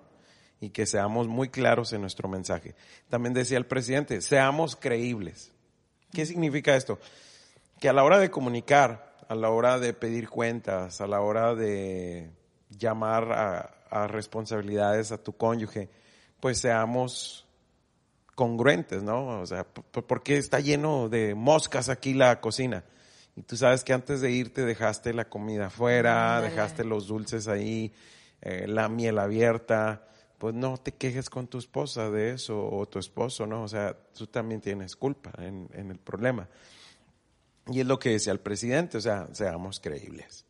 Y 0.61 0.71
que 0.71 0.87
seamos 0.87 1.27
muy 1.27 1.49
claros 1.49 1.93
en 1.93 2.03
nuestro 2.03 2.29
mensaje. 2.29 2.75
También 3.09 3.33
decía 3.35 3.59
el 3.59 3.67
presidente, 3.67 4.21
seamos 4.21 4.77
creíbles. 4.77 5.53
¿Qué 6.13 6.27
significa 6.27 6.77
esto? 6.77 6.99
Que 7.81 7.89
a 7.89 7.93
la 7.93 8.05
hora 8.05 8.19
de 8.19 8.31
comunicar, 8.31 9.16
a 9.29 9.35
la 9.35 9.51
hora 9.51 9.79
de 9.79 9.93
pedir 9.93 10.29
cuentas, 10.29 11.01
a 11.01 11.07
la 11.07 11.21
hora 11.21 11.55
de 11.55 12.31
llamar 12.71 13.33
a, 13.33 13.77
a 13.91 14.07
responsabilidades 14.07 15.13
a 15.13 15.23
tu 15.23 15.37
cónyuge, 15.37 15.89
pues 16.41 16.59
seamos 16.59 17.47
congruentes, 18.37 19.03
¿no? 19.03 19.41
O 19.41 19.47
sea, 19.47 19.65
¿por, 19.65 20.23
qué 20.23 20.37
está 20.37 20.61
lleno 20.61 21.09
de 21.09 21.35
moscas 21.35 21.89
aquí 21.89 22.15
la 22.15 22.41
cocina? 22.41 22.85
Y 23.35 23.43
tú 23.43 23.57
sabes 23.57 23.83
que 23.83 23.93
antes 23.93 24.21
de 24.21 24.31
irte 24.31 24.65
dejaste 24.65 25.13
la 25.13 25.25
comida 25.25 25.67
afuera, 25.67 26.41
dejaste 26.41 26.85
los 26.85 27.07
dulces 27.07 27.49
ahí, 27.49 27.93
eh, 28.43 28.67
la 28.69 28.89
miel 28.89 29.19
abierta. 29.19 30.09
Pues 30.39 30.55
no 30.55 30.77
te 30.77 30.93
quejes 30.93 31.31
con 31.31 31.47
tu 31.47 31.57
esposa 31.57 32.11
de 32.11 32.33
eso 32.33 32.69
o 32.69 32.87
tu 32.87 32.99
esposo, 32.99 33.47
¿no? 33.47 33.63
O 33.63 33.69
sea, 33.69 33.97
tú 34.15 34.27
también 34.27 34.61
tienes 34.61 34.95
culpa 34.95 35.33
en, 35.39 35.69
en 35.73 35.91
el 35.91 35.99
problema. 35.99 36.47
Y 37.69 37.81
es 37.81 37.87
lo 37.87 37.99
que 37.99 38.11
decía 38.11 38.33
el 38.33 38.41
presidente, 38.41 38.99
o 38.99 39.01
sea, 39.01 39.29
seamos 39.33 39.81
creíbles. 39.81 40.45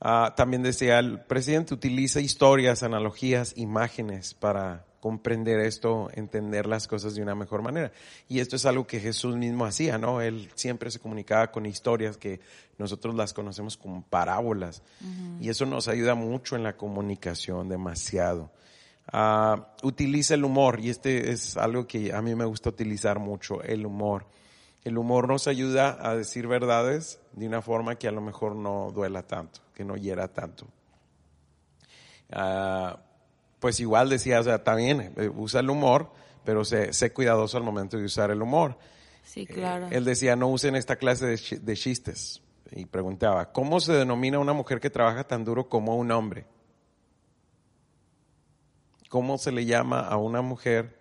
Ah, 0.00 0.34
también 0.36 0.62
decía 0.62 0.98
el 0.98 1.20
presidente, 1.20 1.74
utiliza 1.74 2.20
historias, 2.20 2.82
analogías, 2.82 3.52
imágenes 3.56 4.34
para 4.34 4.86
comprender 5.00 5.60
esto, 5.60 6.10
entender 6.12 6.66
las 6.66 6.86
cosas 6.86 7.14
de 7.14 7.22
una 7.22 7.34
mejor 7.34 7.62
manera. 7.62 7.92
Y 8.28 8.40
esto 8.40 8.56
es 8.56 8.66
algo 8.66 8.86
que 8.86 9.00
Jesús 9.00 9.36
mismo 9.36 9.64
hacía, 9.64 9.98
¿no? 9.98 10.20
Él 10.20 10.50
siempre 10.54 10.90
se 10.90 11.00
comunicaba 11.00 11.50
con 11.50 11.66
historias 11.66 12.16
que 12.16 12.40
nosotros 12.78 13.14
las 13.14 13.32
conocemos 13.32 13.76
como 13.76 14.02
parábolas. 14.02 14.82
Y 15.40 15.48
eso 15.48 15.66
nos 15.66 15.88
ayuda 15.88 16.14
mucho 16.14 16.56
en 16.56 16.62
la 16.62 16.76
comunicación, 16.76 17.68
demasiado. 17.68 18.50
Ah, 19.12 19.74
utiliza 19.82 20.34
el 20.34 20.44
humor, 20.44 20.80
y 20.80 20.90
este 20.90 21.32
es 21.32 21.56
algo 21.56 21.86
que 21.86 22.12
a 22.12 22.22
mí 22.22 22.34
me 22.34 22.44
gusta 22.44 22.68
utilizar 22.68 23.18
mucho, 23.18 23.62
el 23.62 23.84
humor. 23.84 24.26
El 24.82 24.96
humor 24.96 25.28
nos 25.28 25.46
ayuda 25.46 25.98
a 26.00 26.16
decir 26.16 26.46
verdades 26.46 27.20
de 27.32 27.46
una 27.46 27.60
forma 27.60 27.96
que 27.96 28.08
a 28.08 28.12
lo 28.12 28.20
mejor 28.20 28.56
no 28.56 28.90
duela 28.92 29.22
tanto, 29.22 29.60
que 29.74 29.84
no 29.84 29.96
hiera 29.96 30.28
tanto. 30.28 30.66
Ah, 32.32 32.98
pues 33.58 33.78
igual 33.80 34.08
decía, 34.08 34.40
o 34.40 34.42
sea, 34.42 34.64
también 34.64 35.12
eh, 35.16 35.28
usa 35.28 35.60
el 35.60 35.68
humor, 35.68 36.10
pero 36.44 36.64
sé, 36.64 36.94
sé 36.94 37.12
cuidadoso 37.12 37.58
al 37.58 37.62
momento 37.62 37.98
de 37.98 38.04
usar 38.04 38.30
el 38.30 38.40
humor. 38.40 38.78
Sí, 39.22 39.46
claro. 39.46 39.88
Él 39.90 40.04
decía, 40.04 40.34
no 40.34 40.48
usen 40.48 40.76
esta 40.76 40.96
clase 40.96 41.26
de, 41.26 41.58
de 41.60 41.76
chistes. 41.76 42.42
Y 42.72 42.86
preguntaba, 42.86 43.52
¿cómo 43.52 43.80
se 43.80 43.92
denomina 43.92 44.38
una 44.38 44.52
mujer 44.52 44.80
que 44.80 44.90
trabaja 44.90 45.24
tan 45.24 45.44
duro 45.44 45.68
como 45.68 45.96
un 45.96 46.10
hombre? 46.10 46.46
¿Cómo 49.10 49.38
se 49.38 49.52
le 49.52 49.66
llama 49.66 50.00
a 50.00 50.16
una 50.16 50.40
mujer 50.40 50.99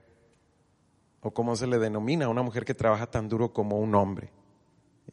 o 1.22 1.32
cómo 1.32 1.56
se 1.56 1.68
le 1.68 1.78
denomina 1.80 2.26
a 2.26 2.30
una 2.30 2.42
mujer 2.44 2.66
que 2.66 2.74
trabaja 2.74 3.08
tan 3.08 3.28
duro 3.30 3.52
como 3.54 3.78
un 3.80 3.96
hombre? 3.96 4.32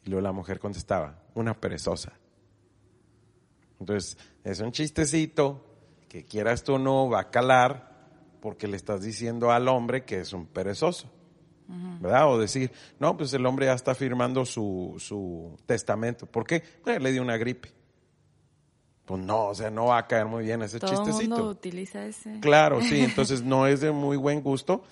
Y 0.03 0.09
luego 0.09 0.21
la 0.21 0.31
mujer 0.31 0.59
contestaba, 0.59 1.19
una 1.33 1.59
perezosa. 1.59 2.13
Entonces, 3.79 4.17
es 4.43 4.59
un 4.59 4.71
chistecito 4.71 5.63
que 6.07 6.23
quieras 6.25 6.63
tú 6.63 6.75
o 6.75 6.79
no 6.79 7.09
va 7.09 7.21
a 7.21 7.29
calar 7.29 7.95
porque 8.41 8.67
le 8.67 8.77
estás 8.77 9.01
diciendo 9.01 9.51
al 9.51 9.67
hombre 9.67 10.03
que 10.05 10.19
es 10.19 10.33
un 10.33 10.45
perezoso. 10.45 11.11
¿Verdad? 11.99 12.31
O 12.31 12.39
decir, 12.39 12.71
no, 12.97 13.17
pues 13.17 13.33
el 13.33 13.45
hombre 13.45 13.65
ya 13.65 13.73
está 13.73 13.93
firmando 13.93 14.45
su, 14.45 14.95
su 14.99 15.57
testamento. 15.65 16.25
¿Por 16.25 16.45
qué? 16.45 16.63
Bueno, 16.85 16.99
le 16.99 17.11
dio 17.11 17.21
una 17.21 17.35
gripe. 17.35 17.73
pues 19.03 19.21
no, 19.21 19.47
o 19.47 19.55
sea, 19.55 19.69
no 19.69 19.87
va 19.87 19.97
a 19.97 20.07
caer 20.07 20.27
muy 20.27 20.45
bien 20.45 20.61
ese 20.61 20.79
Todo 20.79 20.91
chistecito. 20.91 21.21
el 21.23 21.29
mundo 21.29 21.49
utiliza 21.49 22.05
ese. 22.05 22.39
Claro, 22.39 22.81
sí, 22.81 23.01
entonces 23.01 23.43
no 23.43 23.67
es 23.67 23.81
de 23.81 23.91
muy 23.91 24.15
buen 24.15 24.41
gusto. 24.41 24.83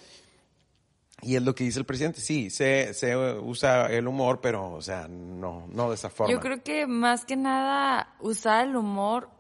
Y 1.26 1.36
es 1.36 1.42
lo 1.42 1.56
que 1.56 1.64
dice 1.64 1.80
el 1.80 1.86
presidente, 1.86 2.22
sí, 2.22 2.52
se, 2.52 2.94
se 2.94 3.18
usa 3.18 3.88
el 3.88 4.08
humor, 4.08 4.42
pero, 4.42 4.74
o 4.74 4.82
sea, 4.84 5.08
no, 5.08 5.66
no 5.74 5.90
de 5.90 5.96
esa 5.96 6.12
forma. 6.12 6.32
Yo 6.32 6.40
creo 6.40 6.62
que 6.62 6.86
más 6.86 7.26
que 7.26 7.36
nada 7.36 8.14
usar 8.20 8.68
el 8.68 8.76
humor 8.76 9.32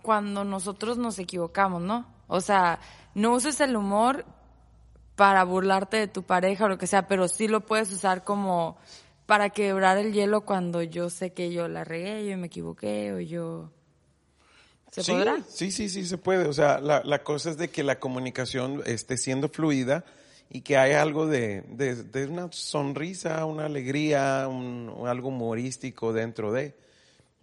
cuando 0.00 0.44
nosotros 0.44 0.96
nos 0.96 1.18
equivocamos, 1.18 1.82
¿no? 1.82 2.06
O 2.26 2.40
sea, 2.40 2.80
no 3.14 3.34
uses 3.34 3.60
el 3.60 3.76
humor 3.76 4.24
para 5.14 5.44
burlarte 5.44 5.98
de 5.98 6.08
tu 6.08 6.22
pareja 6.22 6.64
o 6.64 6.68
lo 6.68 6.78
que 6.78 6.86
sea, 6.86 7.06
pero 7.06 7.28
sí 7.28 7.48
lo 7.48 7.60
puedes 7.66 7.92
usar 7.92 8.24
como 8.24 8.78
para 9.26 9.50
quebrar 9.50 9.98
el 9.98 10.14
hielo 10.14 10.46
cuando 10.46 10.82
yo 10.82 11.10
sé 11.10 11.34
que 11.34 11.52
yo 11.52 11.68
la 11.68 11.84
regué, 11.84 12.26
yo 12.26 12.38
me 12.38 12.46
equivoqué 12.46 13.12
o 13.12 13.20
yo... 13.20 13.70
¿Se 14.90 15.02
sí, 15.02 15.12
podrá? 15.12 15.36
Sí, 15.46 15.70
sí, 15.70 15.90
sí, 15.90 16.06
se 16.06 16.16
puede. 16.16 16.46
O 16.46 16.52
sea, 16.54 16.80
la, 16.80 17.02
la 17.04 17.22
cosa 17.22 17.50
es 17.50 17.58
de 17.58 17.68
que 17.68 17.82
la 17.82 18.00
comunicación 18.00 18.82
esté 18.86 19.18
siendo 19.18 19.50
fluida 19.50 20.06
y 20.54 20.60
que 20.60 20.76
haya 20.76 21.00
algo 21.00 21.26
de, 21.26 21.62
de, 21.62 22.26
una 22.26 22.52
sonrisa, 22.52 23.42
una 23.46 23.64
alegría, 23.64 24.46
un, 24.48 25.06
algo 25.06 25.28
humorístico 25.28 26.12
dentro 26.12 26.52
de. 26.52 26.76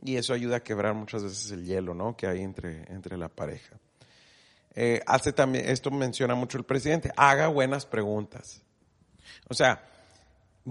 Y 0.04 0.17
eso 0.17 0.32
ayuda 0.32 0.58
a 0.58 0.63
quebrar 0.63 0.93
muchas 0.93 1.24
veces 1.24 1.52
el 1.52 1.65
hielo, 1.65 1.95
¿no? 1.95 2.15
Que 2.15 2.28
hay 2.28 2.43
entre, 2.43 2.84
entre 2.93 3.17
la 3.17 3.28
pareja. 3.28 3.78
Eh, 4.76 5.02
hace 5.08 5.34
también, 5.34 5.67
esto 5.67 5.89
menciona 5.89 6.36
mucho 6.36 6.60
el 6.60 6.65
presidente, 6.65 7.12
haga 7.17 7.48
buenas 7.48 7.88
preguntas. 7.88 8.62
O 9.50 9.56
sea, 9.56 9.84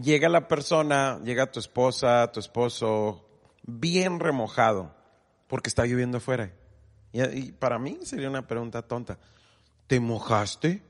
llega 0.00 0.28
la 0.28 0.46
persona, 0.46 1.20
llega 1.24 1.50
tu 1.50 1.58
esposa, 1.58 2.30
tu 2.30 2.38
esposo, 2.38 3.28
bien 3.64 4.20
remojado, 4.20 4.94
porque 5.48 5.68
está 5.68 5.86
lloviendo 5.86 6.18
afuera. 6.18 6.52
Y, 7.12 7.50
para 7.50 7.80
mí 7.80 7.98
sería 8.04 8.30
una 8.30 8.46
pregunta 8.46 8.82
tonta. 8.82 9.18
¿Te 9.88 9.98
mojaste? 9.98 10.82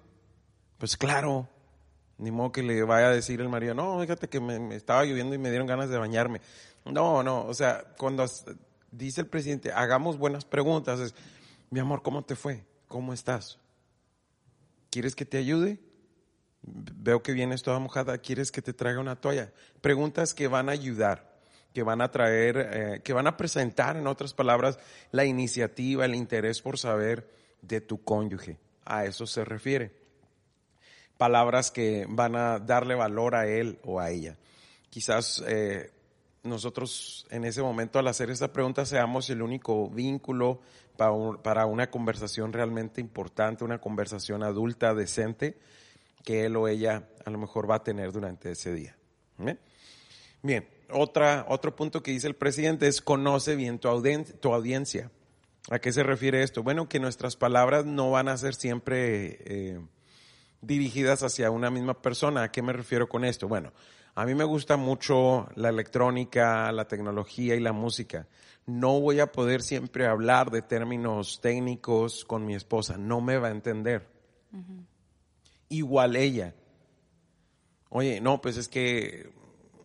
Pues 0.79 0.97
claro. 0.97 1.49
Ni 2.19 2.33
modo 2.33 2.51
que 2.51 2.63
le 2.63 2.83
vaya 2.83 3.09
a 3.09 3.13
decir 3.13 3.41
el 3.41 3.49
marido, 3.49 3.75
no, 3.75 4.01
fíjate 4.01 4.29
que 4.29 4.41
me, 4.41 4.75
estaba 4.75 5.05
lloviendo 5.05 5.37
y 5.37 5.39
me 5.39 5.51
dieron 5.51 5.69
ganas 5.69 5.89
de 5.89 5.99
bañarme. 5.99 6.41
No, 6.85 7.23
no, 7.23 7.45
o 7.45 7.55
sea, 7.55 7.85
cuando 7.97 8.25
dice 8.91 9.21
el 9.21 9.29
presidente, 9.29 9.71
hagamos 9.73 10.19
buenas 10.19 10.45
preguntas, 10.45 10.99
es, 10.99 11.15
mi 11.71 11.79
amor, 11.79 12.03
¿cómo 12.03 12.25
te 12.25 12.35
fue? 12.35 12.65
¿Cómo 12.89 13.13
estás? 13.13 13.61
¿Quieres 14.91 15.15
que 15.15 15.25
te 15.25 15.39
ayude? 15.39 15.79
Veo 16.63 17.23
que 17.23 17.33
vienes 17.33 17.63
toda 17.63 17.79
mojada, 17.79 18.19
¿quieres 18.19 18.51
que 18.51 18.63
te 18.63 18.73
traiga 18.73 19.01
una 19.01 19.21
toalla? 19.21 19.53
Preguntas 19.81 20.35
que 20.35 20.49
van 20.49 20.69
a 20.69 20.73
ayudar, 20.73 21.39
que 21.73 21.85
van 21.85 22.01
a 22.01 22.11
traer, 22.11 22.57
eh, 22.59 23.01
que 23.05 23.13
van 23.13 23.29
a 23.29 23.37
presentar, 23.37 23.97
en 23.97 24.09
otras 24.09 24.35
palabras, 24.35 24.81
la 25.13 25.25
iniciativa, 25.25 26.05
el 26.05 26.17
interés 26.17 26.61
por 26.63 26.79
saber 26.79 27.31
de 27.63 27.81
tu 27.81 28.03
cónyuge. 28.03 28.59
A 28.85 29.05
eso 29.05 29.25
se 29.25 29.45
refiere. 29.45 29.98
Palabras 31.19 31.71
que 31.71 32.07
van 32.09 32.35
a 32.37 32.59
darle 32.59 32.95
valor 32.95 33.35
a 33.35 33.47
él 33.47 33.79
o 33.85 34.01
a 34.01 34.11
ella. 34.11 34.39
Quizás 34.89 35.45
eh, 35.47 35.91
nosotros 36.43 37.27
en 37.31 37.45
ese 37.45 37.61
momento 37.61 37.99
al 37.99 38.09
hacer 38.09 38.31
esta 38.31 38.51
pregunta 38.53 38.87
seamos 38.87 39.29
el 39.29 39.43
único 39.43 39.91
vínculo 39.91 40.61
para, 40.97 41.13
para 41.43 41.67
una 41.67 41.91
conversación 41.91 42.55
realmente 42.55 43.03
importante, 43.03 43.65
una 43.65 43.79
conversación 43.79 44.43
adulta, 44.43 44.95
decente, 44.95 45.59
que 46.25 46.47
él 46.47 46.57
o 46.57 46.67
ella 46.67 47.11
a 47.27 47.31
lo 47.31 47.37
mejor 47.37 47.71
va 47.71 47.77
a 47.77 47.85
tener 47.85 48.13
durante 48.13 48.53
ese 48.53 48.73
día. 48.73 48.97
Bien, 49.37 49.61
bien 50.43 50.79
otra, 50.91 51.45
otro 51.49 51.75
punto 51.77 52.03
que 52.03 52.11
dice 52.11 52.27
el 52.27 52.35
presidente 52.35 52.87
es 52.87 53.01
conoce 53.01 53.57
bien 53.57 53.79
tu 53.79 53.89
audiencia. 53.89 55.11
¿A 55.71 55.79
qué 55.79 55.93
se 55.93 56.03
refiere 56.03 56.43
esto? 56.43 56.63
Bueno, 56.63 56.89
que 56.89 56.99
nuestras 56.99 57.37
palabras 57.37 57.85
no 57.85 58.11
van 58.11 58.29
a 58.29 58.37
ser 58.37 58.55
siempre 58.55 59.39
eh, 59.45 59.81
dirigidas 60.61 61.23
hacia 61.23 61.51
una 61.51 61.71
misma 61.71 62.01
persona. 62.01 62.43
¿A 62.43 62.53
qué 62.53 62.63
me 62.63 62.73
refiero 62.73 63.09
con 63.09 63.25
esto? 63.25 63.49
Bueno, 63.49 63.73
a 64.15 64.25
mí 64.25 64.35
me 64.35 64.45
gusta 64.45 64.77
mucho 64.77 65.49
la 65.55 65.69
electrónica, 65.69 66.71
la 66.73 66.89
tecnología 66.89 67.55
y 67.55 67.61
la 67.61 67.73
música. 67.73 68.27
No 68.67 69.01
voy 69.01 69.21
a 69.21 69.33
poder 69.33 69.63
siempre 69.63 70.07
hablar 70.07 70.51
de 70.51 70.63
términos 70.63 71.41
técnicos 71.41 72.25
con 72.25 72.45
mi 72.45 72.55
esposa. 72.55 72.99
No 72.99 73.21
me 73.21 73.39
va 73.39 73.49
a 73.49 73.53
entender. 73.53 74.09
Uh 74.53 74.57
-huh. 74.57 74.85
Igual 75.71 76.17
ella. 76.17 76.55
Oye, 77.91 78.21
no, 78.21 78.41
pues 78.41 78.57
es 78.57 78.69
que, 78.69 79.31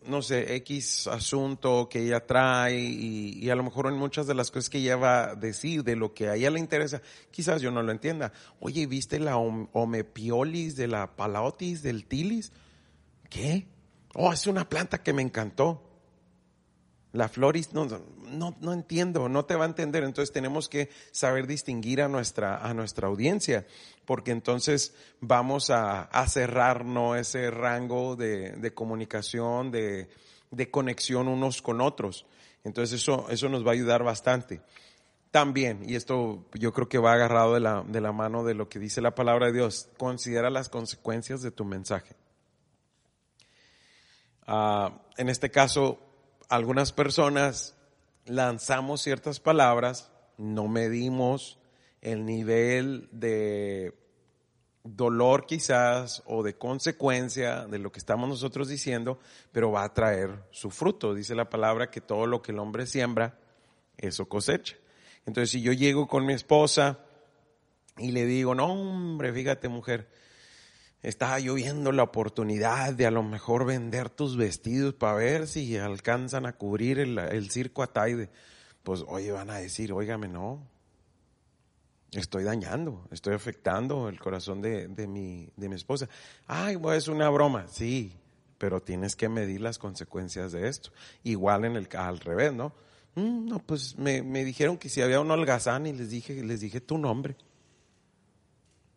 no 0.06 0.22
sé, 0.22 0.54
X 0.56 1.06
asunto 1.06 1.88
que 1.88 2.00
ella 2.00 2.26
trae 2.26 2.78
y, 2.78 3.38
y, 3.40 3.50
a 3.50 3.54
lo 3.56 3.62
mejor 3.62 3.86
en 3.86 3.94
muchas 3.94 4.26
de 4.26 4.34
las 4.34 4.50
cosas 4.50 4.70
que 4.70 4.78
ella 4.78 4.96
va 4.96 5.30
a 5.30 5.34
decir, 5.34 5.84
de 5.84 5.96
lo 5.96 6.14
que 6.14 6.28
a 6.28 6.36
ella 6.36 6.50
le 6.50 6.60
interesa, 6.60 7.02
quizás 7.30 7.62
yo 7.62 7.70
no 7.70 7.82
lo 7.82 7.92
entienda. 7.92 8.32
Oye, 8.60 8.86
¿viste 8.86 9.18
la 9.18 9.36
omepiolis 9.36 10.76
de 10.76 10.88
la 10.88 11.16
palaotis, 11.16 11.82
del 11.82 12.06
tilis? 12.06 12.52
¿Qué? 13.30 13.66
Oh, 14.14 14.32
es 14.32 14.46
una 14.46 14.68
planta 14.68 15.02
que 15.02 15.12
me 15.12 15.22
encantó. 15.22 15.93
La 17.14 17.28
floris, 17.28 17.72
no, 17.72 17.86
no, 18.26 18.56
no 18.60 18.72
entiendo, 18.72 19.28
no 19.28 19.44
te 19.44 19.54
va 19.54 19.66
a 19.66 19.68
entender. 19.68 20.02
Entonces 20.02 20.32
tenemos 20.32 20.68
que 20.68 20.90
saber 21.12 21.46
distinguir 21.46 22.02
a 22.02 22.08
nuestra, 22.08 22.56
a 22.56 22.74
nuestra 22.74 23.06
audiencia, 23.06 23.68
porque 24.04 24.32
entonces 24.32 24.96
vamos 25.20 25.70
a, 25.70 26.02
a 26.02 26.26
cerrar 26.26 26.84
¿no? 26.84 27.14
ese 27.14 27.52
rango 27.52 28.16
de, 28.16 28.56
de 28.56 28.74
comunicación, 28.74 29.70
de, 29.70 30.08
de, 30.50 30.70
conexión 30.72 31.28
unos 31.28 31.62
con 31.62 31.80
otros. 31.80 32.26
Entonces 32.64 33.00
eso, 33.00 33.28
eso 33.30 33.48
nos 33.48 33.64
va 33.64 33.70
a 33.70 33.74
ayudar 33.74 34.02
bastante. 34.02 34.60
También, 35.30 35.88
y 35.88 35.94
esto 35.94 36.46
yo 36.54 36.72
creo 36.72 36.88
que 36.88 36.98
va 36.98 37.12
agarrado 37.12 37.54
de 37.54 37.60
la, 37.60 37.84
de 37.86 38.00
la 38.00 38.10
mano 38.10 38.42
de 38.42 38.54
lo 38.54 38.68
que 38.68 38.80
dice 38.80 39.00
la 39.00 39.14
palabra 39.14 39.46
de 39.46 39.52
Dios, 39.52 39.88
considera 39.98 40.50
las 40.50 40.68
consecuencias 40.68 41.42
de 41.42 41.52
tu 41.52 41.64
mensaje. 41.64 42.16
Uh, 44.48 44.90
en 45.16 45.28
este 45.28 45.52
caso, 45.52 46.00
algunas 46.54 46.92
personas 46.92 47.76
lanzamos 48.26 49.02
ciertas 49.02 49.40
palabras, 49.40 50.12
no 50.38 50.68
medimos 50.68 51.58
el 52.00 52.24
nivel 52.24 53.08
de 53.12 53.94
dolor 54.84 55.46
quizás 55.46 56.22
o 56.26 56.42
de 56.42 56.56
consecuencia 56.56 57.66
de 57.66 57.78
lo 57.78 57.90
que 57.90 57.98
estamos 57.98 58.28
nosotros 58.28 58.68
diciendo, 58.68 59.18
pero 59.50 59.72
va 59.72 59.84
a 59.84 59.94
traer 59.94 60.44
su 60.50 60.70
fruto. 60.70 61.14
Dice 61.14 61.34
la 61.34 61.48
palabra 61.48 61.90
que 61.90 62.00
todo 62.00 62.26
lo 62.26 62.42
que 62.42 62.52
el 62.52 62.58
hombre 62.58 62.86
siembra, 62.86 63.38
eso 63.96 64.28
cosecha. 64.28 64.76
Entonces, 65.26 65.50
si 65.50 65.62
yo 65.62 65.72
llego 65.72 66.06
con 66.06 66.26
mi 66.26 66.34
esposa 66.34 67.00
y 67.96 68.12
le 68.12 68.26
digo, 68.26 68.54
no, 68.54 68.66
hombre, 68.66 69.32
fíjate 69.32 69.68
mujer, 69.68 70.08
estaba 71.04 71.38
lloviendo 71.38 71.92
la 71.92 72.02
oportunidad 72.02 72.94
de 72.94 73.06
a 73.06 73.10
lo 73.10 73.22
mejor 73.22 73.66
vender 73.66 74.08
tus 74.08 74.36
vestidos 74.36 74.94
para 74.94 75.14
ver 75.14 75.46
si 75.46 75.76
alcanzan 75.76 76.46
a 76.46 76.54
cubrir 76.54 76.98
el, 76.98 77.18
el 77.18 77.50
circo 77.50 77.82
Ataide. 77.82 78.30
Pues, 78.82 79.04
oye, 79.06 79.30
van 79.30 79.50
a 79.50 79.58
decir, 79.58 79.92
óigame, 79.92 80.28
no. 80.28 80.66
Estoy 82.12 82.44
dañando, 82.44 83.06
estoy 83.10 83.34
afectando 83.34 84.08
el 84.08 84.18
corazón 84.18 84.62
de, 84.62 84.88
de, 84.88 85.06
mi, 85.06 85.50
de 85.56 85.68
mi 85.68 85.74
esposa. 85.74 86.08
Ay, 86.46 86.76
pues 86.76 86.98
es 86.98 87.08
una 87.08 87.28
broma. 87.28 87.66
Sí, 87.68 88.16
pero 88.56 88.80
tienes 88.80 89.14
que 89.14 89.28
medir 89.28 89.60
las 89.60 89.78
consecuencias 89.78 90.52
de 90.52 90.68
esto. 90.68 90.90
Igual 91.22 91.64
en 91.64 91.76
el 91.76 91.88
al 91.96 92.20
revés, 92.20 92.52
¿no? 92.54 92.72
Mm, 93.14 93.46
no, 93.48 93.58
pues 93.58 93.98
me, 93.98 94.22
me 94.22 94.44
dijeron 94.44 94.78
que 94.78 94.88
si 94.88 95.02
había 95.02 95.20
un 95.20 95.30
holgazán 95.30 95.86
y 95.86 95.92
les 95.92 96.08
dije, 96.08 96.42
les 96.42 96.60
dije 96.60 96.80
tu 96.80 96.98
nombre. 96.98 97.36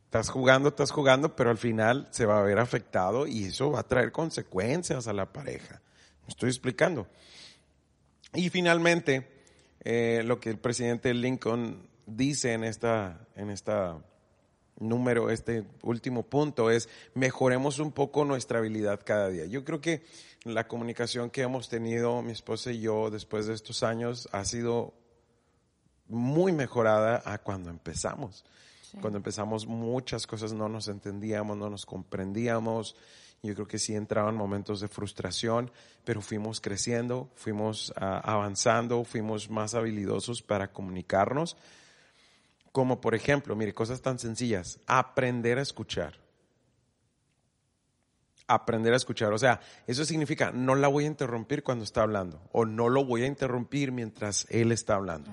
Estás 0.08 0.30
jugando, 0.30 0.70
estás 0.70 0.92
jugando, 0.92 1.36
pero 1.36 1.50
al 1.50 1.58
final 1.58 2.08
se 2.12 2.26
va 2.26 2.40
a 2.40 2.42
ver 2.42 2.60
afectado 2.60 3.28
y 3.28 3.44
eso 3.44 3.72
va 3.72 3.82
a 3.82 3.88
traer 3.88 4.14
consecuencias 4.14 5.06
a 5.08 5.12
la 5.12 5.34
pareja. 5.34 5.82
Estoy 6.30 6.48
explicando. 6.48 7.08
Y 8.34 8.50
finalmente, 8.50 9.28
eh, 9.84 10.22
lo 10.24 10.40
que 10.40 10.50
el 10.50 10.60
presidente 10.60 11.14
Lincoln 11.14 11.90
dice 12.06 12.54
en 12.54 12.64
esta, 12.64 13.28
en 13.36 13.50
esta 13.50 13.98
número, 14.80 15.30
este 15.30 15.66
último 15.84 16.24
punto 16.24 16.72
es 16.72 16.88
mejoremos 17.14 17.80
un 17.80 17.92
poco 17.92 18.24
nuestra 18.24 18.60
habilidad 18.60 19.02
cada 19.04 19.28
día. 19.28 19.46
Yo 19.46 19.66
creo 19.66 19.82
que 19.82 20.06
la 20.46 20.70
comunicación 20.70 21.30
que 21.30 21.42
hemos 21.42 21.68
tenido 21.68 22.22
mi 22.22 22.32
esposa 22.32 22.72
y 22.72 22.80
yo 22.80 23.10
después 23.10 23.46
de 23.46 23.56
estos 23.56 23.84
años 23.84 24.30
ha 24.32 24.46
sido 24.46 24.94
muy 26.08 26.54
mejorada 26.54 27.22
a 27.26 27.40
cuando 27.40 27.70
empezamos. 27.70 28.46
Sí. 28.98 29.02
Cuando 29.02 29.18
empezamos 29.18 29.66
muchas 29.66 30.28
cosas 30.28 30.54
no 30.54 30.68
nos 30.68 30.88
entendíamos, 30.88 31.56
no 31.58 31.70
nos 31.70 31.86
comprendíamos. 31.86 32.96
Yo 33.44 33.54
creo 33.54 33.68
que 33.68 33.78
sí 33.78 33.96
entraban 33.96 34.36
momentos 34.36 34.80
de 34.80 34.88
frustración, 34.88 35.72
pero 36.04 36.22
fuimos 36.22 36.60
creciendo, 36.60 37.30
fuimos 37.36 37.92
uh, 37.92 38.20
avanzando, 38.24 39.04
fuimos 39.04 39.50
más 39.50 39.76
habilidosos 39.76 40.42
para 40.42 40.72
comunicarnos. 40.74 41.56
Como 42.72 43.00
por 43.00 43.14
ejemplo, 43.16 43.56
mire, 43.56 43.74
cosas 43.74 44.02
tan 44.02 44.18
sencillas, 44.20 44.80
aprender 44.88 45.60
a 45.60 45.62
escuchar. 45.62 46.20
aprender 48.48 48.94
a 48.94 48.98
escuchar. 48.98 49.34
O 49.34 49.38
sea, 49.38 49.60
eso 49.88 50.06
significa 50.06 50.52
no 50.52 50.74
la 50.76 50.88
voy 50.88 51.04
a 51.04 51.08
interrumpir 51.08 51.64
cuando 51.64 51.84
está 51.84 52.02
hablando 52.02 52.42
o 52.54 52.66
no 52.66 52.90
lo 52.90 53.04
voy 53.06 53.24
a 53.24 53.28
interrumpir 53.28 53.92
mientras 53.92 54.48
él 54.50 54.72
está 54.72 54.96
hablando. 54.96 55.32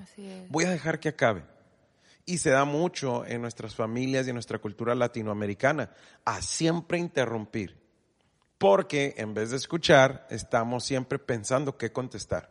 Voy 0.49 0.65
a 0.65 0.69
dejar 0.69 0.99
que 0.99 1.09
acabe. 1.09 1.43
Y 2.25 2.39
se 2.39 2.49
da 2.49 2.65
mucho 2.65 3.25
en 3.25 3.41
nuestras 3.41 3.75
familias 3.75 4.25
y 4.25 4.29
en 4.29 4.35
nuestra 4.35 4.59
cultura 4.59 4.95
latinoamericana 4.95 5.91
a 6.23 6.41
siempre 6.41 6.97
interrumpir. 6.97 7.79
Porque 8.57 9.13
en 9.17 9.33
vez 9.33 9.51
de 9.51 9.57
escuchar, 9.57 10.25
estamos 10.29 10.83
siempre 10.83 11.19
pensando 11.19 11.77
qué 11.77 11.91
contestar. 11.91 12.49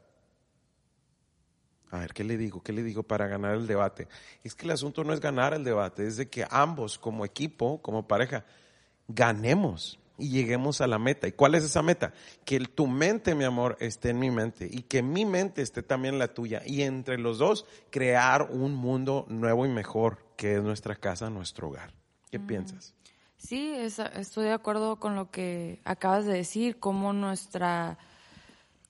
A 1.90 1.98
ver, 1.98 2.12
¿qué 2.12 2.24
le 2.24 2.36
digo? 2.36 2.62
¿Qué 2.62 2.72
le 2.72 2.82
digo 2.82 3.02
para 3.04 3.26
ganar 3.26 3.54
el 3.54 3.66
debate? 3.66 4.08
Es 4.42 4.54
que 4.54 4.66
el 4.66 4.72
asunto 4.72 5.04
no 5.04 5.12
es 5.12 5.20
ganar 5.20 5.54
el 5.54 5.64
debate, 5.64 6.06
es 6.06 6.16
de 6.16 6.28
que 6.28 6.46
ambos 6.50 6.98
como 6.98 7.24
equipo, 7.24 7.80
como 7.82 8.08
pareja, 8.08 8.44
ganemos 9.06 9.98
y 10.18 10.30
lleguemos 10.30 10.80
a 10.80 10.86
la 10.86 10.98
meta. 10.98 11.26
¿Y 11.26 11.32
cuál 11.32 11.54
es 11.54 11.64
esa 11.64 11.82
meta? 11.82 12.12
Que 12.44 12.60
tu 12.60 12.86
mente, 12.86 13.34
mi 13.34 13.44
amor, 13.44 13.76
esté 13.80 14.10
en 14.10 14.18
mi 14.18 14.30
mente 14.30 14.68
y 14.70 14.82
que 14.82 15.02
mi 15.02 15.24
mente 15.24 15.62
esté 15.62 15.82
también 15.82 16.14
en 16.14 16.18
la 16.20 16.28
tuya. 16.28 16.62
Y 16.64 16.82
entre 16.82 17.18
los 17.18 17.38
dos, 17.38 17.66
crear 17.90 18.48
un 18.50 18.74
mundo 18.74 19.26
nuevo 19.28 19.66
y 19.66 19.68
mejor, 19.68 20.24
que 20.36 20.56
es 20.56 20.62
nuestra 20.62 20.94
casa, 20.96 21.30
nuestro 21.30 21.68
hogar. 21.68 21.92
¿Qué 22.30 22.38
mm. 22.38 22.46
piensas? 22.46 22.94
Sí, 23.36 23.74
estoy 23.74 24.44
de 24.44 24.52
acuerdo 24.52 24.96
con 24.98 25.16
lo 25.16 25.30
que 25.30 25.82
acabas 25.84 26.24
de 26.24 26.32
decir, 26.32 26.78
cómo 26.78 27.12
nuestra 27.12 27.98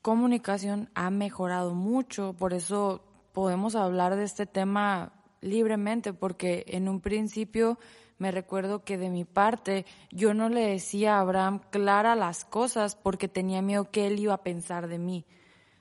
comunicación 0.00 0.90
ha 0.94 1.10
mejorado 1.10 1.74
mucho. 1.74 2.34
Por 2.34 2.52
eso 2.52 3.02
podemos 3.32 3.74
hablar 3.74 4.14
de 4.14 4.24
este 4.24 4.46
tema 4.46 5.12
libremente, 5.40 6.12
porque 6.12 6.64
en 6.68 6.88
un 6.88 7.00
principio 7.00 7.78
me 8.18 8.30
recuerdo 8.30 8.84
que 8.84 8.98
de 8.98 9.10
mi 9.10 9.24
parte 9.24 9.84
yo 10.10 10.34
no 10.34 10.48
le 10.48 10.66
decía 10.66 11.16
a 11.16 11.20
Abraham 11.20 11.60
clara 11.70 12.14
las 12.14 12.44
cosas 12.44 12.96
porque 12.96 13.28
tenía 13.28 13.62
miedo 13.62 13.90
que 13.90 14.06
él 14.06 14.18
iba 14.18 14.34
a 14.34 14.42
pensar 14.42 14.88
de 14.88 14.98
mí. 14.98 15.24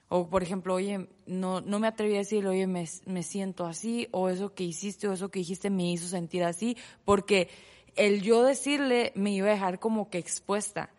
O, 0.10 0.28
por 0.28 0.44
ejemplo, 0.44 0.76
oye, 0.76 1.08
no, 1.26 1.62
no 1.62 1.80
me 1.80 1.88
atreví 1.88 2.16
a 2.16 2.20
decirle, 2.20 2.50
oye, 2.50 2.68
me, 2.68 2.88
me 3.06 3.24
siento 3.24 3.66
así, 3.66 4.08
o 4.12 4.30
eso 4.30 4.54
que 4.54 4.64
hiciste, 4.64 5.08
o 5.08 5.14
eso 5.14 5.30
que 5.30 5.40
dijiste 5.40 5.70
me 5.70 5.92
hizo 5.92 6.08
sentir 6.08 6.44
así, 6.44 6.78
porque 7.04 7.50
el 7.96 8.22
yo 8.22 8.44
decirle 8.44 9.12
me 9.16 9.32
iba 9.32 9.48
a 9.48 9.52
dejar 9.52 9.80
como 9.80 10.10
que 10.10 10.20
expuesta. 10.20 10.92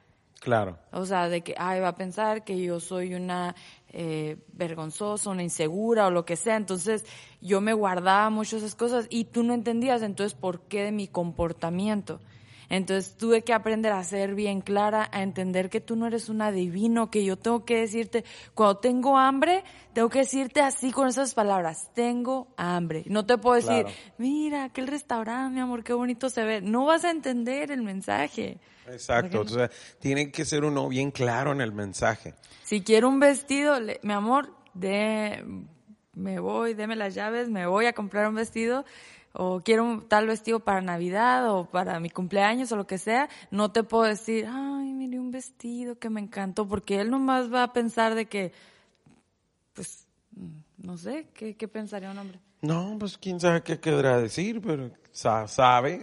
Claro. 0.44 0.76
O 0.92 1.07
sea, 1.07 1.30
de 1.30 1.40
que, 1.40 1.54
ay, 1.57 1.80
va 1.80 1.88
a 1.88 1.94
pensar 1.94 2.44
que 2.44 2.61
yo 2.61 2.78
soy 2.78 3.14
una 3.14 3.54
eh, 3.88 4.37
vergonzosa, 4.52 5.30
una 5.30 5.42
insegura 5.42 6.07
o 6.07 6.11
lo 6.11 6.26
que 6.26 6.37
sea. 6.37 6.57
Entonces, 6.57 7.07
yo 7.40 7.62
me 7.62 7.72
guardaba 7.72 8.28
mucho 8.28 8.59
esas 8.59 8.74
cosas 8.74 9.07
y 9.09 9.24
tú 9.24 9.42
no 9.42 9.54
entendías, 9.54 10.02
entonces, 10.02 10.35
¿por 10.38 10.61
qué 10.61 10.83
de 10.83 10.92
mi 10.92 11.09
comportamiento? 11.09 12.20
Entonces 12.68 13.16
tuve 13.16 13.42
que 13.42 13.53
aprender 13.53 13.92
a 13.92 14.03
ser 14.05 14.35
bien 14.35 14.61
clara, 14.61 15.09
a 15.12 15.22
entender 15.22 15.70
que 15.70 15.81
tú 15.81 15.96
no 15.96 16.07
eres 16.07 16.29
un 16.29 16.42
adivino, 16.42 17.11
que 17.11 17.24
yo 17.24 17.37
tengo 17.37 17.64
que 17.64 17.79
decirte, 17.79 18.24
cuando 18.55 18.79
tengo 18.79 19.18
hambre, 19.18 19.64
tengo 19.92 20.09
que 20.09 20.20
decirte 20.20 20.61
así 20.61 20.90
con 20.90 21.09
esas 21.09 21.35
palabras, 21.35 21.90
tengo 21.94 22.48
hambre. 22.57 23.05
No 23.07 23.27
te 23.27 23.38
puedo 23.38 23.57
decir, 23.57 23.87
mira, 24.18 24.64
aquel 24.64 24.87
restaurante, 24.87 25.55
mi 25.55 25.61
amor, 25.61 25.85
qué 25.85 25.92
bonito 25.92 26.31
se 26.31 26.44
ve. 26.44 26.61
No 26.61 26.87
vas 26.87 27.05
a 27.05 27.11
entender 27.11 27.70
el 27.70 27.83
mensaje. 27.83 28.59
Exacto, 28.87 29.40
o 29.40 29.48
sea, 29.48 29.70
tiene 29.98 30.31
que 30.31 30.44
ser 30.44 30.64
uno 30.64 30.88
bien 30.88 31.11
claro 31.11 31.53
en 31.53 31.61
el 31.61 31.72
mensaje. 31.72 32.35
Si 32.64 32.83
quiero 32.83 33.09
un 33.09 33.18
vestido, 33.18 33.77
mi 34.03 34.12
amor, 34.12 34.55
de, 34.74 35.42
me 36.12 36.38
voy, 36.38 36.74
deme 36.74 36.96
las 36.96 37.14
llaves, 37.14 37.48
me 37.48 37.66
voy 37.66 37.87
a 37.87 37.92
comprar 37.92 38.29
un 38.29 38.35
vestido 38.35 38.85
o 39.37 39.61
quiero 39.61 39.85
un 39.85 40.09
tal 40.09 40.29
vestido 40.29 40.61
para 40.61 40.81
Navidad 40.81 41.51
o 41.53 41.66
para 41.66 41.99
mi 41.99 42.09
cumpleaños 42.09 42.70
o 42.70 42.77
lo 42.77 42.87
que 42.87 42.99
sea, 42.99 43.29
no 43.51 43.73
te 43.73 43.83
puedo 43.83 44.05
decir, 44.05 44.47
ay, 44.49 44.92
mire 44.92 45.18
un 45.18 45.33
vestido 45.33 45.99
que 45.99 46.09
me 46.09 46.20
encantó, 46.20 46.66
porque 46.68 47.01
él 47.01 47.11
nomás 47.11 47.53
va 47.53 47.64
a 47.64 47.73
pensar 47.73 48.14
de 48.14 48.27
que, 48.27 48.53
pues, 49.75 50.07
no 50.79 50.97
sé, 50.97 51.27
¿qué, 51.35 51.57
qué 51.57 51.66
pensaría 51.66 52.11
un 52.11 52.18
hombre? 52.18 52.38
No, 52.62 52.97
pues 52.99 53.18
quién 53.18 53.40
sabe 53.40 53.62
qué 53.62 53.81
querrá 53.81 54.18
decir, 54.18 54.62
pero 54.62 54.90
sabe, 55.12 56.01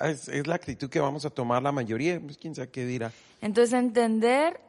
es, 0.00 0.28
es, 0.28 0.46
la 0.46 0.56
actitud 0.56 0.90
que 0.90 1.00
vamos 1.00 1.24
a 1.24 1.30
tomar 1.30 1.62
la 1.62 1.72
mayoría, 1.72 2.20
pues 2.20 2.36
quién 2.36 2.54
sabe 2.54 2.68
qué 2.68 2.84
dirá. 2.84 3.12
Entonces 3.40 3.72
entender 3.72 4.60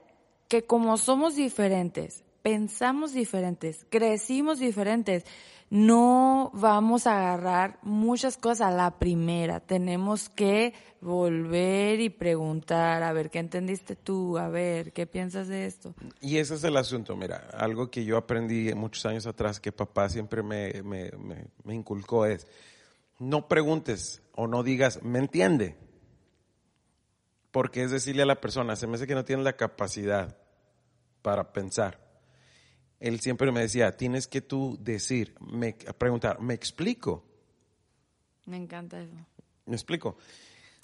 que 0.48 0.64
como 0.64 0.98
somos 0.98 1.36
diferentes, 1.36 2.24
pensamos 2.44 3.12
diferentes, 3.12 3.86
crecimos 3.90 4.60
diferentes, 4.60 5.26
no 5.70 6.50
vamos 6.54 7.08
a 7.08 7.18
agarrar 7.18 7.80
muchas 7.82 8.38
cosas 8.38 8.68
a 8.68 8.72
la 8.72 9.00
primera. 9.00 9.60
Tenemos 9.60 10.30
que 10.30 10.74
volver 11.02 12.00
y 12.00 12.10
preguntar, 12.10 13.04
a 13.04 13.12
ver, 13.12 13.30
¿qué 13.30 13.40
entendiste 13.40 13.96
tú? 13.96 14.38
A 14.38 14.48
ver, 14.48 14.94
¿qué 14.94 15.06
piensas 15.06 15.48
de 15.50 15.66
esto? 15.66 15.94
Y 16.22 16.38
ese 16.38 16.56
es 16.56 16.64
el 16.64 16.78
asunto, 16.78 17.16
mira, 17.16 17.50
algo 17.54 17.92
que 17.92 18.06
yo 18.06 18.18
aprendí 18.18 18.74
muchos 18.74 19.06
años 19.06 19.28
atrás, 19.28 19.60
que 19.60 19.72
papá 19.72 20.10
siempre 20.10 20.42
me, 20.42 20.82
me, 20.84 21.12
me, 21.64 21.76
inculcó 21.76 22.26
es, 22.26 22.48
no 23.20 23.48
preguntes 23.48 24.22
o 24.36 24.48
no 24.48 24.64
digas, 24.64 25.04
¿me 25.04 25.20
entiende? 25.20 25.76
Porque 27.52 27.84
es 27.84 27.92
decirle 27.92 28.24
a 28.24 28.28
la 28.28 28.40
persona, 28.40 28.76
se 28.76 28.88
me 28.88 28.96
hace 28.96 29.08
que 29.08 29.16
no 29.16 29.26
tiene 29.26 29.44
la 29.44 29.54
capacidad 29.54 30.38
para 31.22 31.52
pensar 31.52 32.07
él 33.00 33.20
siempre 33.20 33.52
me 33.52 33.62
decía, 33.62 33.96
tienes 33.96 34.28
que 34.28 34.42
tú 34.42 34.78
decir, 34.80 35.36
me, 35.40 35.74
preguntar, 35.74 36.42
¿me 36.42 36.54
explico? 36.54 37.24
Me 38.46 38.58
encanta 38.58 39.02
eso. 39.02 39.16
¿Me 39.66 39.76
explico? 39.76 40.18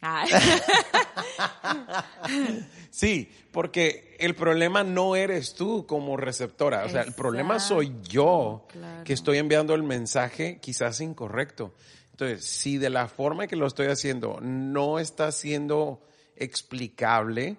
sí, 2.89 3.31
porque 3.51 4.15
el 4.19 4.35
problema 4.35 4.83
no 4.83 5.15
eres 5.15 5.53
tú 5.53 5.85
como 5.85 6.17
receptora, 6.17 6.83
o 6.85 6.89
sea, 6.89 7.03
el 7.03 7.13
problema 7.13 7.59
soy 7.59 7.95
yo 8.03 8.67
que 9.05 9.13
estoy 9.13 9.37
enviando 9.37 9.73
el 9.73 9.83
mensaje 9.83 10.59
quizás 10.59 10.99
incorrecto. 10.99 11.73
Entonces, 12.11 12.45
si 12.45 12.77
de 12.77 12.89
la 12.89 13.07
forma 13.07 13.47
que 13.47 13.55
lo 13.55 13.65
estoy 13.65 13.87
haciendo 13.87 14.39
no 14.41 14.99
está 14.99 15.31
siendo 15.31 16.05
explicable, 16.35 17.57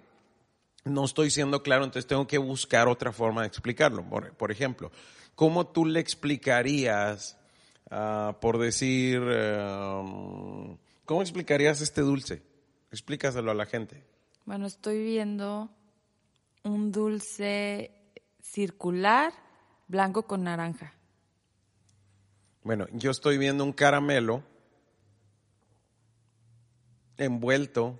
no 0.85 1.03
estoy 1.03 1.31
siendo 1.31 1.63
claro, 1.63 1.83
entonces 1.83 2.07
tengo 2.07 2.27
que 2.27 2.37
buscar 2.37 2.87
otra 2.87 3.11
forma 3.11 3.41
de 3.41 3.47
explicarlo. 3.47 4.05
Por, 4.37 4.51
ejemplo, 4.51 4.91
¿cómo 5.33 5.67
tú 5.67 5.85
le 5.85 5.99
explicarías, 5.99 7.37
ah, 7.89 8.37
por 8.39 8.59
decir, 8.59 9.17
em, 9.17 10.77
cómo 11.03 11.21
explicarías 11.21 11.81
este 11.81 12.01
dulce? 12.01 12.43
Explícaselo 12.91 13.51
a 13.51 13.55
la 13.55 13.65
gente. 13.65 14.03
Bueno, 14.45 14.67
estoy 14.67 15.03
viendo 15.03 15.71
un 16.63 16.91
dulce 16.91 17.91
circular, 18.41 19.33
blanco 19.87 20.27
con 20.27 20.43
naranja. 20.43 20.93
Bueno, 22.63 22.85
yo 22.93 23.09
estoy 23.09 23.39
viendo 23.39 23.63
un 23.63 23.73
caramelo 23.73 24.43
envuelto 27.17 27.99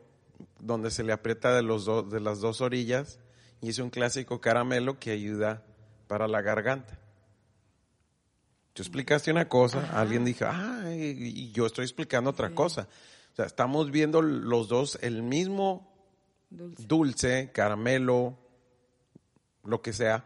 donde 0.60 0.92
se 0.92 1.04
le 1.04 1.14
aprieta 1.14 1.54
de, 1.56 1.62
los 1.62 1.86
de 2.10 2.20
las 2.20 2.40
dos 2.40 2.62
orillas 2.62 3.20
y 3.62 3.70
es 3.70 3.80
un 3.80 3.90
clásico 3.90 4.42
caramelo 4.42 5.00
que 5.00 5.12
ayuda 5.12 5.64
para 6.08 6.28
la 6.28 6.42
garganta. 6.42 7.00
Tú 8.74 8.82
explicaste 8.82 9.32
una 9.32 9.48
cosa, 9.48 9.90
alguien 9.98 10.26
dijo, 10.26 10.46
ah, 10.48 10.84
y 10.94 11.52
yo 11.52 11.66
estoy 11.66 11.86
explicando 11.86 12.30
otra 12.30 12.50
cosa. 12.50 12.90
O 13.32 13.36
sea, 13.36 13.46
estamos 13.46 13.90
viendo 13.90 14.22
los 14.22 14.68
dos 14.68 15.00
el 15.02 15.24
mismo 15.24 15.94
dulce, 16.50 17.52
caramelo, 17.54 18.38
lo 19.64 19.82
que 19.82 19.94
sea, 19.94 20.26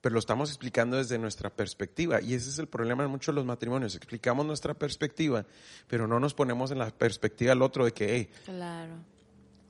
pero 0.00 0.14
lo 0.14 0.18
estamos 0.18 0.48
explicando 0.48 0.96
desde 0.96 1.18
nuestra 1.18 1.50
perspectiva. 1.50 2.22
Y 2.22 2.34
ese 2.34 2.48
es 2.48 2.58
el 2.58 2.66
problema 2.68 3.04
en 3.04 3.10
muchos 3.10 3.34
de 3.34 3.40
los 3.40 3.46
matrimonios. 3.46 3.94
Explicamos 3.94 4.46
nuestra 4.46 4.72
perspectiva, 4.72 5.44
pero 5.86 6.06
no 6.06 6.18
nos 6.18 6.32
ponemos 6.32 6.70
en 6.70 6.78
la 6.78 6.90
perspectiva 6.90 7.50
del 7.50 7.62
otro 7.62 7.84
de 7.84 7.92
que, 7.92 8.14
hey, 8.14 8.30
claro 8.46 9.15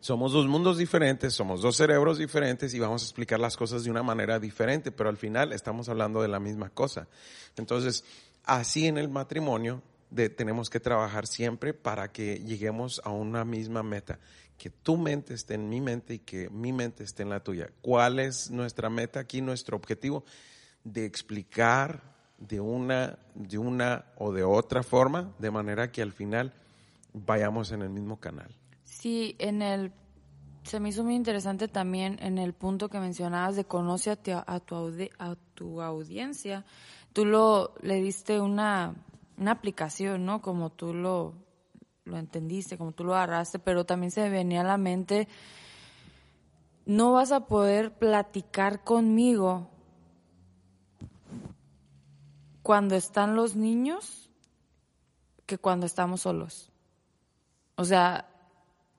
somos 0.07 0.31
dos 0.31 0.47
mundos 0.47 0.79
diferentes, 0.79 1.35
somos 1.35 1.63
dos 1.63 1.77
cerebros 1.77 2.17
diferentes 2.17 2.73
y 2.75 2.79
vamos 2.79 3.03
a 3.03 3.07
explicar 3.07 3.41
las 3.41 3.57
cosas 3.57 3.83
de 3.83 3.91
una 3.91 4.05
manera 4.05 4.39
diferente, 4.39 4.93
pero 4.93 5.09
al 5.09 5.17
final 5.17 5.53
estamos 5.53 5.89
hablando 5.89 6.23
de 6.23 6.29
la 6.29 6.39
misma 6.39 6.71
cosa. 6.71 7.09
Entonces, 7.57 8.05
así 8.45 8.87
en 8.87 8.99
el 8.99 9.09
matrimonio 9.09 9.83
tenemos 10.37 10.71
que 10.71 10.79
trabajar 10.79 11.27
siempre 11.27 11.75
para 11.75 12.13
que 12.13 12.37
lleguemos 12.37 13.03
a 13.05 13.11
una 13.11 13.45
misma 13.45 13.83
meta, 13.83 14.21
que 14.57 14.71
tu 14.71 14.97
mente 14.97 15.35
esté 15.35 15.55
en 15.55 15.69
mi 15.69 15.81
mente 15.81 16.15
y 16.15 16.19
que 16.21 16.51
mi 16.51 16.73
mente 16.73 17.03
esté 17.03 17.25
en 17.25 17.31
la 17.31 17.41
tuya. 17.41 17.69
¿Cuál 17.83 18.21
es 18.21 18.49
nuestra 18.53 18.89
meta 18.89 19.19
aquí, 19.19 19.41
nuestro 19.41 19.77
objetivo? 19.77 20.25
De 20.85 21.05
explicar 21.05 22.15
de 22.39 22.61
una, 22.61 23.19
de 23.35 23.59
una 23.59 24.05
o 24.19 24.33
de 24.33 24.45
otra 24.45 24.85
forma, 24.85 25.35
de 25.41 25.51
manera 25.51 25.91
que 25.91 26.01
al 26.01 26.13
final 26.13 26.55
vayamos 27.13 27.73
en 27.73 27.83
el 27.83 27.91
mismo 27.91 28.21
canal. 28.21 28.55
Sí, 28.85 29.37
en 29.39 29.63
el 29.63 29.93
se 30.67 30.81
me 30.81 30.91
hizo 30.91 31.05
muy 31.05 31.15
interesante 31.15 31.69
también 31.69 32.19
en 32.21 32.39
el 32.39 32.53
punto 32.53 32.89
que 32.89 33.01
mencionabas 33.01 33.57
de 33.57 33.65
conoce 33.65 34.11
a 34.11 34.17
tu, 34.17 34.33
a 34.33 35.37
tu, 35.55 35.81
audiencia. 35.81 36.65
Tú 37.13 37.25
lo 37.25 37.75
le 37.81 38.01
diste 38.01 38.41
una, 38.41 38.95
una 39.39 39.53
aplicación, 39.53 40.27
¿no? 40.27 40.43
Como 40.43 40.71
tú 40.71 40.93
lo, 40.93 41.35
lo 42.05 42.19
entendiste, 42.19 42.77
como 42.77 42.93
tú 42.93 43.05
lo 43.05 43.15
agarraste, 43.15 43.59
pero 43.59 43.87
también 43.87 44.11
se 44.11 44.23
me 44.23 44.31
venía 44.31 44.61
a 44.61 44.65
la 44.65 44.77
mente 44.77 45.29
no 46.87 47.13
vas 47.13 47.33
a 47.33 47.47
poder 47.47 47.99
platicar 47.99 48.85
conmigo 48.85 49.69
cuando 52.63 52.95
están 52.95 53.35
los 53.35 53.57
niños 53.57 54.31
que 55.45 55.59
cuando 55.59 55.85
estamos 55.85 56.23
solos. 56.23 56.71
O 57.75 57.85
sea, 57.85 58.29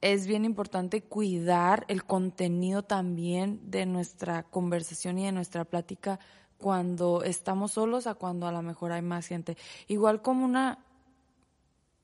es 0.02 0.28
bien 0.28 0.46
importante 0.46 1.02
cuidar 1.02 1.86
el 1.88 2.04
contenido 2.04 2.84
también 2.84 3.60
de 3.70 3.86
nuestra 3.86 4.44
conversación 4.44 5.18
y 5.18 5.26
de 5.26 5.32
nuestra 5.32 5.66
plática 5.66 6.20
cuando 6.58 7.24
estamos 7.24 7.74
solos 7.74 8.08
a 8.08 8.16
cuando 8.16 8.48
a 8.48 8.52
lo 8.52 8.62
mejor 8.62 8.92
hay 8.92 9.02
más 9.02 9.28
gente. 9.28 9.58
Igual 9.88 10.22
como 10.22 10.46
una 10.46 10.80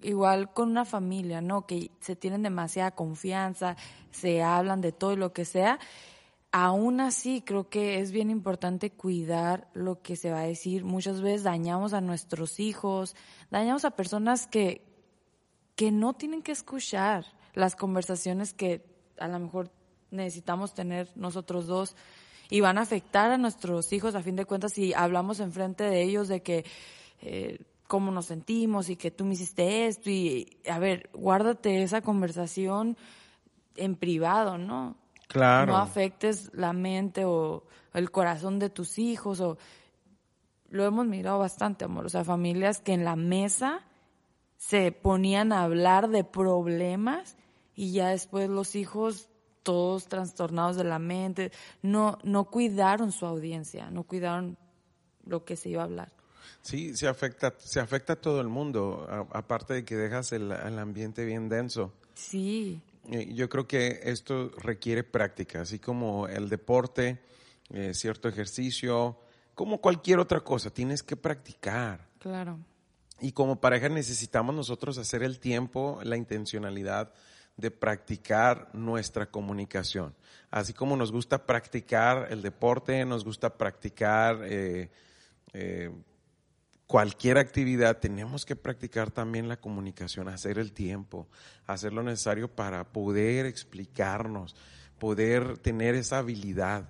igual 0.02 0.52
con 0.54 0.70
una 0.70 0.86
familia, 0.86 1.42
¿no? 1.42 1.66
Que 1.66 1.92
se 2.02 2.16
tienen 2.16 2.44
demasiada 2.44 2.92
confianza, 2.92 3.78
se 4.12 4.44
hablan 4.44 4.82
de 4.82 4.92
todo 4.92 5.14
y 5.14 5.18
lo 5.18 5.32
que 5.32 5.46
sea. 5.46 5.80
Aún 6.52 7.00
así, 7.00 7.42
creo 7.42 7.70
que 7.70 8.00
es 8.00 8.12
bien 8.12 8.30
importante 8.30 8.92
cuidar 8.92 9.70
lo 9.74 10.02
que 10.02 10.16
se 10.16 10.30
va 10.30 10.42
a 10.42 10.48
decir. 10.48 10.84
Muchas 10.84 11.22
veces 11.22 11.44
dañamos 11.44 11.94
a 11.94 12.02
nuestros 12.02 12.60
hijos, 12.60 13.16
dañamos 13.50 13.86
a 13.86 13.92
personas 13.92 14.46
que, 14.46 14.84
que 15.76 15.92
no 15.92 16.14
tienen 16.14 16.44
que 16.44 16.52
escuchar 16.52 17.26
las 17.54 17.76
conversaciones 17.76 18.54
que 18.54 18.86
a 19.18 19.28
lo 19.28 19.40
mejor 19.40 19.72
necesitamos 20.12 20.74
tener 20.74 21.10
nosotros 21.16 21.68
dos 21.68 21.96
y 22.50 22.62
van 22.62 22.78
a 22.78 22.82
afectar 22.82 23.32
a 23.32 23.38
nuestros 23.38 23.92
hijos 23.94 24.16
a 24.16 24.22
fin 24.22 24.36
de 24.36 24.46
cuentas 24.46 24.74
si 24.74 24.94
hablamos 24.94 25.40
enfrente 25.40 25.84
de 25.84 26.04
ellos 26.04 26.28
de 26.28 26.42
que 26.42 26.66
eh, 27.22 27.60
cómo 27.88 28.12
nos 28.12 28.28
sentimos 28.28 28.90
y 28.90 28.96
que 28.96 29.12
tú 29.12 29.26
me 29.26 29.34
hiciste 29.34 29.88
esto 29.88 30.10
y 30.10 30.58
a 30.70 30.80
ver, 30.80 31.10
guárdate 31.14 31.84
esa 31.84 32.02
conversación 32.02 32.98
en 33.76 33.96
privado, 33.96 34.58
¿no? 34.58 34.96
Claro. 35.28 35.72
No 35.72 35.78
afectes 35.78 36.52
la 36.54 36.74
mente 36.74 37.26
o 37.26 37.64
el 37.94 38.12
corazón 38.12 38.60
de 38.60 38.70
tus 38.70 39.00
hijos 39.00 39.40
o 39.40 39.58
lo 40.70 40.86
hemos 40.86 41.06
mirado 41.06 41.40
bastante, 41.40 41.86
amor, 41.86 42.06
o 42.06 42.10
sea, 42.10 42.24
familias 42.24 42.82
que 42.82 42.94
en 42.94 43.06
la 43.06 43.16
mesa 43.16 43.82
se 44.58 44.92
ponían 44.92 45.52
a 45.52 45.64
hablar 45.64 46.10
de 46.10 46.24
problemas 46.24 47.38
y 47.76 47.92
ya 47.92 48.10
después 48.10 48.50
los 48.50 48.76
hijos 48.76 49.30
todos 49.64 50.08
trastornados 50.08 50.76
de 50.76 50.84
la 50.84 51.00
mente, 51.00 51.52
no 51.82 52.20
no 52.24 52.46
cuidaron 52.46 53.12
su 53.12 53.26
audiencia, 53.26 53.90
no 53.90 54.04
cuidaron 54.04 54.58
lo 55.26 55.46
que 55.46 55.56
se 55.56 55.70
iba 55.70 55.82
a 55.82 55.86
hablar. 55.86 56.12
Sí, 56.62 56.96
se 56.96 57.08
afecta, 57.08 57.54
se 57.58 57.80
afecta 57.80 58.14
a 58.14 58.16
todo 58.16 58.40
el 58.40 58.48
mundo, 58.48 59.06
aparte 59.32 59.74
de 59.74 59.86
que 59.86 59.96
dejas 59.96 60.32
el, 60.32 60.52
ambiente 60.52 61.26
bien 61.26 61.50
denso. 61.50 61.94
Sí. 62.14 62.82
Yo 63.10 63.50
creo 63.50 63.68
que 63.68 64.00
esto 64.04 64.50
requiere 64.60 65.04
práctica, 65.04 65.62
así 65.62 65.80
como 65.80 66.28
el 66.28 66.48
deporte, 66.48 67.22
eh, 67.70 67.94
cierto 67.94 68.30
ejercicio, 68.30 69.20
como 69.56 69.82
cualquier 69.82 70.20
otra 70.20 70.40
cosa, 70.40 70.70
tienes 70.70 71.04
que 71.04 71.18
practicar. 71.18 72.08
Claro. 72.20 72.60
Y 73.20 73.34
como 73.34 73.60
pareja 73.60 73.90
necesitamos 73.90 74.56
nosotros 74.56 74.98
hacer 74.98 75.22
el 75.22 75.40
tiempo, 75.40 76.00
la 76.04 76.16
intencionalidad 76.16 77.14
de 77.58 77.72
practicar 77.72 78.70
nuestra 78.74 79.28
comunicación. 79.28 80.16
Así 80.50 80.74
como 80.74 80.96
nos 80.96 81.12
gusta 81.12 81.46
practicar 81.46 82.28
el 82.32 82.42
deporte, 82.42 83.06
nos 83.06 83.24
gusta 83.24 83.58
practicar 83.58 84.40
eh, 84.44 84.90
eh, 85.54 85.92
cualquier 86.88 87.38
actividad, 87.38 87.98
tenemos 87.98 88.46
que 88.46 88.56
practicar 88.56 89.12
también 89.12 89.48
la 89.48 89.58
comunicación, 89.58 90.28
hacer 90.28 90.60
el 90.60 90.74
tiempo, 90.74 91.28
hacer 91.66 91.94
lo 91.94 92.04
necesario 92.04 92.50
para 92.50 92.84
poder 92.84 93.46
explicarnos, 93.46 94.56
poder 95.00 95.58
tener 95.58 95.96
esa 95.96 96.20
habilidad. 96.20 96.90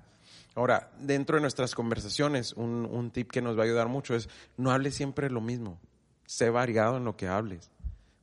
Ahora, 0.55 0.91
dentro 0.99 1.37
de 1.37 1.41
nuestras 1.41 1.73
conversaciones, 1.73 2.53
un, 2.53 2.85
un 2.85 3.11
tip 3.11 3.31
que 3.31 3.41
nos 3.41 3.57
va 3.57 3.61
a 3.61 3.65
ayudar 3.65 3.87
mucho 3.87 4.13
es 4.13 4.29
no 4.57 4.71
hables 4.71 4.95
siempre 4.95 5.29
lo 5.29 5.41
mismo, 5.41 5.79
sé 6.25 6.49
variado 6.49 6.97
en 6.97 7.05
lo 7.05 7.15
que 7.15 7.27
hables, 7.27 7.71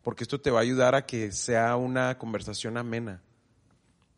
porque 0.02 0.24
esto 0.24 0.40
te 0.40 0.50
va 0.50 0.60
a 0.60 0.62
ayudar 0.62 0.94
a 0.94 1.06
que 1.06 1.32
sea 1.32 1.76
una 1.76 2.16
conversación 2.18 2.76
amena 2.76 3.22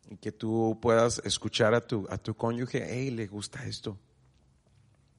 y 0.09 0.17
que 0.17 0.31
tú 0.31 0.77
puedas 0.81 1.21
escuchar 1.25 1.73
a 1.73 1.81
tu, 1.81 2.07
a 2.09 2.17
tu 2.17 2.35
cónyuge, 2.35 2.85
hey, 2.87 3.11
le 3.11 3.27
gusta 3.27 3.65
esto, 3.65 3.97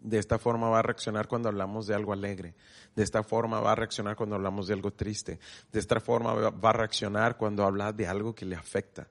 de 0.05 0.19
esta 0.19 0.39
forma 0.39 0.69
va 0.69 0.81
a 0.81 0.83
reaccionar 0.83 1.27
cuando 1.27 1.49
hablamos 1.49 1.87
de 1.87 1.95
algo 1.95 2.13
alegre. 2.13 2.55
De 2.95 3.03
esta 3.03 3.23
forma 3.23 3.61
va 3.61 3.73
a 3.73 3.75
reaccionar 3.75 4.17
cuando 4.17 4.37
hablamos 4.37 4.67
de 4.67 4.75
algo 4.75 4.93
triste. 4.93 5.41
De 5.73 5.81
esta 5.81 5.99
forma 5.99 6.35
va 6.35 6.71
a 6.71 6.73
reaccionar 6.75 7.39
cuando 7.39 7.65
habla 7.65 7.91
de 7.91 8.07
algo 8.07 8.35
que 8.35 8.45
le 8.45 8.55
afecta. 8.55 9.09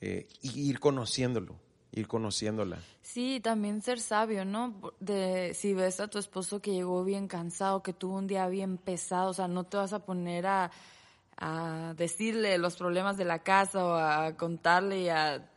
Eh, 0.00 0.26
y 0.40 0.68
ir 0.68 0.80
conociéndolo, 0.80 1.60
ir 1.94 2.08
conociéndola. 2.08 2.78
Sí, 3.02 3.40
también 3.40 3.82
ser 3.82 4.00
sabio, 4.00 4.44
¿no? 4.44 4.74
De 5.00 5.54
si 5.54 5.74
ves 5.74 6.00
a 6.00 6.08
tu 6.08 6.18
esposo 6.18 6.60
que 6.60 6.72
llegó 6.72 7.04
bien 7.04 7.28
cansado, 7.28 7.82
que 7.82 7.92
tuvo 7.92 8.16
un 8.16 8.26
día 8.26 8.46
bien 8.48 8.78
pesado, 8.78 9.30
o 9.30 9.34
sea, 9.34 9.48
no 9.48 9.64
te 9.64 9.76
vas 9.76 9.92
a 9.92 10.04
poner 10.04 10.46
a, 10.46 10.70
a 11.36 11.94
decirle 11.96 12.58
los 12.58 12.76
problemas 12.76 13.16
de 13.16 13.24
la 13.24 13.40
casa 13.40 13.84
o 13.84 13.94
a 13.94 14.36
contarle 14.36 15.02
y 15.02 15.08
a 15.08 15.50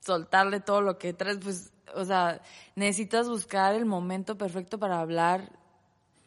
soltarle 0.00 0.60
todo 0.60 0.80
lo 0.80 0.98
que 0.98 1.12
traes, 1.12 1.38
pues 1.42 1.72
o 1.94 2.04
sea, 2.04 2.40
necesitas 2.74 3.28
buscar 3.28 3.74
el 3.74 3.84
momento 3.84 4.36
perfecto 4.36 4.78
para 4.78 5.00
hablar 5.00 5.52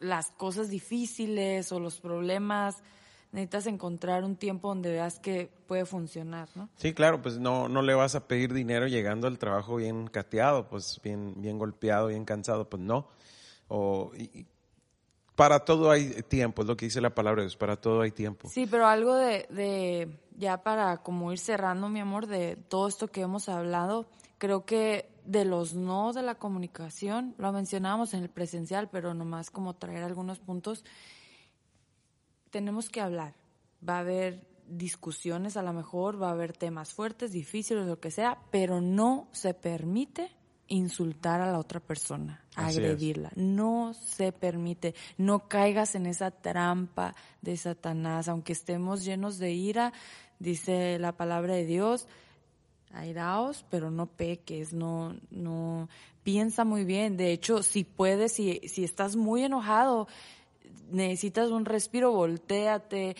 las 0.00 0.30
cosas 0.30 0.70
difíciles 0.70 1.72
o 1.72 1.80
los 1.80 2.00
problemas. 2.00 2.82
Necesitas 3.30 3.66
encontrar 3.66 4.24
un 4.24 4.36
tiempo 4.36 4.68
donde 4.68 4.90
veas 4.90 5.18
que 5.18 5.50
puede 5.66 5.84
funcionar, 5.84 6.48
¿no? 6.54 6.70
Sí, 6.76 6.94
claro, 6.94 7.20
pues 7.20 7.38
no, 7.38 7.68
no 7.68 7.82
le 7.82 7.94
vas 7.94 8.14
a 8.14 8.26
pedir 8.26 8.54
dinero 8.54 8.86
llegando 8.86 9.26
al 9.26 9.38
trabajo 9.38 9.76
bien 9.76 10.06
cateado, 10.06 10.68
pues 10.68 10.98
bien, 11.02 11.34
bien 11.36 11.58
golpeado, 11.58 12.06
bien 12.08 12.24
cansado, 12.24 12.68
pues 12.68 12.82
no. 12.82 13.08
O, 13.68 14.12
para 15.38 15.60
todo 15.60 15.90
hay 15.90 16.22
tiempo, 16.22 16.62
es 16.62 16.68
lo 16.68 16.76
que 16.76 16.86
dice 16.86 17.00
la 17.00 17.14
palabra 17.14 17.42
Dios, 17.42 17.56
para 17.56 17.76
todo 17.76 18.00
hay 18.00 18.10
tiempo. 18.10 18.48
Sí, 18.48 18.66
pero 18.66 18.86
algo 18.86 19.14
de, 19.14 19.46
de, 19.50 20.18
ya 20.36 20.62
para 20.62 20.96
como 20.96 21.30
ir 21.30 21.38
cerrando, 21.38 21.88
mi 21.88 22.00
amor, 22.00 22.26
de 22.26 22.56
todo 22.56 22.88
esto 22.88 23.08
que 23.08 23.20
hemos 23.20 23.48
hablado, 23.48 24.06
creo 24.38 24.64
que 24.64 25.10
de 25.24 25.44
los 25.44 25.74
no 25.74 26.12
de 26.12 26.22
la 26.22 26.36
comunicación, 26.36 27.34
lo 27.38 27.52
mencionábamos 27.52 28.14
en 28.14 28.22
el 28.22 28.30
presencial, 28.30 28.88
pero 28.90 29.12
nomás 29.12 29.50
como 29.50 29.76
traer 29.76 30.02
algunos 30.02 30.38
puntos, 30.38 30.84
tenemos 32.50 32.88
que 32.88 33.00
hablar. 33.00 33.34
Va 33.86 33.96
a 33.96 34.00
haber 34.00 34.46
discusiones 34.66 35.56
a 35.56 35.62
lo 35.62 35.72
mejor, 35.72 36.20
va 36.20 36.28
a 36.28 36.32
haber 36.32 36.52
temas 36.52 36.92
fuertes, 36.92 37.32
difíciles, 37.32 37.86
lo 37.86 38.00
que 38.00 38.10
sea, 38.10 38.38
pero 38.50 38.80
no 38.80 39.28
se 39.32 39.54
permite 39.54 40.30
insultar 40.68 41.40
a 41.40 41.50
la 41.50 41.58
otra 41.58 41.80
persona, 41.80 42.44
agredirla. 42.54 43.30
No 43.34 43.94
se 43.94 44.32
permite. 44.32 44.94
No 45.16 45.48
caigas 45.48 45.94
en 45.94 46.06
esa 46.06 46.30
trampa 46.30 47.14
de 47.40 47.56
Satanás, 47.56 48.28
aunque 48.28 48.52
estemos 48.52 49.04
llenos 49.04 49.38
de 49.38 49.52
ira, 49.52 49.92
dice 50.38 50.98
la 50.98 51.16
palabra 51.16 51.54
de 51.54 51.64
Dios 51.64 52.06
airaos, 52.92 53.64
pero 53.70 53.90
no 53.90 54.06
peques, 54.06 54.72
no, 54.72 55.14
no, 55.30 55.88
piensa 56.22 56.64
muy 56.64 56.84
bien. 56.84 57.16
De 57.16 57.32
hecho, 57.32 57.62
si 57.62 57.84
puedes, 57.84 58.32
si, 58.32 58.60
si 58.68 58.84
estás 58.84 59.16
muy 59.16 59.44
enojado, 59.44 60.08
necesitas 60.90 61.50
un 61.50 61.64
respiro, 61.64 62.12
volteate, 62.12 63.16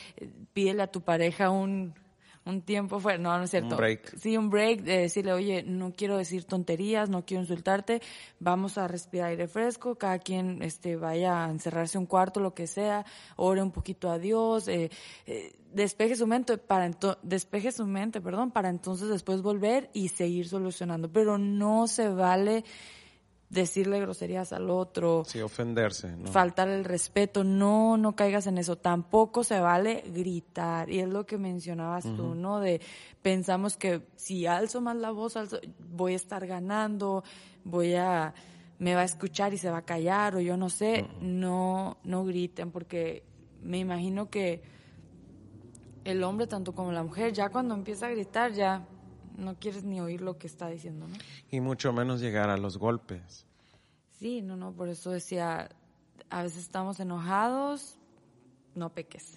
pídele 0.52 0.82
a 0.82 0.90
tu 0.90 1.00
pareja 1.02 1.50
un, 1.50 1.94
un 2.48 2.62
tiempo 2.62 2.98
fuera, 2.98 3.18
no, 3.18 3.36
no 3.36 3.44
es 3.44 3.50
cierto. 3.50 3.74
Un 3.74 3.76
break. 3.76 4.16
Sí, 4.18 4.36
un 4.36 4.50
break, 4.50 4.82
de 4.82 4.98
decirle, 4.98 5.32
oye, 5.32 5.62
no 5.62 5.92
quiero 5.92 6.16
decir 6.16 6.44
tonterías, 6.44 7.10
no 7.10 7.24
quiero 7.24 7.42
insultarte, 7.42 8.00
vamos 8.40 8.78
a 8.78 8.88
respirar 8.88 9.28
aire 9.28 9.48
fresco, 9.48 9.96
cada 9.96 10.18
quien 10.18 10.62
este, 10.62 10.96
vaya 10.96 11.44
a 11.44 11.50
encerrarse 11.50 11.98
un 11.98 12.06
cuarto, 12.06 12.40
lo 12.40 12.54
que 12.54 12.66
sea, 12.66 13.04
ore 13.36 13.62
un 13.62 13.70
poquito 13.70 14.10
a 14.10 14.18
Dios, 14.18 14.66
eh, 14.68 14.90
eh, 15.26 15.52
despeje 15.72 16.16
su 16.16 16.26
mente 16.26 16.56
para 16.56 16.90
despeje 17.22 17.70
su 17.70 17.86
mente, 17.86 18.20
perdón, 18.20 18.50
para 18.50 18.70
entonces 18.70 19.08
después 19.08 19.42
volver 19.42 19.90
y 19.92 20.08
seguir 20.08 20.48
solucionando, 20.48 21.12
pero 21.12 21.36
no 21.36 21.86
se 21.86 22.08
vale 22.08 22.64
decirle 23.50 24.00
groserías 24.00 24.52
al 24.52 24.70
otro. 24.70 25.24
Sí, 25.26 25.40
ofenderse. 25.40 26.14
¿no? 26.14 26.30
Faltar 26.30 26.68
el 26.68 26.84
respeto. 26.84 27.44
No, 27.44 27.96
no 27.96 28.14
caigas 28.14 28.46
en 28.46 28.58
eso. 28.58 28.76
Tampoco 28.76 29.44
se 29.44 29.60
vale 29.60 30.04
gritar. 30.14 30.90
Y 30.90 31.00
es 31.00 31.08
lo 31.08 31.26
que 31.26 31.38
mencionabas 31.38 32.04
tú, 32.04 32.34
¿no? 32.34 32.60
De 32.60 32.80
pensamos 33.22 33.76
que 33.76 34.02
si 34.16 34.46
alzo 34.46 34.80
más 34.80 34.96
la 34.96 35.10
voz, 35.10 35.34
voy 35.90 36.12
a 36.12 36.16
estar 36.16 36.46
ganando, 36.46 37.24
voy 37.64 37.94
a, 37.94 38.34
me 38.78 38.94
va 38.94 39.02
a 39.02 39.04
escuchar 39.04 39.54
y 39.54 39.58
se 39.58 39.70
va 39.70 39.78
a 39.78 39.84
callar 39.84 40.36
o 40.36 40.40
yo 40.40 40.56
no 40.56 40.68
sé. 40.68 41.06
No, 41.20 41.98
no 42.04 42.24
griten 42.24 42.70
porque 42.70 43.24
me 43.62 43.78
imagino 43.78 44.28
que 44.30 44.62
el 46.04 46.22
hombre, 46.22 46.46
tanto 46.46 46.74
como 46.74 46.92
la 46.92 47.02
mujer, 47.02 47.32
ya 47.32 47.50
cuando 47.50 47.74
empieza 47.74 48.06
a 48.06 48.10
gritar, 48.10 48.52
ya 48.52 48.86
no 49.38 49.54
quieres 49.58 49.84
ni 49.84 50.00
oír 50.00 50.20
lo 50.20 50.36
que 50.36 50.46
está 50.46 50.68
diciendo, 50.68 51.08
¿no? 51.08 51.16
Y 51.50 51.60
mucho 51.60 51.92
menos 51.92 52.20
llegar 52.20 52.50
a 52.50 52.58
los 52.58 52.76
golpes. 52.76 53.46
Sí, 54.18 54.42
no, 54.42 54.56
no, 54.56 54.72
por 54.72 54.88
eso 54.88 55.10
decía, 55.12 55.70
a 56.28 56.42
veces 56.42 56.58
estamos 56.58 56.98
enojados, 57.00 57.96
no 58.74 58.92
peques. 58.92 59.34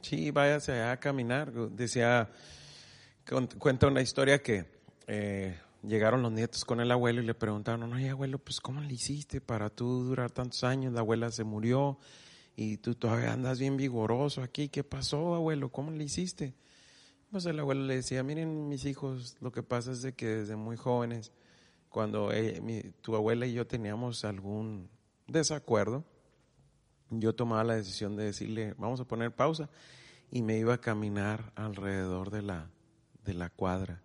Sí, 0.00 0.30
váyase 0.30 0.82
a 0.82 0.98
caminar. 0.98 1.52
Decía, 1.52 2.30
cuenta 3.58 3.86
una 3.86 4.00
historia 4.00 4.42
que 4.42 4.66
eh, 5.06 5.58
llegaron 5.82 6.22
los 6.22 6.32
nietos 6.32 6.64
con 6.64 6.80
el 6.80 6.90
abuelo 6.90 7.22
y 7.22 7.26
le 7.26 7.34
preguntaron, 7.34 7.92
oye 7.92 8.10
abuelo, 8.10 8.38
pues 8.38 8.60
¿cómo 8.60 8.80
le 8.80 8.94
hiciste 8.94 9.40
para 9.40 9.68
tú 9.68 10.04
durar 10.04 10.30
tantos 10.30 10.64
años? 10.64 10.92
La 10.94 11.00
abuela 11.00 11.30
se 11.30 11.44
murió 11.44 11.98
y 12.56 12.78
tú 12.78 12.94
todavía 12.94 13.32
andas 13.32 13.58
bien 13.58 13.76
vigoroso 13.76 14.42
aquí. 14.42 14.68
¿Qué 14.68 14.84
pasó, 14.84 15.34
abuelo? 15.34 15.70
¿Cómo 15.70 15.90
le 15.90 16.04
hiciste? 16.04 16.54
Pues 17.34 17.46
el 17.46 17.58
abuelo 17.58 17.82
le 17.82 17.96
decía, 17.96 18.22
miren 18.22 18.68
mis 18.68 18.84
hijos, 18.84 19.36
lo 19.40 19.50
que 19.50 19.64
pasa 19.64 19.90
es 19.90 20.02
de 20.02 20.12
que 20.12 20.24
desde 20.24 20.54
muy 20.54 20.76
jóvenes, 20.76 21.32
cuando 21.88 22.30
eh, 22.30 22.92
tu 23.00 23.16
abuela 23.16 23.44
y 23.44 23.52
yo 23.52 23.66
teníamos 23.66 24.24
algún 24.24 24.88
desacuerdo, 25.26 26.04
yo 27.10 27.34
tomaba 27.34 27.64
la 27.64 27.74
decisión 27.74 28.14
de 28.14 28.22
decirle, 28.22 28.76
vamos 28.78 29.00
a 29.00 29.04
poner 29.04 29.34
pausa, 29.34 29.68
y 30.30 30.42
me 30.42 30.58
iba 30.58 30.74
a 30.74 30.80
caminar 30.80 31.50
alrededor 31.56 32.30
de 32.30 32.42
la, 32.42 32.70
de 33.24 33.34
la 33.34 33.50
cuadra, 33.50 34.00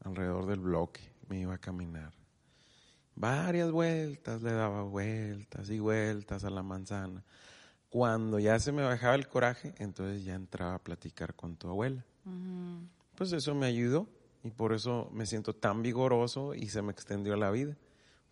alrededor 0.00 0.44
del 0.44 0.60
bloque, 0.60 1.00
me 1.30 1.40
iba 1.40 1.54
a 1.54 1.58
caminar. 1.58 2.12
Varias 3.14 3.70
vueltas, 3.70 4.42
le 4.42 4.52
daba 4.52 4.82
vueltas 4.82 5.70
y 5.70 5.78
vueltas 5.78 6.44
a 6.44 6.50
la 6.50 6.62
manzana. 6.62 7.24
Cuando 7.88 8.38
ya 8.38 8.58
se 8.60 8.70
me 8.70 8.82
bajaba 8.82 9.14
el 9.14 9.28
coraje, 9.28 9.74
entonces 9.78 10.24
ya 10.24 10.34
entraba 10.34 10.74
a 10.74 10.84
platicar 10.84 11.32
con 11.32 11.56
tu 11.56 11.70
abuela. 11.70 12.04
Pues 13.16 13.32
eso 13.32 13.54
me 13.54 13.66
ayudó 13.66 14.08
y 14.42 14.50
por 14.50 14.72
eso 14.72 15.08
me 15.12 15.26
siento 15.26 15.54
tan 15.54 15.82
vigoroso 15.82 16.54
y 16.54 16.68
se 16.68 16.82
me 16.82 16.92
extendió 16.92 17.36
la 17.36 17.50
vida 17.50 17.76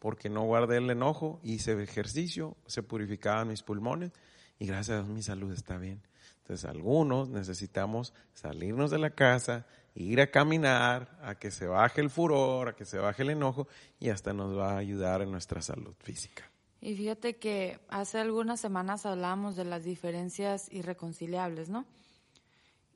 porque 0.02 0.28
no 0.28 0.42
guardé 0.42 0.78
el 0.78 0.90
enojo, 0.90 1.38
hice 1.44 1.80
ejercicio, 1.80 2.56
se 2.66 2.82
purificaban 2.82 3.46
mis 3.46 3.62
pulmones 3.62 4.10
y 4.58 4.66
gracias 4.66 4.98
a 4.98 5.02
Dios 5.02 5.14
mi 5.14 5.22
salud 5.22 5.52
está 5.52 5.78
bien. 5.78 6.02
Entonces 6.38 6.68
algunos 6.68 7.28
necesitamos 7.28 8.12
salirnos 8.32 8.90
de 8.90 8.98
la 8.98 9.10
casa, 9.10 9.64
ir 9.94 10.20
a 10.20 10.32
caminar, 10.32 11.16
a 11.22 11.36
que 11.36 11.52
se 11.52 11.68
baje 11.68 12.00
el 12.00 12.10
furor, 12.10 12.70
a 12.70 12.74
que 12.74 12.84
se 12.84 12.98
baje 12.98 13.22
el 13.22 13.30
enojo 13.30 13.68
y 14.00 14.08
hasta 14.08 14.32
nos 14.32 14.58
va 14.58 14.72
a 14.72 14.78
ayudar 14.78 15.22
en 15.22 15.30
nuestra 15.30 15.62
salud 15.62 15.94
física. 16.00 16.50
Y 16.80 16.96
fíjate 16.96 17.36
que 17.36 17.78
hace 17.88 18.18
algunas 18.18 18.58
semanas 18.58 19.06
hablamos 19.06 19.54
de 19.54 19.66
las 19.66 19.84
diferencias 19.84 20.66
irreconciliables, 20.72 21.68
¿no? 21.68 21.86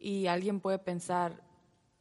Y 0.06 0.28
alguien 0.28 0.60
puede 0.60 0.78
pensar, 0.78 1.42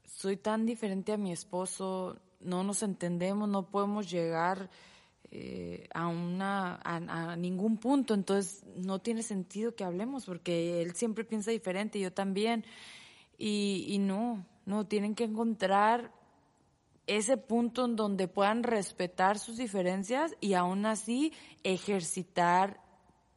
soy 0.03 0.37
tan 0.37 0.67
diferente 0.67 1.11
a 1.11 1.17
mi 1.17 1.31
esposo, 1.31 2.19
no 2.39 2.63
nos 2.63 2.83
entendemos, 2.83 3.49
no 3.49 3.71
podemos 3.71 4.11
llegar 4.11 4.69
eh, 5.31 5.87
a, 5.91 6.05
una, 6.05 6.79
a, 6.83 7.35
ningún 7.35 7.79
punto, 7.79 8.13
entonces 8.13 8.63
no 8.75 8.99
tiene 8.99 9.23
sentido 9.23 9.73
que 9.73 9.83
hablemos 9.83 10.27
porque 10.27 10.83
él 10.83 10.93
siempre 10.93 11.23
piensa 11.23 11.49
diferente, 11.49 11.99
yo 11.99 12.13
también, 12.13 12.63
y, 13.39 13.87
y 13.89 13.97
no, 13.97 14.45
no, 14.67 14.85
tienen 14.85 15.15
que 15.15 15.23
encontrar 15.23 16.11
ese 17.07 17.37
punto 17.37 17.85
en 17.85 17.95
donde 17.95 18.27
puedan 18.27 18.61
respetar 18.61 19.39
sus 19.39 19.57
diferencias 19.57 20.35
y 20.41 20.53
aún 20.53 20.85
así 20.85 21.33
ejercitar 21.63 22.79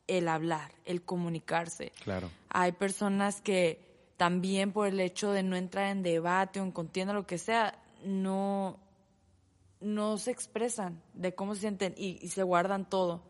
el 0.09 0.29
hablar, 0.29 0.73
el 0.85 1.01
comunicarse. 1.01 1.91
Claro. 2.05 2.31
Hay 2.51 2.73
personas 2.73 3.41
que 3.41 3.88
también 4.19 4.73
por 4.73 4.89
el 4.89 5.01
hecho 5.01 5.31
de 5.31 5.45
no 5.45 5.57
entrar 5.57 5.87
en 5.87 6.03
debate 6.03 6.61
o 6.61 6.64
en 6.64 6.73
contienda, 6.73 7.14
lo 7.14 7.27
que 7.27 7.39
sea, 7.39 7.81
no, 8.05 8.77
no 9.81 10.19
se 10.19 10.33
expresan 10.33 11.01
de 11.14 11.35
cómo 11.35 11.55
se 11.55 11.62
sienten 11.62 11.95
y, 11.97 12.16
se 12.29 12.43
guardan 12.43 12.85
todo. 12.85 13.23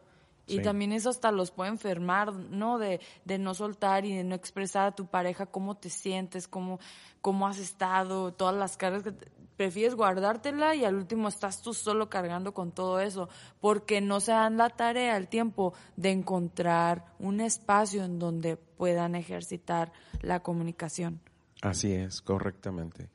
Y 0.46 0.62
también 0.62 0.92
eso 0.92 1.10
hasta 1.10 1.30
los 1.30 1.50
puede 1.50 1.68
enfermar, 1.68 2.32
¿no? 2.32 2.78
De, 2.78 3.00
de, 3.26 3.36
no 3.36 3.52
soltar 3.52 4.06
y 4.06 4.16
de 4.16 4.24
no 4.24 4.34
expresar 4.34 4.86
a 4.86 4.94
tu 4.94 5.04
pareja 5.04 5.44
cómo 5.44 5.76
te 5.76 5.90
sientes, 5.90 6.48
cómo, 6.48 6.80
cómo 7.20 7.46
has 7.46 7.58
estado, 7.58 8.32
todas 8.32 8.56
las 8.56 8.78
cargas 8.78 9.02
que 9.02 9.12
prefieres 9.58 9.96
guardártela 9.96 10.76
y 10.76 10.84
al 10.84 10.94
último 10.94 11.26
estás 11.26 11.60
tú 11.60 11.74
solo 11.74 12.08
cargando 12.08 12.54
con 12.54 12.70
todo 12.70 13.00
eso, 13.00 13.28
porque 13.60 14.00
no 14.00 14.20
se 14.20 14.30
dan 14.30 14.56
la 14.56 14.70
tarea, 14.70 15.16
el 15.16 15.26
tiempo 15.26 15.74
de 15.96 16.12
encontrar 16.12 17.04
un 17.18 17.40
espacio 17.40 18.04
en 18.04 18.20
donde 18.20 18.56
puedan 18.56 19.16
ejercitar 19.16 19.92
la 20.22 20.40
comunicación. 20.40 21.20
Así 21.60 21.92
es, 21.92 22.22
correctamente. 22.22 23.10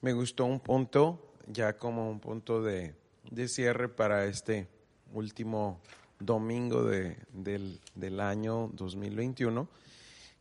Me 0.00 0.14
gustó 0.14 0.46
un 0.46 0.60
punto 0.60 1.34
ya 1.46 1.76
como 1.76 2.10
un 2.10 2.18
punto 2.18 2.62
de, 2.62 2.94
cierre 3.46 3.90
para 3.90 4.24
este 4.24 4.68
último 5.12 5.80
domingo 6.18 6.82
de, 6.82 7.18
del, 7.30 7.78
del, 7.94 8.20
año 8.20 8.70
2021. 8.72 9.68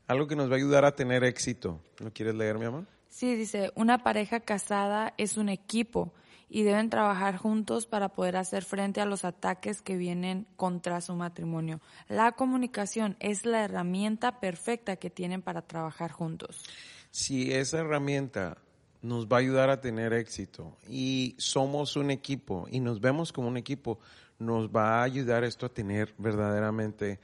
Algo 0.07 0.27
que 0.27 0.37
nos 0.37 0.49
va 0.49 0.53
a 0.53 0.57
ayudar 0.57 0.85
a 0.85 0.95
tener 0.95 1.25
éxito. 1.25 1.81
¿Lo 1.99 2.13
quieres 2.13 2.35
leer, 2.35 2.57
mi 2.57 2.65
amor? 2.65 2.85
Sí, 3.17 3.35
dice, 3.35 3.71
una 3.73 4.03
pareja 4.03 4.41
casada 4.41 5.15
es 5.17 5.37
un 5.37 5.49
equipo 5.49 6.13
y 6.49 6.61
deben 6.61 6.91
trabajar 6.91 7.35
juntos 7.35 7.87
para 7.87 8.09
poder 8.09 8.37
hacer 8.37 8.63
frente 8.63 9.01
a 9.01 9.07
los 9.07 9.25
ataques 9.25 9.81
que 9.81 9.97
vienen 9.97 10.45
contra 10.55 11.01
su 11.01 11.15
matrimonio. 11.15 11.81
La 12.09 12.33
comunicación 12.33 13.17
es 13.19 13.43
la 13.43 13.63
herramienta 13.63 14.39
perfecta 14.39 14.97
que 14.97 15.09
tienen 15.09 15.41
para 15.41 15.63
trabajar 15.63 16.11
juntos. 16.11 16.63
Si 17.09 17.51
esa 17.51 17.79
herramienta 17.79 18.59
nos 19.01 19.25
va 19.25 19.37
a 19.37 19.39
ayudar 19.39 19.71
a 19.71 19.81
tener 19.81 20.13
éxito 20.13 20.77
y 20.87 21.33
somos 21.39 21.95
un 21.95 22.11
equipo 22.11 22.67
y 22.69 22.81
nos 22.81 23.01
vemos 23.01 23.33
como 23.33 23.47
un 23.47 23.57
equipo, 23.57 23.97
nos 24.37 24.69
va 24.69 24.99
a 24.99 25.03
ayudar 25.03 25.43
esto 25.43 25.65
a 25.65 25.73
tener 25.73 26.13
verdaderamente 26.19 27.19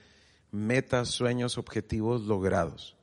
metas, 0.49 1.09
sueños, 1.09 1.59
objetivos 1.59 2.23
logrados. 2.23 2.97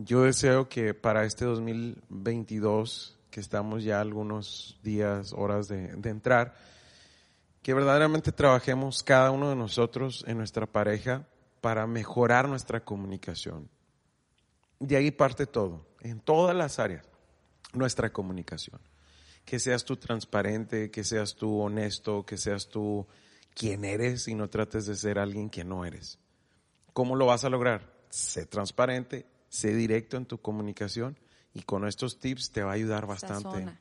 Yo 0.00 0.22
deseo 0.22 0.68
que 0.68 0.94
para 0.94 1.24
este 1.24 1.44
2022, 1.44 3.18
que 3.32 3.40
estamos 3.40 3.82
ya 3.82 4.00
algunos 4.00 4.78
días, 4.84 5.32
horas 5.32 5.66
de, 5.66 5.90
entrar, 6.04 6.54
que 7.62 7.74
verdaderamente 7.74 8.30
trabajemos 8.30 9.02
cada 9.02 9.32
uno 9.32 9.50
de 9.50 9.56
nosotros 9.56 10.24
en 10.28 10.38
nuestra 10.38 10.66
pareja 10.66 11.26
para 11.60 11.88
mejorar 11.88 12.48
nuestra 12.48 12.84
comunicación. 12.84 13.68
De 14.78 14.96
ahí 14.96 15.10
parte 15.10 15.46
todo, 15.46 15.84
en 16.00 16.20
todas 16.20 16.54
las 16.54 16.78
áreas 16.78 17.04
nuestra 17.72 18.12
comunicación. 18.12 18.80
Que 19.44 19.58
seas 19.58 19.84
tú 19.84 19.96
transparente, 19.96 20.92
que 20.92 21.02
seas 21.02 21.34
tú 21.34 21.58
honesto, 21.58 22.24
que 22.24 22.36
seas 22.36 22.68
tú 22.68 23.04
quien 23.52 23.84
eres 23.84 24.28
y 24.28 24.36
no 24.36 24.48
trates 24.48 24.86
de 24.86 24.94
ser 24.94 25.18
alguien 25.18 25.50
que 25.50 25.64
no 25.64 25.84
eres. 25.84 26.20
¿Cómo 26.92 27.16
lo 27.16 27.26
vas 27.26 27.42
a 27.42 27.50
lograr? 27.50 27.92
Sé 28.10 28.46
transparente, 28.46 29.26
sé 29.48 29.74
directo 29.74 30.16
en 30.16 30.26
tu 30.26 30.38
comunicación 30.38 31.18
y 31.54 31.62
con 31.62 31.86
estos 31.86 32.18
tips 32.18 32.50
te 32.50 32.62
va 32.62 32.72
a 32.72 32.74
ayudar 32.74 33.06
bastante. 33.06 33.42
Sazona, 33.42 33.80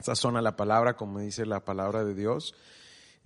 sazona. 0.00 0.42
la 0.42 0.56
palabra, 0.56 0.96
como 0.96 1.20
dice 1.20 1.46
la 1.46 1.64
palabra 1.64 2.04
de 2.04 2.14
Dios. 2.14 2.54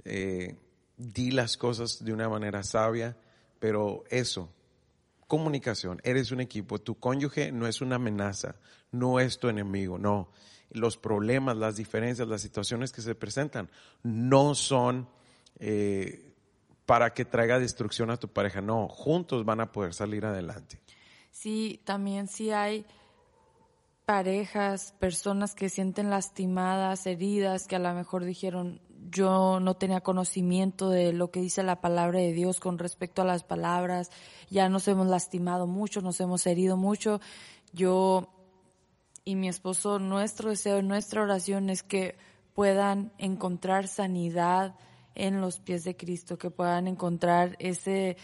Eh, 0.05 0.57
di 0.97 1.31
las 1.31 1.57
cosas 1.57 2.05
de 2.05 2.13
una 2.13 2.29
manera 2.29 2.63
sabia, 2.63 3.17
pero 3.59 4.05
eso, 4.11 4.53
comunicación, 5.27 6.01
eres 6.03 6.33
un 6.33 6.41
equipo, 6.41 6.81
tu 6.81 6.99
cónyuge 6.99 7.53
no 7.53 7.67
es 7.67 7.81
una 7.81 7.97
amenaza, 7.97 8.57
no 8.91 9.21
es 9.21 9.39
tu 9.39 9.49
enemigo, 9.49 9.99
no. 9.99 10.31
Los 10.71 10.99
problemas, 10.99 11.57
las 11.57 11.77
diferencias, 11.77 12.29
las 12.29 12.43
situaciones 12.43 12.93
que 12.93 13.01
se 13.01 13.15
presentan 13.15 13.71
no 14.03 14.55
son 14.55 15.09
eh, 15.59 16.35
para 16.85 17.15
que 17.15 17.25
traiga 17.25 17.59
destrucción 17.59 18.11
a 18.11 18.17
tu 18.17 18.29
pareja, 18.29 18.61
no, 18.61 18.89
juntos 18.89 19.45
van 19.45 19.61
a 19.61 19.73
poder 19.73 19.95
salir 19.95 20.27
adelante. 20.27 20.81
Sí, 21.41 21.81
también 21.85 22.27
sí 22.27 22.51
hay 22.51 22.85
parejas, 24.05 24.93
personas 24.99 25.55
que 25.55 25.69
sienten 25.69 26.11
lastimadas, 26.11 27.07
heridas, 27.07 27.69
que 27.69 27.77
a 27.77 27.79
lo 27.79 27.95
mejor 27.95 28.25
dijeron, 28.25 28.81
yo 29.09 29.61
no 29.61 29.77
tenía 29.77 30.01
conocimiento 30.01 30.91
de 30.91 31.13
lo 31.13 31.31
que 31.31 31.41
dice 31.41 31.63
la 31.63 31.81
palabra 31.81 32.19
de 32.19 32.33
Dios 32.33 32.59
con 32.59 32.77
respecto 32.77 33.23
a 33.23 33.25
las 33.25 33.45
palabras, 33.45 34.11
ya 34.51 34.69
nos 34.69 34.89
hemos 34.89 35.07
lastimado 35.07 35.69
mucho, 35.69 36.03
nos 36.03 36.19
hemos 36.21 36.45
herido 36.45 36.77
mucho. 36.77 37.21
Yo 37.73 38.35
y 39.25 39.37
mi 39.37 39.49
esposo, 39.49 40.01
nuestro 40.01 40.51
deseo, 40.51 40.83
nuestra 40.83 41.23
oración 41.23 41.71
es 41.71 41.85
que 41.85 42.17
puedan 42.53 43.13
encontrar 43.17 43.87
sanidad 43.87 44.75
en 45.15 45.41
los 45.41 45.61
pies 45.61 45.85
de 45.85 45.97
Cristo, 45.97 46.37
que 46.37 46.51
puedan 46.51 46.89
encontrar 46.89 47.55
ese, 47.61 48.17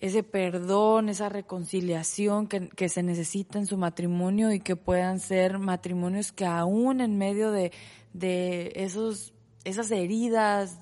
ese 0.00 0.22
perdón, 0.22 1.08
esa 1.08 1.28
reconciliación 1.28 2.46
que, 2.46 2.68
que, 2.70 2.88
se 2.88 3.02
necesita 3.02 3.58
en 3.58 3.66
su 3.66 3.76
matrimonio 3.76 4.52
y 4.52 4.60
que 4.60 4.76
puedan 4.76 5.20
ser 5.20 5.58
matrimonios 5.58 6.32
que 6.32 6.46
aún 6.46 7.00
en 7.00 7.18
medio 7.18 7.50
de, 7.52 7.72
de 8.12 8.72
esos 8.76 9.34
esas 9.64 9.90
heridas 9.90 10.78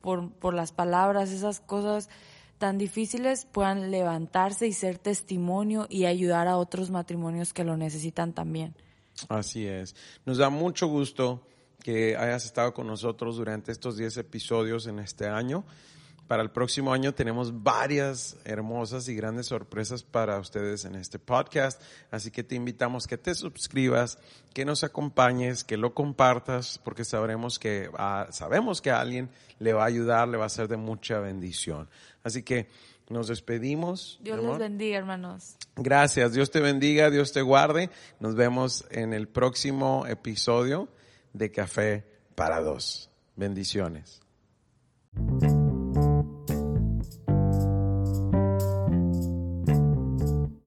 por, 0.00 0.30
por 0.32 0.54
las 0.54 0.72
palabras, 0.72 1.30
esas 1.30 1.60
cosas 1.60 2.08
tan 2.58 2.76
difíciles 2.76 3.46
puedan 3.46 3.90
levantarse 3.90 4.66
y 4.66 4.72
ser 4.72 4.98
testimonio 4.98 5.86
y 5.88 6.04
ayudar 6.04 6.46
a 6.46 6.58
otros 6.58 6.90
matrimonios 6.90 7.52
que 7.54 7.64
lo 7.64 7.76
necesitan 7.76 8.34
también. 8.34 8.74
Así 9.28 9.66
es. 9.66 9.94
Nos 10.26 10.38
da 10.38 10.50
mucho 10.50 10.86
gusto 10.86 11.46
que 11.82 12.16
hayas 12.16 12.44
estado 12.44 12.74
con 12.74 12.86
nosotros 12.86 13.36
durante 13.36 13.72
estos 13.72 13.96
10 13.96 14.18
episodios 14.18 14.86
en 14.86 14.98
este 14.98 15.26
año 15.26 15.64
para 16.30 16.44
el 16.44 16.52
próximo 16.52 16.92
año 16.92 17.12
tenemos 17.12 17.64
varias 17.64 18.36
hermosas 18.44 19.08
y 19.08 19.16
grandes 19.16 19.46
sorpresas 19.46 20.04
para 20.04 20.38
ustedes 20.38 20.84
en 20.84 20.94
este 20.94 21.18
podcast. 21.18 21.82
Así 22.12 22.30
que 22.30 22.44
te 22.44 22.54
invitamos 22.54 23.08
que 23.08 23.18
te 23.18 23.34
suscribas, 23.34 24.16
que 24.54 24.64
nos 24.64 24.84
acompañes, 24.84 25.64
que 25.64 25.76
lo 25.76 25.92
compartas, 25.92 26.78
porque 26.84 27.04
sabremos 27.04 27.58
que, 27.58 27.90
ah, 27.98 28.28
sabemos 28.30 28.80
que 28.80 28.92
a 28.92 29.00
alguien 29.00 29.28
le 29.58 29.72
va 29.72 29.82
a 29.82 29.86
ayudar, 29.86 30.28
le 30.28 30.38
va 30.38 30.44
a 30.44 30.50
ser 30.50 30.68
de 30.68 30.76
mucha 30.76 31.18
bendición. 31.18 31.88
Así 32.22 32.44
que 32.44 32.68
nos 33.08 33.26
despedimos. 33.26 34.20
Dios 34.22 34.40
les 34.40 34.56
bendiga, 34.56 34.98
hermanos. 34.98 35.56
Gracias. 35.74 36.32
Dios 36.32 36.52
te 36.52 36.60
bendiga, 36.60 37.10
Dios 37.10 37.32
te 37.32 37.42
guarde. 37.42 37.90
Nos 38.20 38.36
vemos 38.36 38.86
en 38.92 39.14
el 39.14 39.26
próximo 39.26 40.06
episodio 40.06 40.86
de 41.32 41.50
Café 41.50 42.04
para 42.36 42.60
Dos. 42.60 43.10
Bendiciones. 43.34 44.20